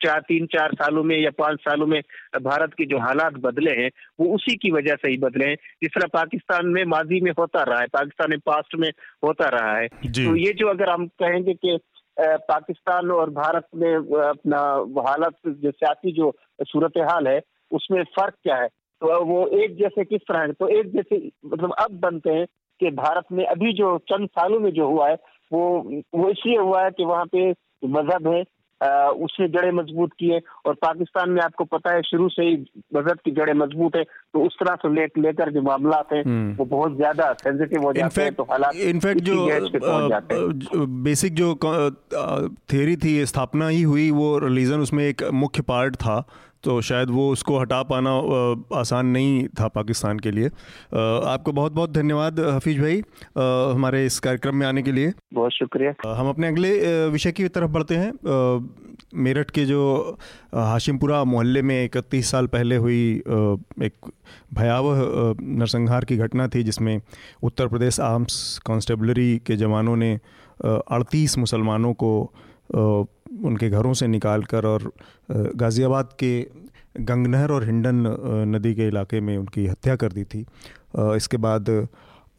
चार 0.00 0.20
तीन 0.20 0.46
चार 0.46 0.74
सालों 0.74 1.02
में 1.05 1.16
या 1.16 1.30
पाँच 1.38 1.61
सालों 1.61 1.86
में 1.86 2.00
भारत 2.42 2.74
के 2.78 2.84
जो 2.84 2.98
हालात 2.98 3.32
बदले 3.32 3.70
हैं 3.70 3.90
वो 4.20 4.34
उसी 4.34 4.57
की 4.57 4.70
वजह 4.70 4.94
से 4.94 5.11
ही 5.11 5.16
बदले 5.16 5.46
हैं। 5.46 5.55
जिस 5.55 5.90
तरह 5.90 6.07
पाकिस्तान 6.12 6.66
में 6.66 6.84
माजी 6.84 7.20
में 7.20 7.30
होता 7.38 7.62
रहा 7.62 7.80
है 7.80 7.86
पाकिस्तान 7.86 8.30
में 8.30 8.38
पास्ट 8.46 8.74
में 8.74 8.88
होता 9.24 9.48
रहा 9.48 9.76
है 9.76 9.88
तो 9.88 10.36
ये 10.36 10.52
जो 10.52 10.68
अगर 10.68 10.90
हम 10.90 11.07
कहेंगे 11.07 11.55
कि 11.55 11.78
पाकिस्तान 12.20 13.11
और 13.11 13.30
भारत 13.30 13.66
में 13.76 13.94
अपना 14.22 14.61
हालत 15.11 15.34
जो 15.46 15.70
सियासी 15.70 16.12
जो 16.12 16.36
सूरत 16.62 16.92
हाल 16.98 17.28
है 17.28 17.40
उसमें 17.72 18.02
फ़र्क 18.05 18.34
क्या 18.42 18.57
है? 18.57 18.68
तो 19.00 19.24
वो 19.24 19.46
एक 19.46 19.76
जैसे 19.76 20.05
किस 20.05 20.20
तरह 20.20 20.40
है? 20.40 20.52
तो 20.52 20.68
एक 20.68 20.92
जैसे 20.92 21.30
मतलब 21.46 21.72
अब 21.72 22.00
बनते 22.00 22.30
हैं 22.30 22.46
कि 22.80 22.90
भारत 22.90 23.24
में 23.32 23.46
अभी 23.46 23.72
जो 23.72 23.98
चंद 23.98 24.28
सालों 24.28 24.61
में 24.61 24.70
जो 24.70 24.86
हुआ 24.86 25.09
है 25.09 25.16
वो 25.53 25.68
वो 26.14 26.28
इसलिए 26.30 26.59
हुआ 26.59 26.82
है 26.84 26.90
कि 26.90 27.05
वहाँ 27.05 27.26
पे 27.26 27.51
मज़हब 27.88 28.28
है 28.28 28.45
उसने 28.80 29.47
जड़ें 29.49 29.70
मज़बूत 29.72 30.12
की 30.18 30.28
है 30.28 30.40
और 30.66 30.74
पाकिस्तान 30.74 31.30
में 31.30 31.40
आपको 31.42 31.64
पता 31.66 31.92
है 31.92 32.03
शुरू 32.03 32.28
से 32.28 32.42
ही 32.42 32.57
मज़हब 32.95 33.18
की 33.24 33.30
जड़ें 33.30 33.53
मज़बूत 33.55 33.97
है 33.97 34.03
तो 34.05 34.40
उस 34.40 34.57
तरह 34.61 34.74
से 34.76 34.92
ले, 34.95 35.05
लेकर 35.18 35.53
जो 35.53 35.62
मामला 35.62 36.03
हैं 36.12 36.22
हम्म। 36.22 36.55
वो 36.55 36.64
बहुत 36.66 36.97
ज़्यादा 36.97 37.32
सेंसिटिव 37.34 37.82
हो 37.82 37.92
जाते 37.92 38.22
हैं 38.22 38.34
तो 38.34 38.42
हालात 38.45 38.76
इनफैक्ट 38.86 39.20
जो 39.22 40.86
बेसिक 41.03 41.34
जो 41.34 41.55
थियरी 42.72 42.97
थी 42.97 43.14
स्थापना 43.26 43.68
ही 43.68 43.82
हुई 43.84 44.11
वो 44.12 44.38
रिलीजन 44.40 44.80
उसमें 44.80 45.05
एक 45.05 45.22
मुख्य 45.34 45.62
पार्ट 45.64 45.97
था 45.97 46.24
तो 46.64 46.80
शायद 46.80 47.10
वो 47.10 47.28
उसको 47.30 47.58
हटा 47.58 47.82
पाना 47.82 48.10
आसान 48.78 49.06
नहीं 49.06 49.46
था 49.60 49.68
पाकिस्तान 49.68 50.18
के 50.18 50.30
लिए। 50.30 50.46
आपको 50.46 51.52
बहुत 51.52 51.72
बहुत 51.72 51.92
धन्यवाद 51.92 52.40
हफीज 52.40 52.80
भाई 52.80 53.02
हमारे 53.74 54.04
इस 54.06 54.18
कार्यक्रम 54.20 54.56
में 54.56 54.66
आने 54.66 54.82
के 54.82 54.92
लिए। 54.92 55.12
बहुत 55.34 55.52
शुक्रिया। 55.52 55.94
हम 56.14 56.28
अपने 56.28 56.48
अगले 56.48 57.08
विषय 57.08 57.32
की 57.32 57.48
तरफ़ 57.48 57.70
बढ़ते 57.70 57.96
हैं। 57.96 58.12
मेरठ 59.14 59.50
के 59.50 59.64
जो 59.64 59.82
हाशिमपुरा 60.54 61.22
मोहल्ले 61.24 61.62
में 61.62 61.84
इकतीस 61.84 62.30
साल 62.30 62.46
पहले 62.46 62.76
हुई 62.76 63.02
एक 63.82 64.10
भयावह 64.54 65.02
नरसंहार 65.40 66.04
की 66.04 66.16
घटना 66.16 66.48
थी 66.48 66.62
जिसमें 66.62 67.00
उत्तर 67.42 67.68
प्रदेश 67.68 68.00
आर्म्स 68.00 68.58
कांस्टेबलरी 68.66 69.36
के 69.38 69.56
जवानों 69.56 69.96
ने 69.96 70.14
अड़तीस 70.64 71.38
मुसलमानों 71.38 71.92
को 71.92 72.10
उनके 73.43 73.68
घरों 73.70 73.93
से 73.95 74.07
निकाल 74.07 74.43
कर 74.45 74.66
और 74.66 74.91
गाज़ियाबाद 75.30 76.12
के 76.18 76.41
गंगनहर 77.01 77.53
और 77.53 77.64
हिंडन 77.64 78.05
नदी 78.49 78.74
के 78.74 78.87
इलाके 78.89 79.20
में 79.20 79.37
उनकी 79.37 79.66
हत्या 79.66 79.97
कर 79.97 80.12
दी 80.12 80.24
थी। 80.24 80.45
इसके 81.16 81.37
बाद 81.37 81.68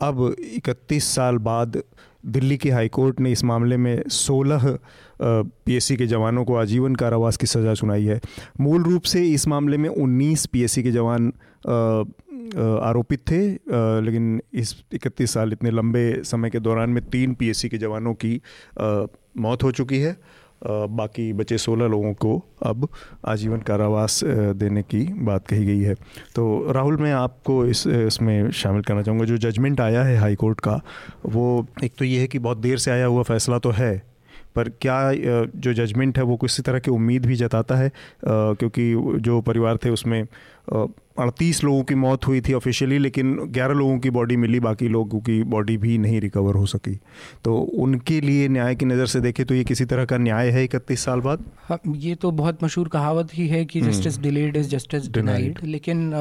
अब 0.02 0.36
31 0.58 1.04
साल 1.16 1.38
बाद 1.38 1.82
दिल्ली 2.26 2.58
की 2.58 2.70
हाई 2.70 2.88
कोर्ट 2.89 3.20
ने 3.20 3.32
इस 3.32 3.43
मामले 3.43 3.78
में 3.78 4.04
16 4.10 4.78
पीएससी 5.22 5.96
के 5.98 6.08
जवानों 6.08 6.43
को 6.46 6.56
आजीवन 6.56 6.96
कारावास 6.96 7.38
की 7.38 7.48
सज़ा 7.48 7.74
सुनाई 7.74 8.06
है। 8.06 8.20
मूल 8.60 8.84
रूप 8.84 9.04
से 9.04 9.24
इस 9.26 9.48
मामले 9.48 9.78
में 9.78 9.89
19 9.89 10.46
पीएससी 10.46 10.84
के 10.84 10.91
जवान 10.91 11.32
आरोपित 12.86 13.20
थे 13.30 13.41
लेकिन 14.06 14.41
इस 14.54 14.76
31 14.93 15.34
साल 15.34 15.52
इतने 15.52 15.72
लंबे 15.72 16.22
समय 16.24 16.50
के 16.50 16.60
दौरान 16.60 16.89
में 16.89 17.04
तीन 17.10 17.34
पीएससी 17.34 17.70
के 17.70 17.78
जवानों 17.78 18.14
की 18.14 18.41
मौत 19.38 19.64
हो 19.64 19.72
चुकी 19.72 20.00
है। 20.00 20.16
बाकी 20.62 21.32
बचे 21.34 21.58
सोलह 21.58 21.88
लोगों 21.88 22.14
को 22.14 22.38
अब 22.64 22.88
आजीवन 23.26 23.60
कारावास 23.62 24.20
देने 24.24 24.82
की 24.84 25.03
बात 25.24 25.47
कही 25.47 25.66
गई 25.66 25.82
है। 25.82 25.93
तो 26.36 26.72
राहुल, 26.72 26.97
मैं 26.97 27.12
आपको 27.14 27.66
इस 27.66 27.86
इसमें 27.88 28.51
शामिल 28.53 28.82
करना 28.82 29.01
चाहूँगा। 29.01 29.26
जो 29.26 29.38
जजमेंट 29.39 29.82
आया 29.82 30.03
है 30.03 30.18
हाई 30.18 30.36
कोर्ट 30.36 30.60
का, 30.60 30.80
वो 31.26 31.66
एक 31.84 31.93
तो 31.99 32.06
ये 32.06 32.20
है 32.20 32.28
कि 32.28 32.39
बहुत 32.39 32.58
देर 32.58 32.78
से 32.78 32.91
आया 32.91 33.06
हुआ 33.06 33.24
फैसला 33.24 33.60
तो 33.60 33.72
है, 33.72 33.97
पर 34.56 34.70
क्या 34.82 34.97
जो 35.14 35.74
जजमेंट 35.76 36.18
है 36.18 36.24
वो 36.24 36.36
किसी 36.38 36.62
तरह 36.62 36.80
की 36.80 36.91
उम्मीद 36.91 37.26
भी 37.26 37.36
जताता 37.36 37.76
है? 37.76 37.91
क्योंकि 38.26 38.93
जो 39.22 39.39
परिवार 39.41 39.78
थे 39.78 39.89
उसमें 39.89 40.24
अड़तीस 40.70 41.63
लोगों 41.63 41.84
की 41.84 41.95
मौत 41.95 42.28
हुई 42.28 42.41
थी 42.41 42.53
ऑफिशियली 42.53 42.97
लेकिन 42.97 43.36
ग्यारह 43.47 43.74
लोगों 43.74 43.97
की 43.99 44.09
बॉडी 44.09 44.36
मिली 44.38 44.59
बाकी 44.59 44.88
लोगों 44.88 45.20
की 45.20 45.41
बॉडी 45.43 45.78
भी 45.78 45.97
नहीं 45.97 46.20
रिकवर 46.22 46.55
हो 46.55 46.66
सकी। 46.66 46.95
तो 47.43 47.55
उनके 47.55 48.20
लिए 48.22 48.47
न्याय 48.47 48.76
की 48.76 48.86
नज़र 48.86 49.05
से 49.05 49.20
देखें 49.20 49.45
तो 49.45 49.55
ये 49.55 49.63
किसी 49.63 49.86
तरह 49.86 50.05
का 50.05 50.18
न्याय 50.18 50.49
है 50.49 50.63
इकतीस 50.63 51.03
साल 51.05 51.22
बाद? 51.22 51.43
हाँ 51.70 51.80
ये 51.88 52.16
तो 52.16 52.32
बहुत 52.32 52.63
मशहूर 52.63 52.88
कहावत 52.88 53.30
ही 53.34 53.47
है 53.47 53.63
कि 53.66 53.82
justice 53.82 54.20
delayed 54.20 54.57
is 54.57 54.70
justice 54.70 55.07
denied 55.11 55.59
लेकिन 55.63 56.13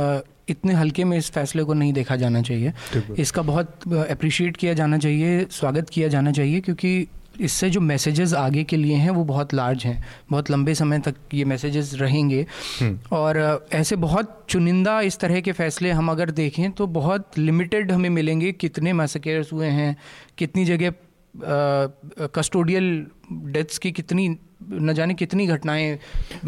इतने 0.48 0.74
हल्के 0.74 1.04
में 1.04 1.16
इस 1.18 1.30
फैसले 1.30 1.62
को 1.64 1.74
नहीं 1.74 1.92
देखा 1.92 2.16
जाना 2.16 2.42
चाहिए। 2.42 2.72
इसका 3.18 3.42
बहुत 3.42 3.92
अप्रिशिएट 4.10 4.56
किया 4.56 4.72
जाना 4.74 4.98
चाहिए 4.98 5.46
स्वागत 5.50 5.90
किया 5.90 6.08
जाना 6.08 6.32
चाहिए 6.32 6.60
क्योंकि 6.60 7.06
इससे 7.40 7.70
जो 7.70 7.80
मैसेजेस 7.80 8.34
आगे 8.34 8.64
के 8.64 8.76
लिए 8.76 8.96
हैं 8.96 9.10
वो 9.10 9.24
बहुत 9.24 9.54
लार्ज 9.54 9.84
हैं 9.84 10.02
बहुत 10.30 10.50
लंबे 10.50 10.74
समय 10.74 10.98
तक 10.98 11.14
ये 11.34 11.44
मैसेजेस 11.44 11.94
रहेंगे 11.94 12.46
हम्म। 12.80 12.98
और 13.12 13.38
ऐसे 13.72 13.96
बहुत 13.96 14.38
चुनिंदा 14.48 15.00
इस 15.02 15.18
तरह 15.18 15.40
के 15.40 15.52
फैसले 15.52 15.90
हम 15.90 16.10
अगर 16.10 16.30
देखें 16.32 16.70
तो 16.72 16.86
बहुत 16.94 17.38
लिमिटेड 17.38 17.92
हमें 17.92 18.10
मिलेंगे 18.10 18.52
कितने 18.54 18.92
मैसेकेयर्स 18.92 19.52
हुए 19.52 19.66
हैं 19.70 19.96
कितनी 20.38 20.64
जगह 20.64 20.90
कस्टोडियल 21.36 23.06
डेथ्स 23.32 23.78
की 23.78 23.92
कितनी 23.92 24.36
न 24.72 24.92
जाने 24.92 25.14
कितनी 25.14 25.46
घटनाएँ 25.46 25.98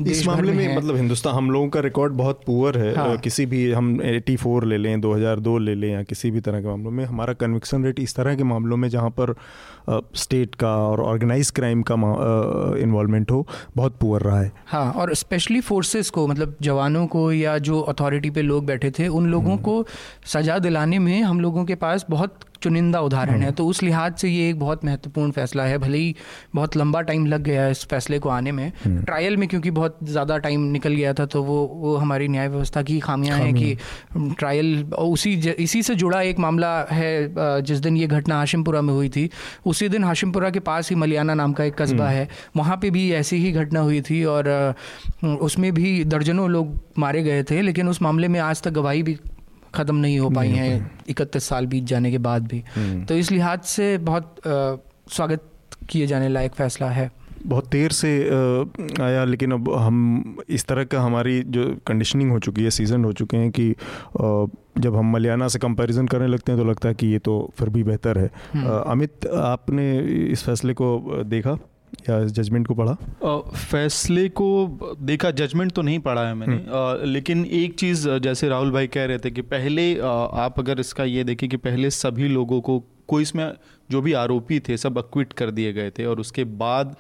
इस 0.07 0.27
मामले 0.27 0.53
में, 0.53 0.67
में 0.69 0.77
मतलब 0.77 0.97
हिंदुस्तान 0.97 1.35
हम 1.35 1.51
लोगों 1.51 1.69
का 1.69 1.81
रिकॉर्ड 1.81 2.13
बहुत 2.13 2.41
पुअर 2.47 2.79
है 2.79 2.95
हाँ। 2.95 3.17
किसी 3.17 3.47
भी 3.47 3.73
हम 3.73 3.97
84 4.01 4.65
ले 4.65 4.77
लें 4.79 5.01
2002 5.01 5.59
ले 5.61 5.75
लें 5.75 5.93
या 5.93 6.03
किसी 6.03 6.31
भी 6.31 6.41
तरह 6.41 6.61
के 6.61 6.69
मामलों 6.69 6.91
में 6.91 7.05
हमारा 7.05 7.33
कन्विक्शन 7.33 7.85
रेट 7.85 8.01
इस 8.01 8.15
तरह 8.17 8.37
के 8.37 8.45
मामलों 8.45 8.77
में 8.77 8.89
जहाँ 8.89 9.11
पर 9.11 9.35
स्टेट 10.17 10.55
का 10.55 10.77
और 10.77 11.01
ऑर्गेनाइज 11.01 11.51
क्राइम 11.51 11.83
का 11.83 11.95
इन्वॉल्वमेंट 12.83 13.31
हो 13.31 13.47
बहुत 13.77 13.99
पुअर 14.01 14.23
रहा 14.23 14.41
है 14.41 14.53
हाँ 14.67 14.91
और 14.93 15.15
स्पेशली 15.15 15.61
फोर्सेस 15.61 16.11
को 16.11 16.27
मतलब 16.27 16.57
जवानों 16.63 17.07
को 17.07 17.31
या 17.33 17.59
जो 17.59 17.81
अथॉरिटी 17.81 18.31
पे 18.31 18.43
लोग 18.43 18.67
बैठे 18.67 18.91
थे 18.91 19.09
उन 19.09 19.27
लोगों 19.27 19.53
हम्म। 19.53 19.63
को 19.63 19.87
सजा 20.27 20.59
दिलाने 20.59 20.99
में 20.99 21.23
हम 21.23 21.41
लोगों 21.41 21.65
के 21.65 21.75
पास 21.75 22.07
बहुत 22.11 22.39
चुनिंदा 22.63 23.01
उदाहरण 23.01 23.43
है। 23.43 23.51
तो 23.53 23.67
उस 23.67 23.83
लिहाज 23.83 24.17
से 24.17 24.29
ये 24.29 24.49
एक 24.51 24.59
बहुत 24.61 24.85
महत्वपूर्ण 24.85 25.31
फैसला 25.33 25.65
है। 25.65 25.79
भले 25.79 25.99
ही 25.99 26.15
बहुत 26.55 26.77
लंबा 26.77 27.01
टाइम 27.03 27.27
लग 27.27 27.43
गया 27.43 27.63
है 27.63 27.71
इस 27.71 27.85
फैसले 27.87 28.19
को 28.19 28.29
आने 28.29 28.53
में 28.53 28.71
ट्रायल 28.87 29.37
में 29.37 29.49
क्योंकि 29.49 29.71
बहुत 29.73 29.99
ज़्यादा 30.05 30.39
टाइम 30.39 30.61
निकल 30.73 30.95
गया 30.95 31.13
था 31.15 31.27
तो 31.27 31.43
वो 31.43 31.59
वो 31.77 31.97
हमारी 31.97 32.29
न्याय 32.29 32.49
व्यवस्था 32.49 32.83
की 32.83 32.99
खामियाँ 33.01 33.39
हैं 33.39 33.55
कि 33.55 33.77
ट्रायल 34.17 34.85
उसी 34.99 35.33
इसी 35.59 35.83
से 35.83 35.95
जुड़ा 35.97 36.21
एक 36.23 36.39
मामला 36.39 36.75
है 36.91 37.63
जिस 37.63 37.79
दिन 37.79 37.97
ये 37.97 38.07
घटना 38.09 38.37
हाशिमपुरा 38.37 38.81
में 38.83 38.93
हुई 38.95 39.09
थी। 39.09 39.29
उसी 39.67 39.89
दिन 39.89 40.05
हाशिमपुरा 40.05 40.51
के 40.51 40.61
पास 40.63 40.91
ही 40.91 40.97
मलियाना 40.97 41.35
नाम 41.35 41.53
का 41.53 41.65
एक 41.65 41.75
कस्बा 41.75 42.09
है। 42.09 42.29
वहाँ 42.57 42.77
पर 42.77 42.91
भी 42.91 43.11
ऐसी 43.15 43.37
ही 43.37 43.53
घटना 43.55 43.81
हुई 43.81 44.01
थी 44.01 44.25
और 44.27 44.75
उसमें 45.41 45.73
भी 45.75 46.03
दर्जनों 46.07 46.51
लोग 46.51 46.75
मारे 46.99 47.23
गए 47.23 47.43
थे 47.43 47.61
लेकिन 47.63 47.89
उस 47.89 48.03
मामले 48.03 48.29
में 48.29 48.41
आज 48.41 48.63
तक 48.63 48.71
गवाही 48.73 49.03
भी 49.03 49.19
ख़त्म 49.77 49.97
नहीं 49.97 50.19
हो 50.19 50.31
पाई 50.31 50.49
हैं 50.51 50.91
इकतीस 51.09 51.45
साल 51.45 51.67
बीत 51.67 51.85
जाने 51.85 52.11
के 52.11 52.19
बाद 52.21 52.47
भी। 52.49 52.63
हम्म। 52.75 53.05
तो 53.05 53.15
इस 53.17 53.31
लिहाज 53.31 53.63
से 53.67 53.97
बहुत 54.01 54.41
स्वागत 54.47 55.51
किए 55.89 56.07
जाने 56.07 56.29
लायक 56.29 56.53
फैसला 56.55 56.91
है। 56.91 57.11
बहुत 57.47 57.69
देर 57.69 57.93
से 57.93 58.09
आया 59.03 59.25
लेकिन 59.25 59.53
अब 59.53 59.69
हम 59.75 60.37
इस 60.49 60.65
तरह 60.65 60.85
का 60.85 61.01
हमारी 61.01 61.43
जो 61.47 61.65
कंडीशनिंग 61.87 62.31
हो 62.31 62.39
चुकी 62.39 62.65
है 62.65 62.71
सीज़न 62.71 63.05
हो 63.05 63.13
चुके 63.13 63.37
हैं 63.37 63.51
कि 63.51 63.75
जब 64.79 64.97
हम 64.97 65.13
मलियाना 65.13 65.49
से 65.49 65.59
कंपैरिजन 65.59 66.07
करने 66.07 66.27
लगते 66.27 66.53
हैं 66.53 66.61
तो 66.61 66.69
लगता 66.69 66.89
है 66.89 66.95
कि 66.95 67.07
ये 67.07 67.19
तो 67.19 67.39
फिर 67.59 67.69
भी 67.69 67.83
बेहतर 67.83 68.19
है। 68.19 68.31
हम्म। 68.53 68.83
अमित 68.91 69.27
आपने 69.27 69.87
इस 70.27 70.43
फैसले 70.43 70.75
को 70.75 70.89
देखा? 71.25 71.57
या 72.09 72.23
जजमेंट 72.27 72.67
को 72.67 72.75
पढ़ा 72.75 73.35
फैसले 73.65 74.29
को 74.31 74.97
देखा 75.03 75.31
जजमेंट 75.33 75.73
तो 75.73 75.83
नहीं 75.83 75.99
पढ़ा 76.01 76.27
है 76.27 76.35
मैंने 76.35 76.57
हम्म। 76.57 77.11
लेकिन 77.11 77.45
एक 77.55 77.75
चीज़ 77.75 78.09
जैसे 78.21 78.49
राहुल 78.49 78.71
भाई 78.73 78.87
कह 78.89 79.05
रहे 79.05 79.19
थे 79.19 79.31
कि 79.31 79.43
पहले 79.45 79.89
आ, 80.01 80.11
आप 80.11 80.59
अगर 80.59 80.81
इसका 80.81 81.05
ये 81.05 81.25
देखें 81.25 81.49
कि 81.49 81.57
पहले 81.59 81.91
सभी 81.93 82.29
लोगों 82.29 82.61
को 82.61 82.83
कोई 83.09 83.23
इसमें 83.23 83.51
जो 83.91 84.01
भी 84.03 84.13
आरोपी 84.15 84.59
थे 84.61 84.77
सब 84.77 84.99
अक्विट 84.99 85.33
कर 85.33 85.51
दिए 85.51 85.73
गए 85.73 85.91
थे 85.91 86.05
और 86.05 86.21
उसके 86.21 86.45
बाद 86.57 86.95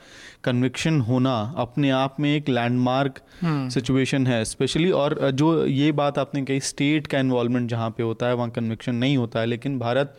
कन्विक्शन 0.44 1.00
होना 1.00 1.34
अपने 1.58 1.90
आप 1.92 2.16
में 2.20 2.34
एक 2.34 2.48
लैंडमार्क 2.48 3.20
सिचुएशन 3.44 4.16
हम्म। 4.16 4.28
है 4.28 4.44
स्पेशली 4.44 4.90
और 4.92 5.18
जो 5.32 5.64
ये 5.66 5.90
बात 5.94 6.18
आपने 6.18 6.42
कही 6.42 6.60
स्टेट 6.62 7.06
का 7.06 7.18
इन्वॉल्वमेंट 7.18 7.68
जहाँ 7.70 7.90
पे 7.90 8.02
होता 8.02 8.26
है 8.26 8.34
वहाँ 8.34 8.50
कन्विक्शन 8.50 8.94
नहीं 8.96 9.16
होता 9.16 9.40
है 9.40 9.46
लेकिन 9.46 9.78
भारत 9.78 10.16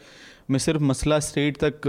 में 0.49 0.57
सिर्फ़ 0.59 0.81
मसला 0.83 1.19
स्टेट 1.19 1.57
तक 1.63 1.81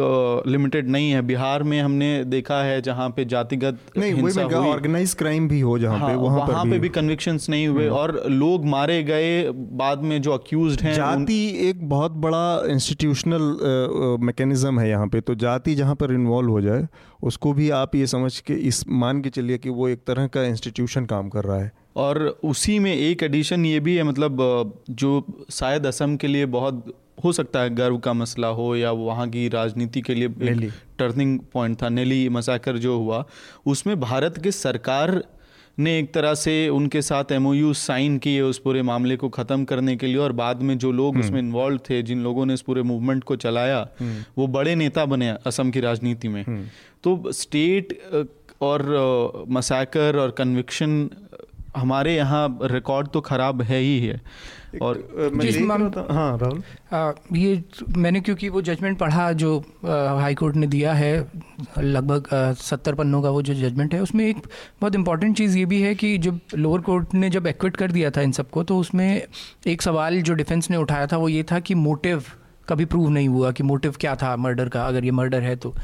लिमिटेड 0.46 0.88
नहीं 0.88 1.10
है। 1.10 1.20
बिहार 1.22 1.62
में 1.62 1.80
हमने 1.80 2.08
देखा 2.26 2.62
है 2.62 2.80
जहाँ 2.82 3.08
पे 3.10 3.24
जातिगत 3.26 3.78
नहीं 3.98 4.54
ऑर्गेनाइज 4.54 5.14
क्राइम 5.14 5.48
भी 5.48 5.60
हो 5.60 5.78
जहाँ 5.78 5.98
हाँ, 5.98 6.08
पे 6.08 6.14
वहाँ 6.16 6.46
वहाँ 6.46 6.64
पे 6.64 6.78
भी। 6.78 6.88
कन्विक्शंस 6.88 7.48
नहीं 7.48 7.66
हुए 7.68 7.84
हम्म। 7.84 7.96
और 7.96 8.22
लोग 8.28 8.64
मारे 8.66 9.02
गए 9.02 9.50
बाद 9.50 10.02
में 10.02 10.20
जो 10.22 10.32
अक्यूज 10.32 10.80
हैं 10.82 10.94
जाति 10.94 11.40
एक 11.68 11.88
बहुत 11.88 12.12
बड़ा 12.18 12.62
इंस्टीट्यूशनल 12.70 14.18
मैकेनिज्म 14.22 14.80
है 14.80 14.88
यहाँ 14.88 15.06
पे। 15.08 15.20
तो 15.20 15.34
जाति 15.36 15.74
जहाँ 15.74 15.94
पर 15.94 16.12
इन्वॉल्व 16.12 16.50
हो 16.50 16.60
जाए 16.60 16.86
उसको 17.22 17.52
भी 17.52 17.70
आप 17.76 17.94
ये 17.94 18.06
समझ 18.06 18.38
के 18.40 18.54
इस 18.68 18.84
मान 18.88 19.20
के 19.22 19.30
चलिए 19.30 19.58
कि 19.58 19.70
वो 19.70 19.88
एक 19.88 20.04
तरह 20.06 20.26
का 20.26 20.42
इंस्टीट्यूशन 20.44 21.06
काम 21.06 21.28
कर 21.28 21.44
रहा 21.44 21.58
है। 21.58 21.72
और 21.96 22.18
उसी 22.44 22.78
में 22.78 22.94
एक 22.94 23.22
एडिशन 23.22 23.64
ये 23.66 23.80
भी 23.80 23.96
है 23.96 24.02
मतलब 24.02 24.42
जो 24.90 25.24
शायद 25.50 25.86
असम 25.86 26.16
के 26.16 26.26
लिए 26.26 26.46
बहुत 26.48 26.84
हो 27.18 27.32
सकता 27.32 27.60
है 27.60 27.74
गर्व 27.74 27.98
का 27.98 28.12
मसला 28.14 28.48
हो 28.58 28.74
या 28.76 28.90
वहाँ 28.92 29.28
की 29.28 29.48
राजनीति 29.48 30.00
के 30.00 30.14
लिए 30.14 30.70
टर्निंग 30.98 31.38
पॉइंट 31.52 31.82
था 31.82 31.88
नेली 31.90 32.28
मसाकर 32.30 32.78
जो 32.78 32.98
हुआ 32.98 33.24
उसमें 33.66 33.98
भारत 34.00 34.38
के 34.42 34.52
सरकार 34.52 35.22
ने 35.78 35.98
एक 35.98 36.12
तरह 36.14 36.34
से 36.34 36.68
उनके 36.68 37.00
साथ 37.02 37.32
एमओयू 37.32 37.72
साइन 37.76 38.16
किए 38.18 38.40
उस 38.40 38.58
पूरे 38.58 38.82
मामले 38.82 39.16
को 39.16 39.28
ख़त्म 39.28 39.64
करने 39.64 39.96
के 39.96 40.06
लिए 40.06 40.16
और 40.16 40.32
बाद 40.34 40.62
में 40.62 40.76
जो 40.78 40.90
लोग 40.92 41.14
हम्म। 41.14 41.24
उसमें 41.24 41.38
इन्वॉल्व 41.40 41.80
थे 41.90 42.00
जिन 42.02 42.22
लोगों 42.22 42.46
ने 42.46 42.54
इस 42.54 42.62
पूरे 42.62 42.82
मूवमेंट 42.82 43.24
को 43.24 43.36
चलाया 43.36 43.86
हम्म। 44.00 44.24
वो 44.38 44.46
बड़े 44.48 44.74
नेता 44.74 45.04
बने 45.06 45.28
असम 45.46 45.70
की 45.70 45.80
राजनीति 45.80 46.28
में 46.28 46.42
हम्म। 46.42 46.64
तो 47.04 47.32
स्टेट 47.32 47.98
और 48.62 49.46
मसाकर 49.50 50.16
और 50.16 50.30
कन्विक्शन 50.30 51.08
हमारे 51.76 52.14
यहाँ 52.16 52.58
रिकॉर्ड 52.62 53.08
तो 53.08 53.20
ख़राब 53.20 53.62
है 53.62 53.78
ही 53.78 53.98
है। 54.00 54.20
और 54.82 54.98
हाँ 56.10 56.38
राहुल। 56.38 57.36
ये 57.36 57.62
मैंने 57.96 58.20
क्योंकि 58.20 58.48
वो 58.48 58.62
जजमेंट 58.62 58.98
पढ़ा 58.98 59.30
जो 59.32 59.58
हाई 59.84 60.34
कोर्ट 60.34 60.56
ने 60.56 60.66
दिया 60.66 60.92
है 60.92 61.12
लगभग 61.78 62.28
सत्तर 62.60 62.94
पन्नों 62.94 63.22
का 63.22 63.30
वो 63.30 63.42
जो 63.42 63.54
जजमेंट 63.54 63.94
है 63.94 64.00
उसमें 64.00 64.24
एक 64.26 64.36
बहुत 64.80 64.94
इंपॉर्टेंट 64.94 65.36
चीज़ 65.36 65.58
ये 65.58 65.64
भी 65.66 65.80
है 65.82 65.94
कि 65.94 66.16
जब 66.18 66.40
लोअर 66.54 66.80
कोर्ट 66.80 67.14
ने 67.14 67.30
जब 67.30 67.46
एक्विट 67.46 67.76
कर 67.76 67.92
दिया 67.92 68.10
था 68.10 68.20
इन 68.20 68.32
सबको 68.32 68.62
तो 68.62 68.78
उसमें 68.78 69.22
एक 69.66 69.82
सवाल 69.82 70.20
जो 70.22 70.34
डिफेंस 70.34 70.70
ने 70.70 70.76
उठाया 70.76 71.06
था 71.06 71.16
वो 71.16 71.28
ये 71.28 71.42
था 71.42 71.60
कि 71.60 71.74
मोटिव 71.74 72.24
कभी 72.68 72.84
प्रूव 72.84 73.08
नहीं 73.10 73.28
हुआ 73.28 73.50
कि 73.52 73.62
मोटिव 73.62 73.94
क्या 74.00 74.14
था 74.16 74.36
मर्डर 74.36 74.68
का 74.68 74.86
अगर 74.86 75.04
ये 75.04 75.10
मर्डर 75.10 75.42
है 75.42 75.56
तो। 75.56 75.74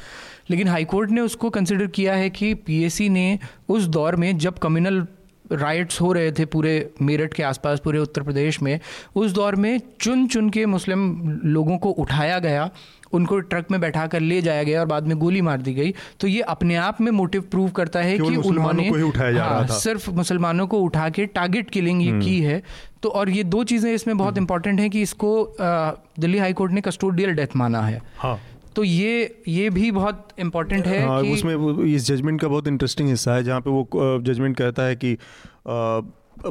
लेकिन 0.51 0.69
हाई 0.69 0.85
कोर्ट 0.85 1.11
ने 1.11 1.21
उसको 1.21 1.51
कंसिडर 1.51 1.87
किया 1.87 2.15
है 2.15 2.31
कि 2.31 2.55
पीएसी 2.55 3.09
ने 3.09 3.39
उस 3.69 3.87
दौर 3.87 4.17
में 4.17 4.37
जब 4.39 4.59
कम्युनल 4.59 5.07
राइट्स 5.53 6.01
हो 6.01 6.13
रहे 6.13 6.33
थे 6.33 6.45
पूरे 6.45 6.73
मेरठ 7.03 7.35
के 7.35 7.43
आसपास 7.43 7.81
पूरे 7.81 7.99
उत्तर 7.99 8.23
प्रदेश 8.23 8.63
में 8.63 8.79
उस 9.17 9.33
दौर 9.33 9.57
में 9.57 9.81
चुन 10.01 10.27
चुन 10.27 10.51
के 10.51 10.67
मुस्लिम 10.67 11.41
लोगों 11.45 11.79
को 11.79 11.91
उठाया 11.91 12.39
गया 12.39 12.71
उनको 13.13 13.39
ट्रक 13.41 13.71
में 13.71 13.81
बैठा 13.81 14.07
कर 14.07 14.21
ले 14.21 14.41
जाया 14.43 14.63
गया 14.63 14.81
और 14.81 14.87
बाद 14.87 15.07
में 15.07 15.17
गोली 15.19 15.41
मार 15.41 15.61
दी 15.63 15.75
गई। 15.75 15.95
तो 16.21 16.29
ये 16.29 16.41
अपने 16.41 16.77
आप 16.77 17.01
में 17.01 17.11
मोटिव 17.13 17.43
प्रूव 17.51 17.69
करता 17.71 18.01
है 18.01 18.17
कि 18.19 18.37
उन्होंने 18.37 18.89
हाँ, 19.39 19.67
सिर्फ़ 19.67 20.11
मुसलमानों 20.11 20.67
को 20.67 20.81
उठा 20.81 21.09
के 21.09 21.27
टारगेट 21.27 21.71
किलिंग 21.71 22.03
ये 22.03 22.21
की 22.21 22.39
हम्म। 22.39 22.51
है। 22.51 22.63
तो 23.03 23.09
और 23.09 23.31
ये 23.31 23.45
दो 23.45 23.63
चीज़ें 23.65 23.93
इसमें 23.95 24.17
बहुत 24.19 24.39
इंपॉर्टेंट 24.39 24.81
हैं 24.81 24.91
कि 24.91 25.03
इसको 25.03 25.55
दिल्ली 25.61 26.39
हाईकोर्ट 26.39 26.73
ने 26.73 26.81
कस्टोडियल 26.81 27.31
डेथ 27.31 27.57
माना 27.57 27.83
है। 27.83 28.01
हाँ। 28.19 28.39
तो 28.77 28.85
ये 28.85 29.43
ये 29.49 29.71
भी 29.71 29.91
बहुत 29.91 30.29
इम्पोर्टेंट 30.39 30.87
है 30.87 31.07
हाँ, 31.07 31.23
कि 31.23 31.33
उसमें 31.33 31.85
इस 31.85 32.07
जजमेंट 32.07 32.41
का 32.41 32.49
बहुत 32.49 32.69
इंटरेस्टिंग 32.69 33.09
हिस्सा 33.09 33.35
है 33.35 33.45
जहाँ 33.45 33.61
पे 33.61 33.71
वो 33.71 33.89
जजमेंट 34.23 34.57
कहता 34.57 34.83
है 34.83 34.97
कि 34.97 35.17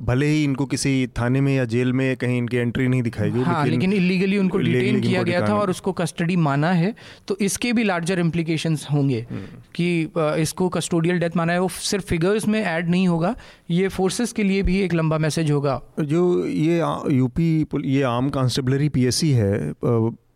भले 0.02 0.26
ही 0.26 0.44
इनको 0.44 0.66
किसी 0.66 1.08
थाने 1.08 1.42
में 1.42 1.56
या 1.56 1.66
जेल 1.66 1.94
में 1.94 2.16
कहीं 2.18 2.38
इनकी 2.38 2.58
एंट्री 2.58 2.88
नहीं 2.88 3.02
दिखाई 3.02 3.32
गई 3.32 3.42
हाँ, 3.42 3.66
लेकिन, 3.68 3.94
इलीगली 3.94 4.38
उनको 4.38 4.58
डिटेन 4.58 5.02
किया 5.02 5.24
गया 5.24 5.48
था 5.48 5.56
और 5.56 5.70
उसको 5.70 5.92
कस्टडी 5.92 6.36
माना 6.36 6.72
है। 6.72 6.96
तो 7.28 7.38
इसके 7.42 7.74
भी 7.74 7.84
लार्जर 7.84 8.20
इम्प्लीकेशंस 8.20 8.88
होंगे 8.94 9.26
हम्म। 9.32 9.62
कि 9.76 10.10
इसको 10.42 10.70
कस्टोडियल 10.70 11.20
डेथ 11.20 11.38
माना 11.38 11.54
है। 11.54 11.62
वो 11.62 11.68
सिर्फ़ 11.70 12.06
फिगर्स 12.06 12.48
में 12.48 12.62
ऐड 12.62 12.90
नहीं 12.90 13.08
होगा 13.08 13.36
ये 13.72 13.88
फोर्सेस 13.88 14.32
के 14.32 14.44
लिए 14.44 14.64
भी 14.64 14.80
एक 14.82 14.94
लंबा 14.94 15.18
मैसेज 15.18 15.52
होगा। 15.52 15.82
जो 16.00 16.46
ये 16.46 16.82
यूपी 17.16 17.66
ये 17.86 18.02
आम 18.04 18.30
कांस्टेबलरी 18.30 18.90
पीएससी 18.90 19.32
है 19.32 19.74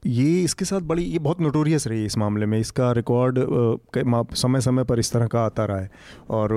ये 0.08 0.43
इसके 0.43 0.66
साथ 0.66 0.82
बड़ी, 0.82 1.03
ये 1.03 1.20
बहुत 1.20 1.41
नोटोरियस 1.41 1.88
रही 1.88 2.05
इस 2.05 2.18
मामले 2.18 2.45
में। 2.45 2.60
इसका 2.60 2.91
रिकॉर्ड 2.91 3.39
समय 4.36 4.62
समय 4.62 4.84
पर 4.84 4.99
इस 4.99 5.12
तरह 5.12 5.28
का 5.28 5.41
आता 5.41 5.66
रहा 5.66 5.80
है। 5.80 5.89
और 6.30 6.53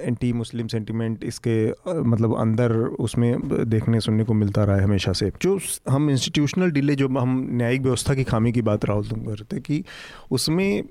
एंटी 0.00 0.32
मुस्लिम 0.32 0.66
सेंटिमेंट 0.66 1.24
इसके 1.24 1.54
मतलब 2.02 2.36
अंदर 2.40 2.72
उसमें 3.00 3.68
देखने 3.70 4.00
सुनने 4.00 4.24
को 4.24 4.34
मिलता 4.34 4.64
रहा 4.64 4.76
है 4.76 4.84
हमेशा 4.84 5.12
से। 5.12 5.30
जो 5.42 5.58
हम 5.88 6.10
इंस्टीट्यूशनल 6.10 6.70
डिले 6.70 6.94
जो 6.94 7.08
हम 7.08 7.38
न्यायिक 7.50 7.82
व्यवस्था 7.82 8.14
की 8.14 8.24
खामी 8.24 8.52
की 8.52 8.62
बात 8.62 8.84
राहुल 8.84 9.08
तुम 9.08 9.24
करते 9.24 9.60
कि 9.60 9.82
उसमें 10.30 10.82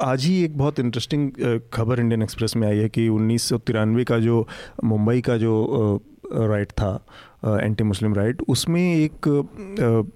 आज 0.00 0.24
ही 0.24 0.42
एक 0.44 0.58
बहुत 0.58 0.80
इंटरेस्टिंग 0.80 1.30
खबर 1.72 2.00
इंडियन 2.00 2.22
एक्सप्रेस 2.22 2.56
में 2.56 2.68
आई 2.68 2.76
है 2.76 2.88
कि 2.88 3.08
उन्नीस 3.08 3.48
सौ 3.48 3.58
तिरानवे 3.58 4.04
का 4.04 4.18
जो 4.18 4.46
मुंबई 4.84 5.20
का 5.20 5.36
जो 5.36 6.00
राइट 6.32 6.70
था 6.72 6.92
एंटी 7.44 7.84
मुस्लिम 7.84 8.14
राइट 8.14 8.42
उसमें 8.48 8.82
एक 8.82 9.28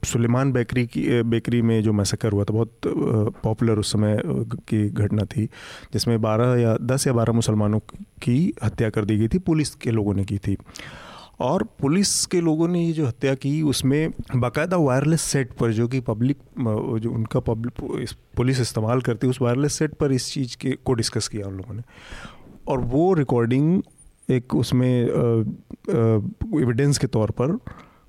सुलेमान 0.05 0.53
बेकरी 0.53 0.87
की 0.87 1.23
बेकरी 1.23 1.61
में 1.63 1.83
जो 1.83 1.93
मैसेकर 1.93 2.33
हुआ 2.33 2.45
था, 2.45 2.53
बहुत 2.53 2.81
पॉपुलर 3.43 3.79
उस 3.79 3.93
समय 3.93 4.21
की 4.27 4.89
घटना 4.89 5.25
थी, 5.27 5.45
जिसमें 5.93 6.21
12 6.21 6.57
या 6.57 6.77
10 6.83 7.07
या 7.07 7.13
12 7.13 7.33
मुसलमानों 7.33 7.79
की 8.23 8.53
हत्या 8.65 8.91
कर 8.91 9.05
दी 9.05 9.17
गई 9.19 9.29
थी, 9.29 9.39
पुलिस 9.39 9.75
के 9.75 9.91
लोगों 9.91 10.15
ने 10.15 10.25
की 10.25 10.39
थी। 10.39 10.57
और 11.41 11.63
पुलिस 11.81 12.25
के 12.27 12.41
लोगों 12.41 12.69
ने 12.69 12.85
ये 12.85 12.93
जो 12.93 13.07
हत्या 13.07 13.35
की, 13.35 13.63
उसमें 13.63 14.11
बाकायदा 14.37 14.77
वायरलेस 14.77 15.21
सेट 15.23 15.53
पर 15.53 15.73
जो 15.73 15.87
कि 15.89 16.01
पब्लिक 16.01 16.39
जो 16.59 17.11
उनका 17.11 17.41
पब्लिक 17.41 18.07
पुलिस 18.37 18.61
इस्तेमाल 18.61 19.01
करती, 19.01 19.27
उस 19.27 19.41
वायरलेस 19.43 19.73
सेट 19.73 19.95
पर 19.95 20.13
इस 20.13 20.33
चीज़ 20.33 20.57
के, 20.57 20.71
को 20.85 20.93
डिस्कस 20.95 21.29
किया 21.29 21.47
उन 21.47 21.57
लोगों 21.57 21.75
ने। 21.75 21.83
और 22.69 22.81
वो 22.81 23.13
रिकॉर्डिंग 23.15 23.83
एक 24.31 24.55
उसमें 24.55 25.07
एविडेंस 25.89 26.99
के 26.99 27.07
तौर 27.09 27.30
पर 27.30 27.59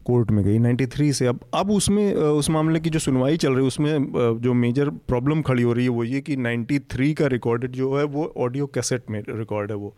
कोर्ट 0.06 0.32
में 0.32 0.44
गई। 0.46 0.58
93 0.60 1.12
से 1.14 1.28
अब 1.28 1.40
अब 1.54 1.70
उसमें 1.72 2.14
उस 2.14 2.50
मामले 2.50 2.80
की 2.80 2.90
जो 2.90 3.00
सुनवाई 3.00 3.38
चल 3.38 3.54
रही 3.54 3.62
है, 3.62 3.68
उसमें 3.68 4.40
जो 4.42 4.54
मेजर 4.54 4.90
प्रॉब्लम 4.90 5.42
खड़ी 5.42 5.64
हो 5.64 5.74
रही 5.74 5.86
है, 5.86 5.90
वो 5.90 6.04
ये 6.04 6.22
कि 6.22 6.36
93 6.38 7.14
का 7.14 7.28
रिकॉर्डेड 7.28 7.72
जो 7.72 7.96
है, 7.98 8.04
वो 8.06 8.34
ऑडियो 8.38 8.68
कैसेट 8.68 9.10
में 9.10 9.22
रिकॉर्ड 9.30 9.72
है 9.72 9.78
वो 9.78 9.96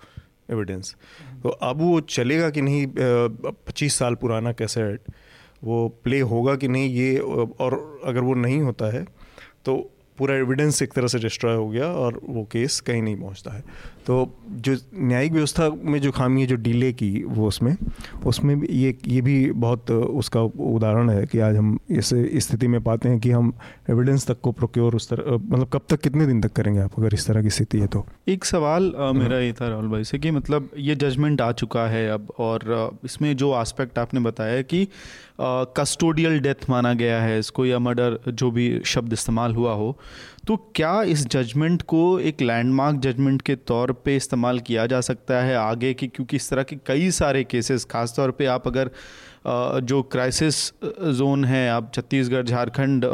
एविडेंस 0.52 0.96
तो 1.44 1.50
अब 1.50 1.82
वो 1.82 2.00
चलेगा 2.02 2.50
कि 2.50 2.62
नहीं 2.62 2.86
पच्चीस 2.96 3.96
साल 3.96 4.16
पुराना 4.16 4.52
कैसेट 4.54 5.12
वो 5.64 5.88
प्ले 6.04 6.20
होगा 6.22 6.56
कि 6.56 6.68
नहीं, 6.68 6.90
ये 6.90 7.18
और 7.18 8.02
अगर 8.06 8.22
वो 8.22 8.34
नहीं 8.36 8.60
होता 8.62 8.92
है 8.94 9.04
तो 9.66 9.78
पूरा 10.18 10.36
एविडेंस 10.36 10.82
एक 10.82 10.94
तरह 10.94 11.08
से 11.08 11.20
डिस्ट्रॉय 11.20 11.56
हो 11.56 11.70
गया 11.70 11.86
और 11.86 12.22
वो 12.30 12.44
केस 12.44 12.80
कहीं 12.80 13.02
नहीं 13.02 13.16
पहुँचता 13.16 13.54
है। 13.54 13.64
तो 14.08 14.16
जो 14.52 14.76
न्यायिक 14.96 15.32
व्यवस्था 15.32 15.70
में 15.84 16.00
जो 16.02 16.12
खामी 16.12 16.42
है 16.42 16.48
जो 16.48 16.56
डिले 16.56 16.94
की 16.94 17.24
वो 17.24 17.48
उसमें 17.48 17.76
उसमें 18.26 18.60
भी 18.60 18.68
ये 18.68 18.98
ये 19.08 19.22
भी 19.22 19.52
बहुत 19.52 19.92
उसका 19.92 20.42
उदाहरण 20.42 21.10
है 21.10 21.26
कि 21.26 21.40
आज 21.40 21.56
हम 21.56 21.80
इस 21.90 22.10
स्थिति 22.38 22.68
में 22.68 22.82
पाते 22.84 23.10
हैं 23.10 23.20
कि 23.20 23.32
हम 23.32 23.54
एविडेंस 23.90 24.28
तक 24.28 24.42
को 24.42 24.52
प्रोक्योर 24.52 24.96
उस 24.96 25.10
तरह 25.10 25.32
मतलब 25.34 25.70
कब 25.74 25.82
तक 25.90 26.00
कितने 26.00 26.26
दिन 26.26 26.42
तक 26.42 26.52
करेंगे 26.52 26.80
आप 26.80 27.00
अगर 27.00 27.14
इस 27.14 27.28
तरह 27.28 27.42
की 27.42 27.50
स्थिति 27.50 27.80
है 27.80 27.88
तो? 27.88 28.06
एक 28.28 28.46
सवाल 28.46 28.94
आ, 28.98 29.12
मेरा 29.12 29.40
ये 29.40 29.54
था 29.54 29.70
राहुल 29.70 29.88
भाई 29.88 30.04
से 30.04 30.20
कि 30.20 30.32
मतलब 30.32 30.70
ये 30.78 30.96
जजमेंट 30.96 31.42
आ 31.42 31.52
चुका 31.52 31.88
है 31.88 32.10
अब 32.10 32.34
और 32.40 33.00
इसमें 33.06 33.36
जो 33.38 33.52
आस्पेक्ट 33.52 34.00
आपने 34.00 34.20
बताया 34.20 34.62
कि 34.62 34.88
कस्टोडियल 35.42 36.40
डेथ 36.40 36.70
माना 36.70 36.94
गया 36.94 37.22
है 37.22 37.40
इसको 37.40 37.66
या 37.66 37.80
मर्डर 37.80 38.20
जो 38.32 38.52
भी 38.52 38.82
शब्द 38.86 39.14
इस्तेमाल 39.14 39.56
हुआ 39.56 39.74
हो 39.74 39.98
तो 40.48 40.56
क्या 40.76 41.02
इस 41.04 41.26
जजमेंट 41.28 41.82
को 41.84 42.02
एक 42.22 42.42
लैंडमार्क 42.42 42.98
जजमेंट 43.00 43.42
के 43.42 43.56
तौर 43.68 43.92
पे 44.06 44.16
इस्तेमाल 44.16 44.60
किया 44.60 44.86
जा 44.86 45.00
सकता 45.02 45.42
है 45.44 45.56
आगे 45.58 45.94
की 45.94 46.08
क्योंकि 46.08 46.36
इस 46.36 46.50
तरह 46.50 46.64
के 46.64 46.76
कई 46.86 47.10
सारे 47.12 47.44
केसेस 47.46 47.86
खासतौर 47.86 48.32
पे 48.32 48.46
आप 48.48 48.68
अगर 48.68 48.92
जो 49.84 50.02
क्राइसिस 50.04 50.58
जोन 51.14 51.46
है 51.46 51.68
आप 51.70 51.92
छत्तीसगढ़ 51.96 52.44
झारखंड 52.44 53.06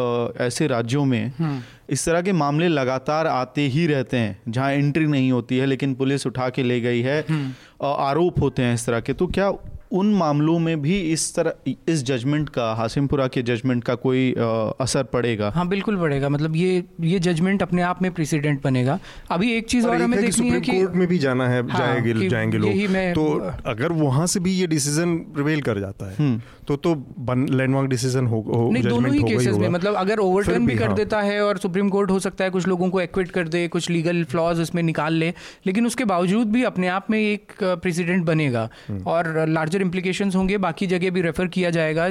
ऐसे 0.42 0.68
राज्यों 0.68 1.04
में 1.06 1.34
हम्म। 1.40 1.62
इस 1.90 2.06
तरह 2.06 2.22
के 2.22 2.32
मामले 2.34 2.68
लगातार 2.68 3.28
आते 3.28 3.62
ही 3.68 3.86
रहते 3.88 4.18
हैं 4.18 4.40
जहाँ 4.48 4.72
एंट्री 4.72 5.06
नहीं 5.08 5.32
होती 5.32 5.58
है 5.58 5.66
लेकिन 5.66 5.94
पुलिस 5.96 6.28
उठा 6.28 6.50
के 6.50 6.64
ले 6.64 6.80
गई 6.82 7.02
है 7.02 7.20
हम्म। 7.22 7.86
आरोप 7.86 8.40
होते 8.42 8.64
हैं 8.64 8.74
इस 8.74 8.86
तरह 8.86 9.00
के 9.00 9.14
तो 9.14 9.28
क्या 9.28 9.52
उन 9.92 10.14
मामलों 10.14 10.60
में 10.60 10.82
भी 10.82 11.00
इस 11.12 11.36
तरह 11.36 11.54
इस 11.90 12.04
जजमेंट 12.04 12.50
का 12.50 12.74
हासिमपुरा 12.74 13.28
के 13.28 13.42
जजमेंट 13.42 13.84
का 13.84 13.96
कोई 13.96 14.34
आ, 14.34 14.44
असर 14.82 15.04
पड़ेगा? 15.04 15.52
हाँ 15.56 15.68
बिल्कुल 15.68 15.98
पड़ेगा। 15.98 16.30
मतलब 16.30 16.56
ये 16.56 16.84
ये 17.02 17.20
जजमेंट 17.20 17.62
अपने 17.62 17.82
आप 17.82 18.02
में 18.02 18.12
प्रेसिडेंट 18.12 18.64
बनेगा। 18.64 19.00
अभी 19.32 19.52
एक 19.54 19.68
चीज़ 19.68 19.88
और, 19.88 19.96
और 19.96 20.02
हमें 20.02 20.22
देखनी 20.22 20.50
है 20.50 20.62
कि 20.62 20.72
कोर्ट 20.72 20.96
में 20.96 21.08
भी 21.08 21.18
जाना 21.18 21.50
है 21.50 21.68
हाँ, 21.68 21.80
जाएँगे 21.80 22.30
जाएँगे 22.30 22.58
लोग। 22.58 22.72
तो 23.14 23.54
अगर 23.66 23.92
वहाँ 23.92 24.28
से 24.28 24.40
भी 24.40 24.52
ये 24.52 24.68
डिसीज़न 24.68 25.18
प्रिवेल 25.18 25.62
कर 25.62 25.80
जाता 25.80 26.10
है 26.10 26.16
हम्म। 26.20 26.42
तो 26.74 26.78
तो 26.86 27.36
लैंडमार्क 27.36 27.90
डिसीज़न 27.90 28.26
हो, 28.26 28.40
हो 28.48 28.70
नहीं 28.72 28.84
दोनों 28.84 29.14
ही 29.14 29.24
केसेस 29.24 29.58
में 29.58 29.68
मतलब 29.70 29.96
अगर 29.96 30.20
ओवरटर्न 30.20 30.60
भी, 30.60 30.66
भी 30.66 30.76
कर 30.76 30.88
हाँ। 30.88 30.96
देता 30.96 31.22
है 31.22 31.42
और 31.42 31.58
सुप्रीम 31.58 31.90
कोर्ट 31.90 32.12
हो 32.12 32.20
सकता 32.20 32.44
है 32.44 32.50
कुछ 32.50 32.68
लोगों 32.68 32.90
को 32.90 33.02
एक्विट 33.02 33.32
कर 33.32 33.48
दे 33.48 33.68
कुछ 33.68 33.90
लीगल 33.90 34.24
फ्लॉज 34.24 34.62
इसमें 34.62 34.82
निकाल 34.84 35.14
ले 35.14 35.34
लेकिन 35.66 35.86
उसके 35.86 36.06
बावजूद 36.06 36.52
भी 36.52 36.64
अपने 36.64 36.88
आप 36.90 37.10
में 37.10 37.20
एक 37.20 37.54
प्रेसिडेंट 37.62 38.26
बनेगा 38.26 38.70
हम्म। 38.88 39.04
और 39.06 39.46
लार्जर 39.50 39.82
इम्प्लीकेशन 39.82 40.32
होंगे 40.32 40.58
बाकी 40.60 40.88
जगह 40.88 41.10
भी 41.10 41.22
रेफर 41.22 41.48
किया 41.50 41.70
जाएगा 41.70 42.10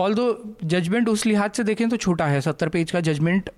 ऑल 0.00 0.14
दो 0.14 0.26
जजमेंट 0.64 1.08
उस 1.08 1.24
लिहाज 1.26 1.50
से 1.52 1.64
देखें 1.64 1.88
तो 1.88 1.96
छोटा 1.96 2.26
है 2.26 2.40
सत्तर 2.40 2.68
पेज 2.68 2.90
का 2.90 3.00
जजमेंट 3.02 3.50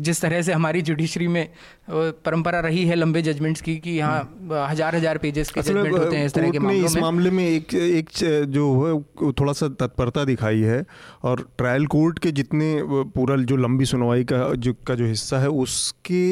जिस 0.00 0.20
तरह 0.20 0.42
से 0.42 0.52
हमारी 0.52 0.82
जुडिशरी 0.82 1.28
में 1.28 1.46
परंपरा 1.90 2.60
रही 2.60 2.84
है 2.86 2.94
लंबे 2.94 3.22
जजमेंट्स 3.22 3.60
की 3.60 3.76
कि 3.78 3.90
यहाँ 3.90 4.20
हम्म। 4.20 4.64
हज़ार 4.64 4.96
हज़ार 4.96 5.18
पेजेस 5.18 5.50
के 5.50 5.62
जजमेंट 5.62 5.98
होते 5.98 6.16
हैं 6.16 6.26
इस 6.26 6.34
तरह 6.34 6.50
के 6.50 6.58
मामलों 6.58 6.84
इस 6.84 6.96
मामले 6.98 7.30
में 7.30 7.44
एक 7.44 7.74
एक 7.74 8.10
जो 8.50 8.66
है 8.80 9.32
थोड़ा 9.32 9.52
सा 9.52 9.68
तत्परता 9.80 10.24
दिखाई 10.24 10.60
है 10.62 10.84
और 11.24 11.46
ट्रायल 11.58 11.86
कोर्ट 11.88 12.18
के 12.18 12.32
जितने 12.32 12.74
पूरा 13.14 13.36
जो 13.44 13.56
लंबी 13.58 13.84
सुनवाई 13.86 14.24
का 14.24 14.42
जो 14.56 14.74
का 14.86 14.94
जो 14.94 15.06
हिस्सा 15.06 15.38
है 15.38 15.48
उसके 15.58 16.24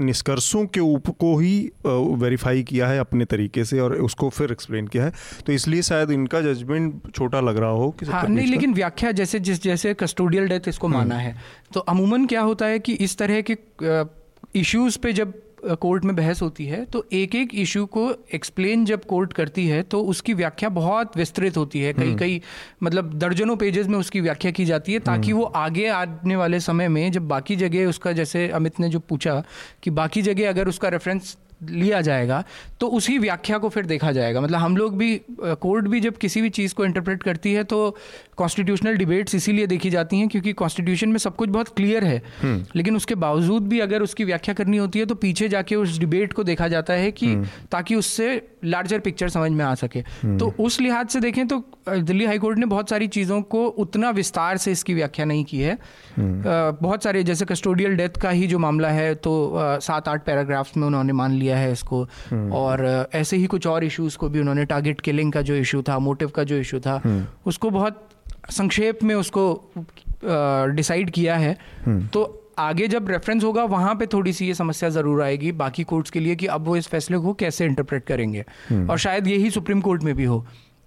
निष्कर्षों 0.00 0.64
के 0.66 0.80
ऊप 0.82 1.08
को 1.18 1.36
ही 1.38 1.54
वेरीफाई 1.86 2.62
किया 2.62 2.88
है 2.88 2.98
अपने 2.98 3.24
तरीके 3.26 3.64
से 3.64 3.80
और 3.80 3.94
उसको 4.00 4.28
फिर 4.30 4.52
एक्सप्लेन 4.52 4.86
किया 4.86 5.04
है 5.04 5.12
तो 5.46 5.52
इसलिए 5.52 5.82
शायद 5.82 6.10
इनका 6.10 6.40
जजमेंट 6.42 7.12
छोटा 7.14 7.40
लग 7.40 7.56
रहा 7.56 7.70
हो 7.72 7.90
कि 7.90 8.06
हाँ, 8.06 8.26
नहीं 8.28 8.46
लेकिन 8.46 8.74
व्याख्या 8.74 9.12
जैसे 9.12 9.40
जिस 9.40 9.62
जैसे 9.62 9.94
कस्टोडियल 9.96 10.48
डेथ 10.48 10.68
इसको 10.68 10.86
हम्म। 10.86 10.98
माना 10.98 11.16
है 11.16 11.36
तो 11.74 11.80
अमूमन 11.88 12.26
क्या 12.26 12.40
होता 12.42 12.66
है 12.66 12.78
कि 12.78 12.92
इस 13.00 13.16
तरह 13.18 13.40
के 13.50 13.56
इश्यूज़ 14.54 14.98
पे 14.98 15.12
जब 15.12 15.32
कोर्ट 15.80 16.04
में 16.04 16.14
बहस 16.16 16.42
होती 16.42 16.66
है 16.66 16.84
तो 16.84 17.04
एक 17.12 17.34
एक 17.34 17.54
इशू 17.54 17.84
को 17.88 18.08
एक्सप्लेन 18.34 18.84
जब 18.84 19.04
कोर्ट 19.04 19.32
करती 19.32 19.66
है 19.66 19.82
तो 19.84 20.00
उसकी 20.04 20.34
व्याख्या 20.34 20.68
बहुत 20.70 21.16
विस्तृत 21.16 21.56
होती 21.56 21.80
है 21.80 21.92
कई 21.92 22.04
हम्म। 22.04 22.16
कई 22.16 22.40
मतलब 22.82 23.12
दर्जनों 23.18 23.56
पेजेस 23.56 23.86
में 23.86 23.98
उसकी 23.98 24.20
व्याख्या 24.20 24.50
की 24.50 24.64
जाती 24.64 24.92
है 24.92 24.98
ताकि 25.00 25.30
हम्म। 25.30 25.40
वो 25.40 25.46
आगे 25.58 25.86
आने 25.90 26.36
वाले 26.36 26.60
समय 26.60 26.88
में 26.88 27.10
जब 27.12 27.28
बाकी 27.28 27.56
जगह 27.56 27.88
उसका 27.88 28.12
जैसे 28.12 28.48
अमित 28.50 28.80
ने 28.80 28.88
जो 28.88 28.98
पूछा 29.00 29.42
कि 29.82 29.90
बाकी 29.92 30.22
जगह 30.22 30.48
अगर 30.48 30.68
उसका 30.68 30.88
रेफरेंस 30.88 31.36
लिया 31.62 32.00
जाएगा 32.00 32.42
तो 32.80 32.86
उसी 32.88 33.16
व्याख्या 33.18 33.58
को 33.58 33.68
फिर 33.68 33.86
देखा 33.86 34.12
जाएगा 34.12 34.40
मतलब 34.40 34.58
हम 34.58 34.76
लोग 34.76 34.96
भी 34.98 35.20
कोर्ट 35.40 35.88
भी 35.88 36.00
जब 36.00 36.16
किसी 36.16 36.42
भी 36.42 36.50
चीज़ 36.50 36.74
को 36.74 36.84
इंटरप्रेट 36.84 37.22
करती 37.22 37.52
है 37.52 37.64
तो 37.64 37.96
कॉन्स्टिट्यूशनल 38.40 38.96
डिबेट्स 38.96 39.34
इसीलिए 39.34 39.66
देखी 39.66 39.90
जाती 39.90 40.18
हैं 40.18 40.28
क्योंकि 40.28 40.52
कॉन्स्टिट्यूशन 40.54 41.08
में 41.08 41.18
सब 41.18 41.36
कुछ 41.36 41.48
बहुत 41.50 41.68
क्लियर 41.76 42.04
है। 42.04 42.22
हम्म। 42.42 42.64
लेकिन 42.76 42.96
उसके 42.96 43.14
बावजूद 43.16 43.68
भी 43.68 43.80
अगर 43.80 44.02
उसकी 44.02 44.24
व्याख्या 44.24 44.54
करनी 44.54 44.76
होती 44.76 44.98
है 44.98 45.06
तो 45.06 45.14
पीछे 45.16 45.48
जाके 45.48 45.76
उस 45.76 45.98
डिबेट 45.98 46.32
को 46.32 46.44
देखा 46.44 46.68
जाता 46.68 46.94
है 46.94 47.10
कि 47.12 47.26
हम्म। 47.26 47.48
ताकि 47.72 47.94
उससे 47.94 48.30
लार्जर 48.64 48.98
पिक्चर 49.00 49.28
समझ 49.28 49.50
में 49.50 49.64
आ 49.64 49.74
सके। 49.74 50.00
हम्म। 50.22 50.38
तो 50.38 50.52
उस 50.60 50.80
लिहाज 50.80 51.08
से 51.08 51.20
देखें 51.20 51.46
तो 51.48 51.62
दिल्ली 51.88 52.24
हाईकोर्ट 52.24 52.58
ने 52.58 52.66
बहुत 52.66 52.90
सारी 52.90 53.06
चीज़ों 53.08 53.40
को 53.44 53.64
उतना 53.78 54.10
विस्तार 54.10 54.56
से 54.56 54.72
इसकी 54.72 54.94
व्याख्या 54.94 55.24
नहीं 55.24 55.44
की 55.44 55.60
है। 55.60 55.78
बहुत 56.18 57.04
सारे 57.04 57.22
जैसे 57.22 57.44
कस्टोडियल 57.44 57.96
डेथ 57.96 58.20
का 58.22 58.30
ही 58.30 58.46
जो 58.46 58.58
मामला 58.58 58.88
है 58.90 59.14
तो 59.14 59.32
सात 59.82 60.08
आठ 60.08 60.24
पैराग्राफ्स 60.26 60.76
में 60.76 60.86
उन्होंने 60.86 61.12
मान 61.12 61.32
लिया 61.32 61.56
है 61.58 61.72
इसको। 61.72 62.02
और 62.54 63.08
ऐसे 63.14 63.36
ही 63.36 63.46
कुछ 63.46 63.66
और 63.66 63.84
इश्यूज़ 63.84 64.16
को 64.18 64.28
भी 64.28 64.40
उन्होंने 64.40 64.64
टारगेट 64.64 65.00
किलिंग 65.00 65.32
का 65.32 65.42
जो 65.42 65.54
इशू 65.56 65.82
था 65.82 65.98
मोटिव 65.98 66.28
का 66.28 66.44
जो 66.44 66.58
इशू 66.58 66.80
था 66.80 67.02
उसको 67.46 67.70
बहुत 67.70 68.06
संक्षेप 68.50 69.02
में 69.02 69.14
उसको 69.14 69.44
डिसाइड 70.72 71.10
किया 71.10 71.36
है 71.36 71.56
हम्म। 71.86 72.06
तो 72.06 72.36
आगे 72.58 72.86
जब 72.88 73.08
रेफरेंस 73.08 73.44
होगा 73.44 73.64
वहाँ 73.64 73.94
पे 73.94 74.06
थोड़ी 74.06 74.32
सी 74.32 74.46
ये 74.46 74.54
समस्या 74.54 74.88
ज़रूर 74.88 75.22
आएगी 75.22 75.52
बाकी 75.54 75.84
कोर्ट्स 75.84 76.10
के 76.10 76.20
लिए 76.20 76.36
कि 76.36 76.46
अब 76.48 76.66
वो 76.66 76.76
इस 76.76 76.88
फैसले 76.88 77.18
को 77.18 77.32
कैसे 77.34 77.66
इंटरप्रेट 77.66 78.04
करेंगे 78.04 78.44
हम्म। 78.68 78.90
और 78.90 78.98
शायद 78.98 79.26
यही 79.26 79.50
सुप्रीम 79.50 79.80
कोर्ट 79.80 80.02
में 80.02 80.14
भी 80.14 80.24
हो 80.24 80.44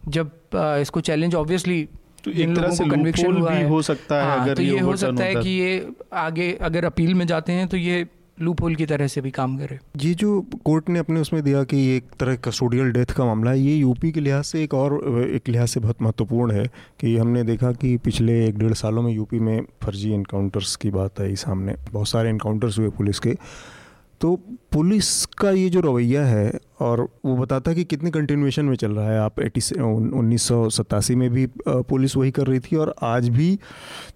जब 0.08 0.32
इसको 0.56 1.02
चैलेंज 1.02 1.36
ऑब्वियसली 1.36 1.88
तो 2.24 2.32
एक 2.32 2.56
तरह 2.56 2.70
से 2.72 2.86
कन्विक्शन 2.86 3.38
हुआ 3.38 3.50
भी 3.52 3.64
हो 3.64 3.82
सकता 3.82 4.16
है 4.16 4.30
हाँ, 4.30 4.42
अगर 4.42 4.56
तो 4.56 4.62
ये, 4.62 4.72
ये 4.72 4.80
हो 4.80 4.96
सकता 4.96 5.24
है 5.24 5.36
कि 5.36 5.50
ये 5.50 5.88
आगे 6.18 6.52
अगर 6.62 6.86
अपील 6.86 7.14
में 7.14 7.26
जाते 7.28 7.52
हैं 7.52 7.68
तो 7.68 7.78
ये 7.78 8.06
लूप 8.38 8.62
होल 8.62 8.76
की 8.76 8.86
तरह 8.86 9.08
से 9.08 9.22
भी 9.22 9.32
काम 9.32 9.58
करे 9.58 9.78
ये 9.98 10.14
जो 10.14 10.40
कोर्ट 10.66 10.90
ने 10.90 11.00
अपने 11.00 11.20
उसमें 11.20 11.42
दिया 11.44 11.64
कि 11.64 11.78
ये 11.78 11.96
एक 11.98 12.06
तरह 12.20 12.36
कस्टोडियल 12.36 12.92
डेथ 12.92 13.14
का 13.18 13.26
मामला 13.26 13.52
है, 13.52 13.60
ये 13.60 13.76
यूपी 13.76 14.12
के 14.12 14.20
लिहाज 14.20 14.44
से 14.44 14.64
एक 14.64 14.74
और, 14.74 14.94
एक 15.26 15.50
लिहाज 15.50 15.68
से 15.68 15.80
बहुत 15.80 16.02
महत्वपूर्ण 16.02 16.52
है 16.52 16.66
कि 17.00 17.16
हमने 17.18 17.44
देखा 17.44 17.72
कि 17.74 17.96
पिछले 17.98 18.46
एक 18.48 18.58
डेढ़ 18.58 18.74
सालों 18.74 19.02
में 19.02 19.12
यूपी 19.14 19.40
में 19.40 19.62
फर्जी 19.84 20.14
इनकाउंटर्स 20.14 20.76
की 20.76 20.90
बात 20.92 21.22
आई 21.22 21.36
सामने, 21.36 21.76
बहुत 21.92 22.08
सारे 22.08 22.30
इनकाउंटर्स 22.30 22.80
हुए 22.80 22.90
पुलिस 22.90 23.20
के। 23.20 23.38
तो 24.22 24.36
पुलिस 24.72 25.26
का 25.38 25.52
ये 25.52 25.70
जो 25.70 25.80
रवैया 25.82 26.26
है 26.26 26.52
और 26.80 27.02
वो 27.26 27.36
बताता 27.38 27.72
है 27.72 27.76
कि 27.76 27.84
कितने 27.84 28.12
कंटिन्यूएशन 28.12 28.66
में 28.66 28.76
चल 28.76 28.92
रहा 28.92 29.10
है, 29.12 29.20
आप 29.20 29.40
एटी 29.40 29.62
उन्नीस 29.82 30.44
सौ 30.44 30.70
सतासी 30.70 31.16
में 31.16 31.30
भी 31.30 31.48
पुलिस 31.68 32.16
वही 32.18 32.32
कर 32.32 32.48
रही 32.48 32.60
थी 32.62 32.76
और 32.76 32.94
आज 33.04 33.30
भी। 33.30 33.58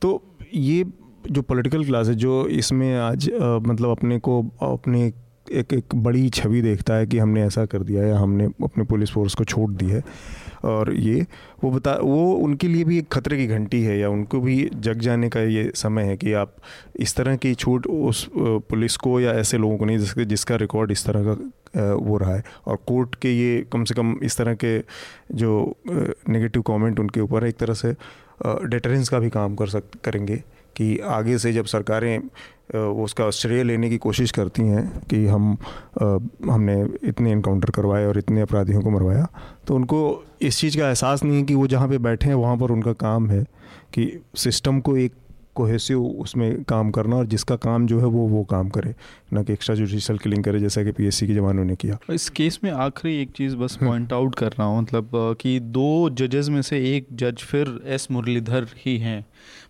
तो 0.01 0.22
ये 0.55 0.86
जो 1.32 1.42
पॉलिटिकल 1.42 1.86
क्लास 1.86 2.08
है 2.08 2.16
जो 2.16 2.48
इसमें 2.48 2.96
आज 2.98 3.30
आ, 3.32 3.58
मतलब 3.60 3.90
अपने 3.90 4.20
को 4.20 4.42
अपने 4.64 5.12
एक 5.52 5.74
एक 5.74 5.96
बड़ी 5.96 6.30
छवि 6.30 6.62
देखता 6.62 6.94
है 6.94 7.06
कि 7.08 7.18
हमने 7.18 7.44
ऐसा 7.44 7.66
कर 7.66 7.84
दिया 7.84 8.04
है 8.04 8.14
हमने 8.14 8.46
अपने 8.64 8.84
पुलिस 8.84 9.12
फोर्स 9.12 9.36
को 9.36 9.44
छोड़ 9.44 9.70
दी 9.72 9.86
है। 9.86 10.02
और 10.66 10.94
ये 10.94 11.26
वो 11.64 11.72
बता 11.72 11.94
वो 11.94 12.34
उनके 12.36 12.68
लिए 12.68 12.84
भी 12.84 12.98
एक 12.98 13.08
खतरे 13.14 13.38
की 13.38 13.46
घंटी 13.48 13.82
है 13.84 13.98
या 14.00 14.10
उनको 14.10 14.40
भी 14.40 14.70
जग 14.76 15.00
जाने 15.00 15.30
का 15.30 15.42
ये 15.42 15.72
समय 15.76 16.04
है 16.04 16.18
कि 16.18 16.34
आप 16.34 16.56
इस 17.00 17.16
तरह 17.16 17.36
की 17.36 17.54
छूट 17.56 17.88
उस 17.88 18.28
पुलिस 18.36 18.98
को 18.98 19.20
या 19.22 19.34
ऐसे 19.34 19.58
लोगों 19.58 19.78
को 19.78 19.86
नहीं 19.86 19.98
जिसके 19.98 20.26
जिसका 20.26 20.56
रिकॉर्ड 20.56 20.92
इस 20.92 21.06
तरह 21.06 21.24
का 21.26 21.94
वो 21.96 22.18
रहा 22.18 22.36
है। 22.36 22.44
और 22.66 22.78
कोर्ट 22.88 23.16
के 23.16 23.32
ये 23.32 23.66
कम 23.72 23.84
से 23.84 23.96
कम 23.96 24.16
इस 24.24 24.38
तरह 24.38 24.54
के 24.64 24.78
जो 25.36 25.76
नेगेटिव 25.90 26.62
कमेंट 26.62 27.00
उनके 27.00 27.22
ऊपर 27.22 27.44
है 27.44 27.50
एक 27.50 27.58
तरह 27.58 27.74
से 27.74 27.96
डेटरेंस 28.46 29.10
का 29.10 29.20
भी 29.20 29.30
काम 29.30 29.56
कर 29.56 29.68
सक 29.68 29.84
करेंगे। 30.04 30.42
कि 30.78 30.98
आगे 31.00 31.38
से 31.38 31.54
जब 31.54 31.66
सरकारें 31.66 32.20
उसका 32.76 33.30
श्रेय 33.32 33.64
लेने 33.64 33.90
की 33.90 33.98
कोशिश 33.98 34.32
करती 34.32 34.62
हैं 34.62 34.86
कि 35.10 35.26
हम 35.26 35.58
हमने 36.50 36.76
इतने 37.10 37.32
इनकाउंटर 37.32 37.70
करवाए 37.70 38.06
और 38.06 38.18
इतने 38.18 38.42
अपराधियों 38.42 38.82
को 38.82 38.90
मरवाया 38.90 39.28
तो 39.68 39.76
उनको 39.76 40.02
इस 40.42 40.60
चीज़ 40.60 40.78
का 40.78 40.88
एहसास 40.88 41.24
नहीं 41.24 41.38
है 41.38 41.44
कि 41.44 41.56
वो 41.56 41.68
जहाँ 41.68 41.88
पे 41.88 41.98
बैठे 41.98 42.28
हैं 42.28 42.36
वहाँ 42.36 42.58
पर 42.58 42.72
उनका 42.72 42.94
काम 43.00 43.30
है 43.30 43.44
कि 43.94 44.12
सिस्टम 44.36 44.80
को 44.80 44.98
एक 44.98 45.14
कोहेसिव 45.56 46.04
उसमें 46.04 46.64
काम 46.64 46.90
करना 46.92 47.16
और 47.16 47.26
जिसका 47.26 47.56
काम 47.56 47.86
जो 47.88 48.00
है 48.00 48.06
वो 48.06 48.28
वो 48.28 48.44
काम 48.44 48.68
करे 48.70 48.94
ना 49.34 49.44
कि 49.44 49.54
एक्स्ट्रा 49.54 49.76
जुडिशल 49.76 50.18
किलिंग 50.18 50.44
करे 50.44 50.60
जैसा 50.60 50.84
कि 50.84 50.92
पीएससी 50.92 51.28
के 51.28 51.34
ज़मानों 51.34 51.64
ने 51.66 51.76
किया। 51.76 51.98
इस 52.14 52.30
केस 52.30 52.60
में 52.64 52.72
आखिरी 52.72 53.16
एक 53.22 53.32
चीज़ 53.32 53.56
बस 53.56 53.78
पॉइंट 53.84 54.14
आउट 54.14 54.36
कर 54.36 54.52
रहा 54.52 54.68
हूँ 54.68 54.82
मतलब 54.82 55.10
कि 55.42 55.60
दो 55.60 56.10
जजेस 56.10 56.50
में 56.50 56.62
से 56.62 56.78
एक 56.96 57.08
जज 57.14 57.44
फिर 57.44 57.80
एस 57.86 58.08
मुरलीधर 58.12 58.68
ही 58.86 58.98
हैं। 58.98 59.26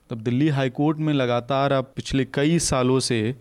तब 0.10 0.18
दिल्ली 0.18 0.47
हाई 0.47 0.70
कोर्ट 0.70 0.97
में 0.97 1.14
लगातार 1.14 1.72
अब 1.72 1.91
पिछले 1.95 2.26
कई 2.26 2.60
सालों 2.60 2.99
से 2.99 3.36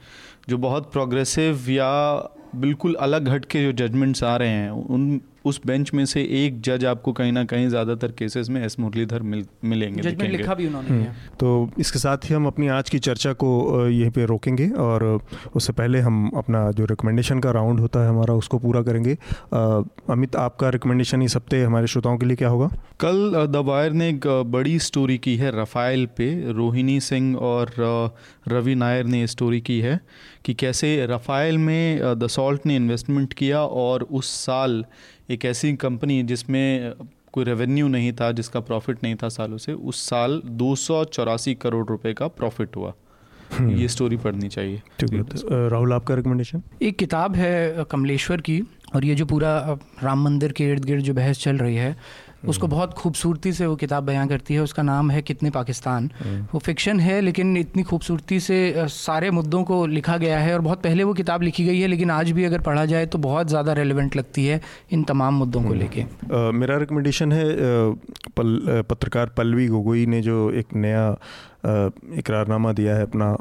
जो 0.48 0.58
बहुत 0.58 0.92
प्रोग्रेसिव 0.92 1.70
या 1.70 1.90
बिल्कुल 2.56 2.94
अलग 2.94 3.28
हट 3.28 3.44
के 3.44 3.62
जो 3.62 3.72
जजमेंट्स 3.72 4.24
आ 4.24 4.36
रहे 4.36 4.48
हैं, 4.48 4.70
उन 4.70 5.20
उस 5.46 5.60
बेंच 5.66 5.92
में 5.94 6.04
से 6.06 6.22
एक 6.36 6.60
जज 6.60 6.84
आपको 6.84 7.12
कहीं 7.12 7.32
ना 7.32 7.44
कहीं 7.44 7.68
ज़्यादातर 7.68 8.12
केसेस 8.12 8.48
में 8.48 8.64
एस 8.64 8.78
मुरलीधर 8.80 9.22
मिल, 9.24 9.44
मिलेंगे 9.64 10.26
लिखा 10.28 10.54
भी 10.54 10.66
उन्होंने 10.66 10.88
हम्म। 10.88 11.36
तो 11.40 11.70
इसके 11.78 11.98
साथ 11.98 12.24
ही 12.24 12.34
हम 12.34 12.46
अपनी 12.46 12.68
आज 12.68 12.90
की 12.90 12.98
चर्चा 13.00 13.32
को 13.34 13.48
यहीं 13.88 14.10
पे 14.10 14.24
रोकेंगे 14.26 14.68
और 14.80 15.04
उससे 15.54 15.72
पहले 15.72 16.00
हम 16.00 16.30
अपना 16.36 16.70
जो 16.72 16.84
रिकमेंडेशन 16.86 17.40
का 17.40 17.50
राउंड 17.50 17.80
होता 17.80 18.02
है 18.02 18.08
हमारा 18.08 18.34
उसको 18.34 18.58
पूरा 18.58 18.82
करेंगे। 18.82 19.16
अमित 20.10 20.36
आपका 20.36 20.68
रिकमेंडेशन 20.70 21.22
इस 21.22 21.36
हफ़्ते 21.36 21.62
हमारे 21.62 21.86
श्रोताओं 21.86 22.18
के 22.18 22.26
लिए 22.26 22.36
क्या 22.36 22.48
होगा? 22.48 22.70
कल 23.00 23.46
द 23.46 23.62
वायर 23.66 23.92
ने 23.92 24.08
एक 24.08 24.26
बड़ी 24.52 24.78
स्टोरी 24.80 25.18
की 25.18 25.36
है 25.36 25.50
रफ़ाइल 25.60 26.06
पे। 26.16 26.28
रोहिणी 26.52 26.98
सिंह 27.00 27.36
और 27.38 27.72
रवि 28.48 28.74
नायर 28.74 29.04
ने 29.06 29.26
स्टोरी 29.26 29.60
की 29.60 29.80
है 29.80 30.00
कि 30.44 30.54
कैसे 30.54 30.94
रफ़ाइल 31.06 31.58
में 31.58 32.18
द 32.18 32.26
सॉल्ट 32.30 32.66
ने 32.66 32.76
इन्वेस्टमेंट 32.76 33.32
किया 33.32 33.60
और 33.84 34.02
उस 34.12 34.30
साल 34.44 34.84
एक 35.30 35.44
ऐसी 35.44 35.76
कंपनी 35.76 36.22
जिसमें 36.22 36.92
कोई 37.32 37.44
रेवेन्यू 37.44 37.88
नहीं 37.88 38.12
था 38.12 38.32
जिसका 38.32 38.60
प्रॉफिट 38.60 38.98
नहीं 39.02 39.14
था 39.14 39.28
सालों 39.28 39.58
से 39.58 39.72
उस 39.72 40.08
साल 40.08 40.42
दो 40.44 40.74
सौ 40.76 41.04
चौरासी 41.04 41.54
करोड़ 41.54 41.86
रुपए 41.86 42.12
का 42.12 42.28
प्रॉफिट 42.28 42.76
हुआ। 42.76 42.94
हम्म। 43.52 43.70
ये 43.70 43.88
स्टोरी 43.88 44.16
पढ़नी 44.16 44.48
चाहिए। 44.48 44.82
ठीक 45.00 45.12
है 45.12 45.22
तो, 45.22 45.68
राहुल 45.68 45.92
आपका 45.92 46.14
रिकमेंडेशन 46.14 46.62
एक 46.82 46.96
किताब 46.96 47.36
है 47.36 47.84
कमलेश्वर 47.90 48.40
की 48.40 48.62
और 48.94 49.04
ये 49.04 49.14
जो 49.14 49.26
पूरा 49.26 49.78
राम 50.02 50.24
मंदिर 50.24 50.52
के 50.52 50.64
इर्द 50.64 50.84
गिर्द 50.84 51.04
जो 51.04 51.14
बहस 51.14 51.42
चल 51.42 51.56
रही 51.56 51.76
है 51.76 51.96
उसको 52.46 52.66
बहुत 52.68 52.94
खूबसूरती 52.94 53.52
से 53.52 53.66
वो 53.66 53.76
किताब 53.76 54.04
बयां 54.04 54.26
करती 54.28 54.54
है 54.54 54.60
उसका 54.60 54.82
नाम 54.84 55.10
है 55.10 55.22
कितने 55.22 55.50
पाकिस्तान 55.50 56.10
हम्म। 56.16 56.46
वो 56.52 56.58
फिक्शन 56.60 57.00
है 57.00 57.20
लेकिन 57.20 57.56
इतनी 57.56 57.82
खूबसूरती 57.84 58.40
से 58.40 58.58
सारे 58.90 59.30
मुद्दों 59.32 59.62
को 59.64 59.84
लिखा 59.88 60.16
गया 60.18 60.38
है 60.38 60.54
और 60.54 60.60
बहुत 60.60 60.82
पहले 60.82 61.04
वो 61.04 61.14
किताब 61.14 61.42
लिखी 61.42 61.64
गई 61.64 61.80
है 61.80 61.88
लेकिन 61.88 62.10
आज 62.10 62.30
भी 62.30 62.44
अगर 62.44 62.60
पढ़ा 62.62 62.84
जाए 62.86 63.06
तो 63.06 63.18
बहुत 63.20 63.48
ज़्यादा 63.48 63.72
रेलिवेंट 63.74 64.16
लगती 64.16 64.46
है 64.46 64.60
इन 64.90 65.04
तमाम 65.04 65.34
मुद्दों 65.36 65.62
को 65.62 65.68
हम्म। 65.68 65.78
लेके 65.78 66.52
मेरा 66.54 66.76
रिकमेंडेशन 66.78 67.32
है 67.32 67.44
पल, 68.36 68.82
पत्रकार 68.90 69.32
पल्लवी 69.36 69.66
गोगोई 69.68 70.06
ने 70.06 70.20
जो 70.22 70.50
एक 70.52 70.74
नया 70.76 71.04
इकरारनामा 71.66 72.72
दिया 72.74 72.96
है 72.96 73.02
अपना 73.02 73.36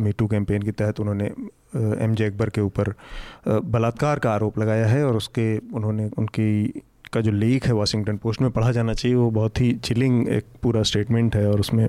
मीटू 0.00 0.26
कैंपेन 0.26 0.62
के 0.62 0.72
तहत 0.72 1.00
उन्होंने 1.00 1.30
एम 1.76 2.14
जे 2.14 2.26
अकबर 2.26 2.48
के 2.48 2.60
ऊपर 2.60 2.92
बलात्कार 3.48 4.18
का 4.18 4.32
आरोप 4.32 4.58
लगाया 4.58 4.86
है 4.86 5.04
और 5.04 5.16
उसके 5.16 5.46
उन्होंने 5.58 6.08
उनकी 6.18 6.50
का 7.12 7.20
जो 7.20 7.32
लेख 7.32 7.66
है 7.66 7.72
वाशिंगटन 7.72 8.16
पोस्ट 8.16 8.40
में 8.40 8.50
पढ़ा 8.50 8.72
जाना 8.72 8.94
चाहिए 8.94 9.16
वो 9.16 9.30
बहुत 9.30 9.60
ही 9.60 9.72
चिलिंग 9.72 10.28
एक 10.28 10.44
पूरा 10.62 10.82
स्टेटमेंट 10.82 11.36
है 11.36 11.46
और 11.50 11.60
उसमें 11.60 11.84
आ, 11.84 11.88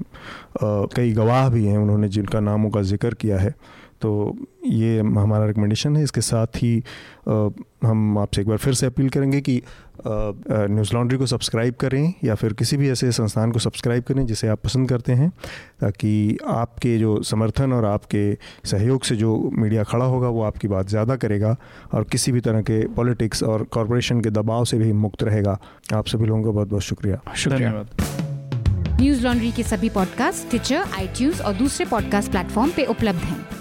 कई 0.63 1.11
गवाह 1.11 1.49
भी 1.49 1.65
हैं 1.65 1.77
उन्होंने 1.77 2.07
जिनका 2.07 2.39
नामों 2.39 2.69
का 2.69 2.81
ज़िक्र 2.81 3.13
किया 3.13 3.37
है। 3.39 3.55
तो 4.01 4.35
ये 4.65 4.99
हमारा 4.99 5.45
रिकमेंडेशन 5.45 5.95
है। 5.95 6.03
इसके 6.03 6.21
साथ 6.21 6.47
ही 6.57 6.77
आ, 7.29 7.49
हम 7.85 8.17
आपसे 8.17 8.41
एक 8.41 8.47
बार 8.47 8.57
फिर 8.57 8.73
से 8.73 8.85
अपील 8.85 9.09
करेंगे 9.09 9.41
कि 9.41 9.61
न्यूज़ 10.07 10.93
लॉन्ड्री 10.93 11.17
को 11.17 11.25
सब्सक्राइब 11.25 11.73
करें 11.73 12.13
या 12.23 12.35
फिर 12.35 12.53
किसी 12.53 12.77
भी 12.77 12.89
ऐसे 12.89 13.11
संस्थान 13.11 13.51
को 13.51 13.59
सब्सक्राइब 13.59 14.03
करें 14.03 14.25
जिसे 14.25 14.47
आप 14.47 14.61
पसंद 14.63 14.89
करते 14.89 15.13
हैं 15.13 15.29
ताकि 15.81 16.37
आपके 16.47 16.97
जो 16.97 17.21
समर्थन 17.23 17.73
और 17.73 17.85
आपके 17.85 18.23
सहयोग 18.65 19.03
से 19.03 19.15
जो 19.15 19.37
मीडिया 19.53 19.83
खड़ा 19.83 20.05
होगा 20.05 20.27
वो 20.27 20.43
आपकी 20.43 20.67
बात 20.67 20.89
ज़्यादा 20.89 21.15
करेगा 21.15 21.55
और 21.93 22.03
किसी 22.03 22.31
भी 22.31 22.39
तरह 22.39 22.61
के 22.61 22.85
पॉलिटिक्स 22.87 23.43
और 23.43 23.63
कॉरपोरेशन 23.63 24.21
के 24.21 24.29
दबाव 24.29 24.65
से 24.65 24.77
भी 24.77 24.91
मुक्त 24.93 25.23
रहेगा। 25.23 25.59
आप 25.93 26.07
सभी 26.07 26.25
लोगों 26.25 26.43
का 26.43 26.51
बहुत 26.51 26.67
बहुत 26.67 26.81
शुक्रिया। 26.81 27.21
शुक्रिया 27.35 27.85
न्यूज़ 29.01 29.23
लॉन्ड्री 29.23 29.51
के 29.51 29.63
सभी 29.63 29.89
पॉडकास्ट 29.89 30.49
ट्विटर 30.49 30.83
आई 30.93 31.31
और 31.45 31.53
दूसरे 31.53 31.85
पॉडकास्ट 31.85 32.31
प्लेटफॉर्म 32.31 32.71
पे 32.75 32.85
उपलब्ध 32.85 33.19
हैं। 33.19 33.60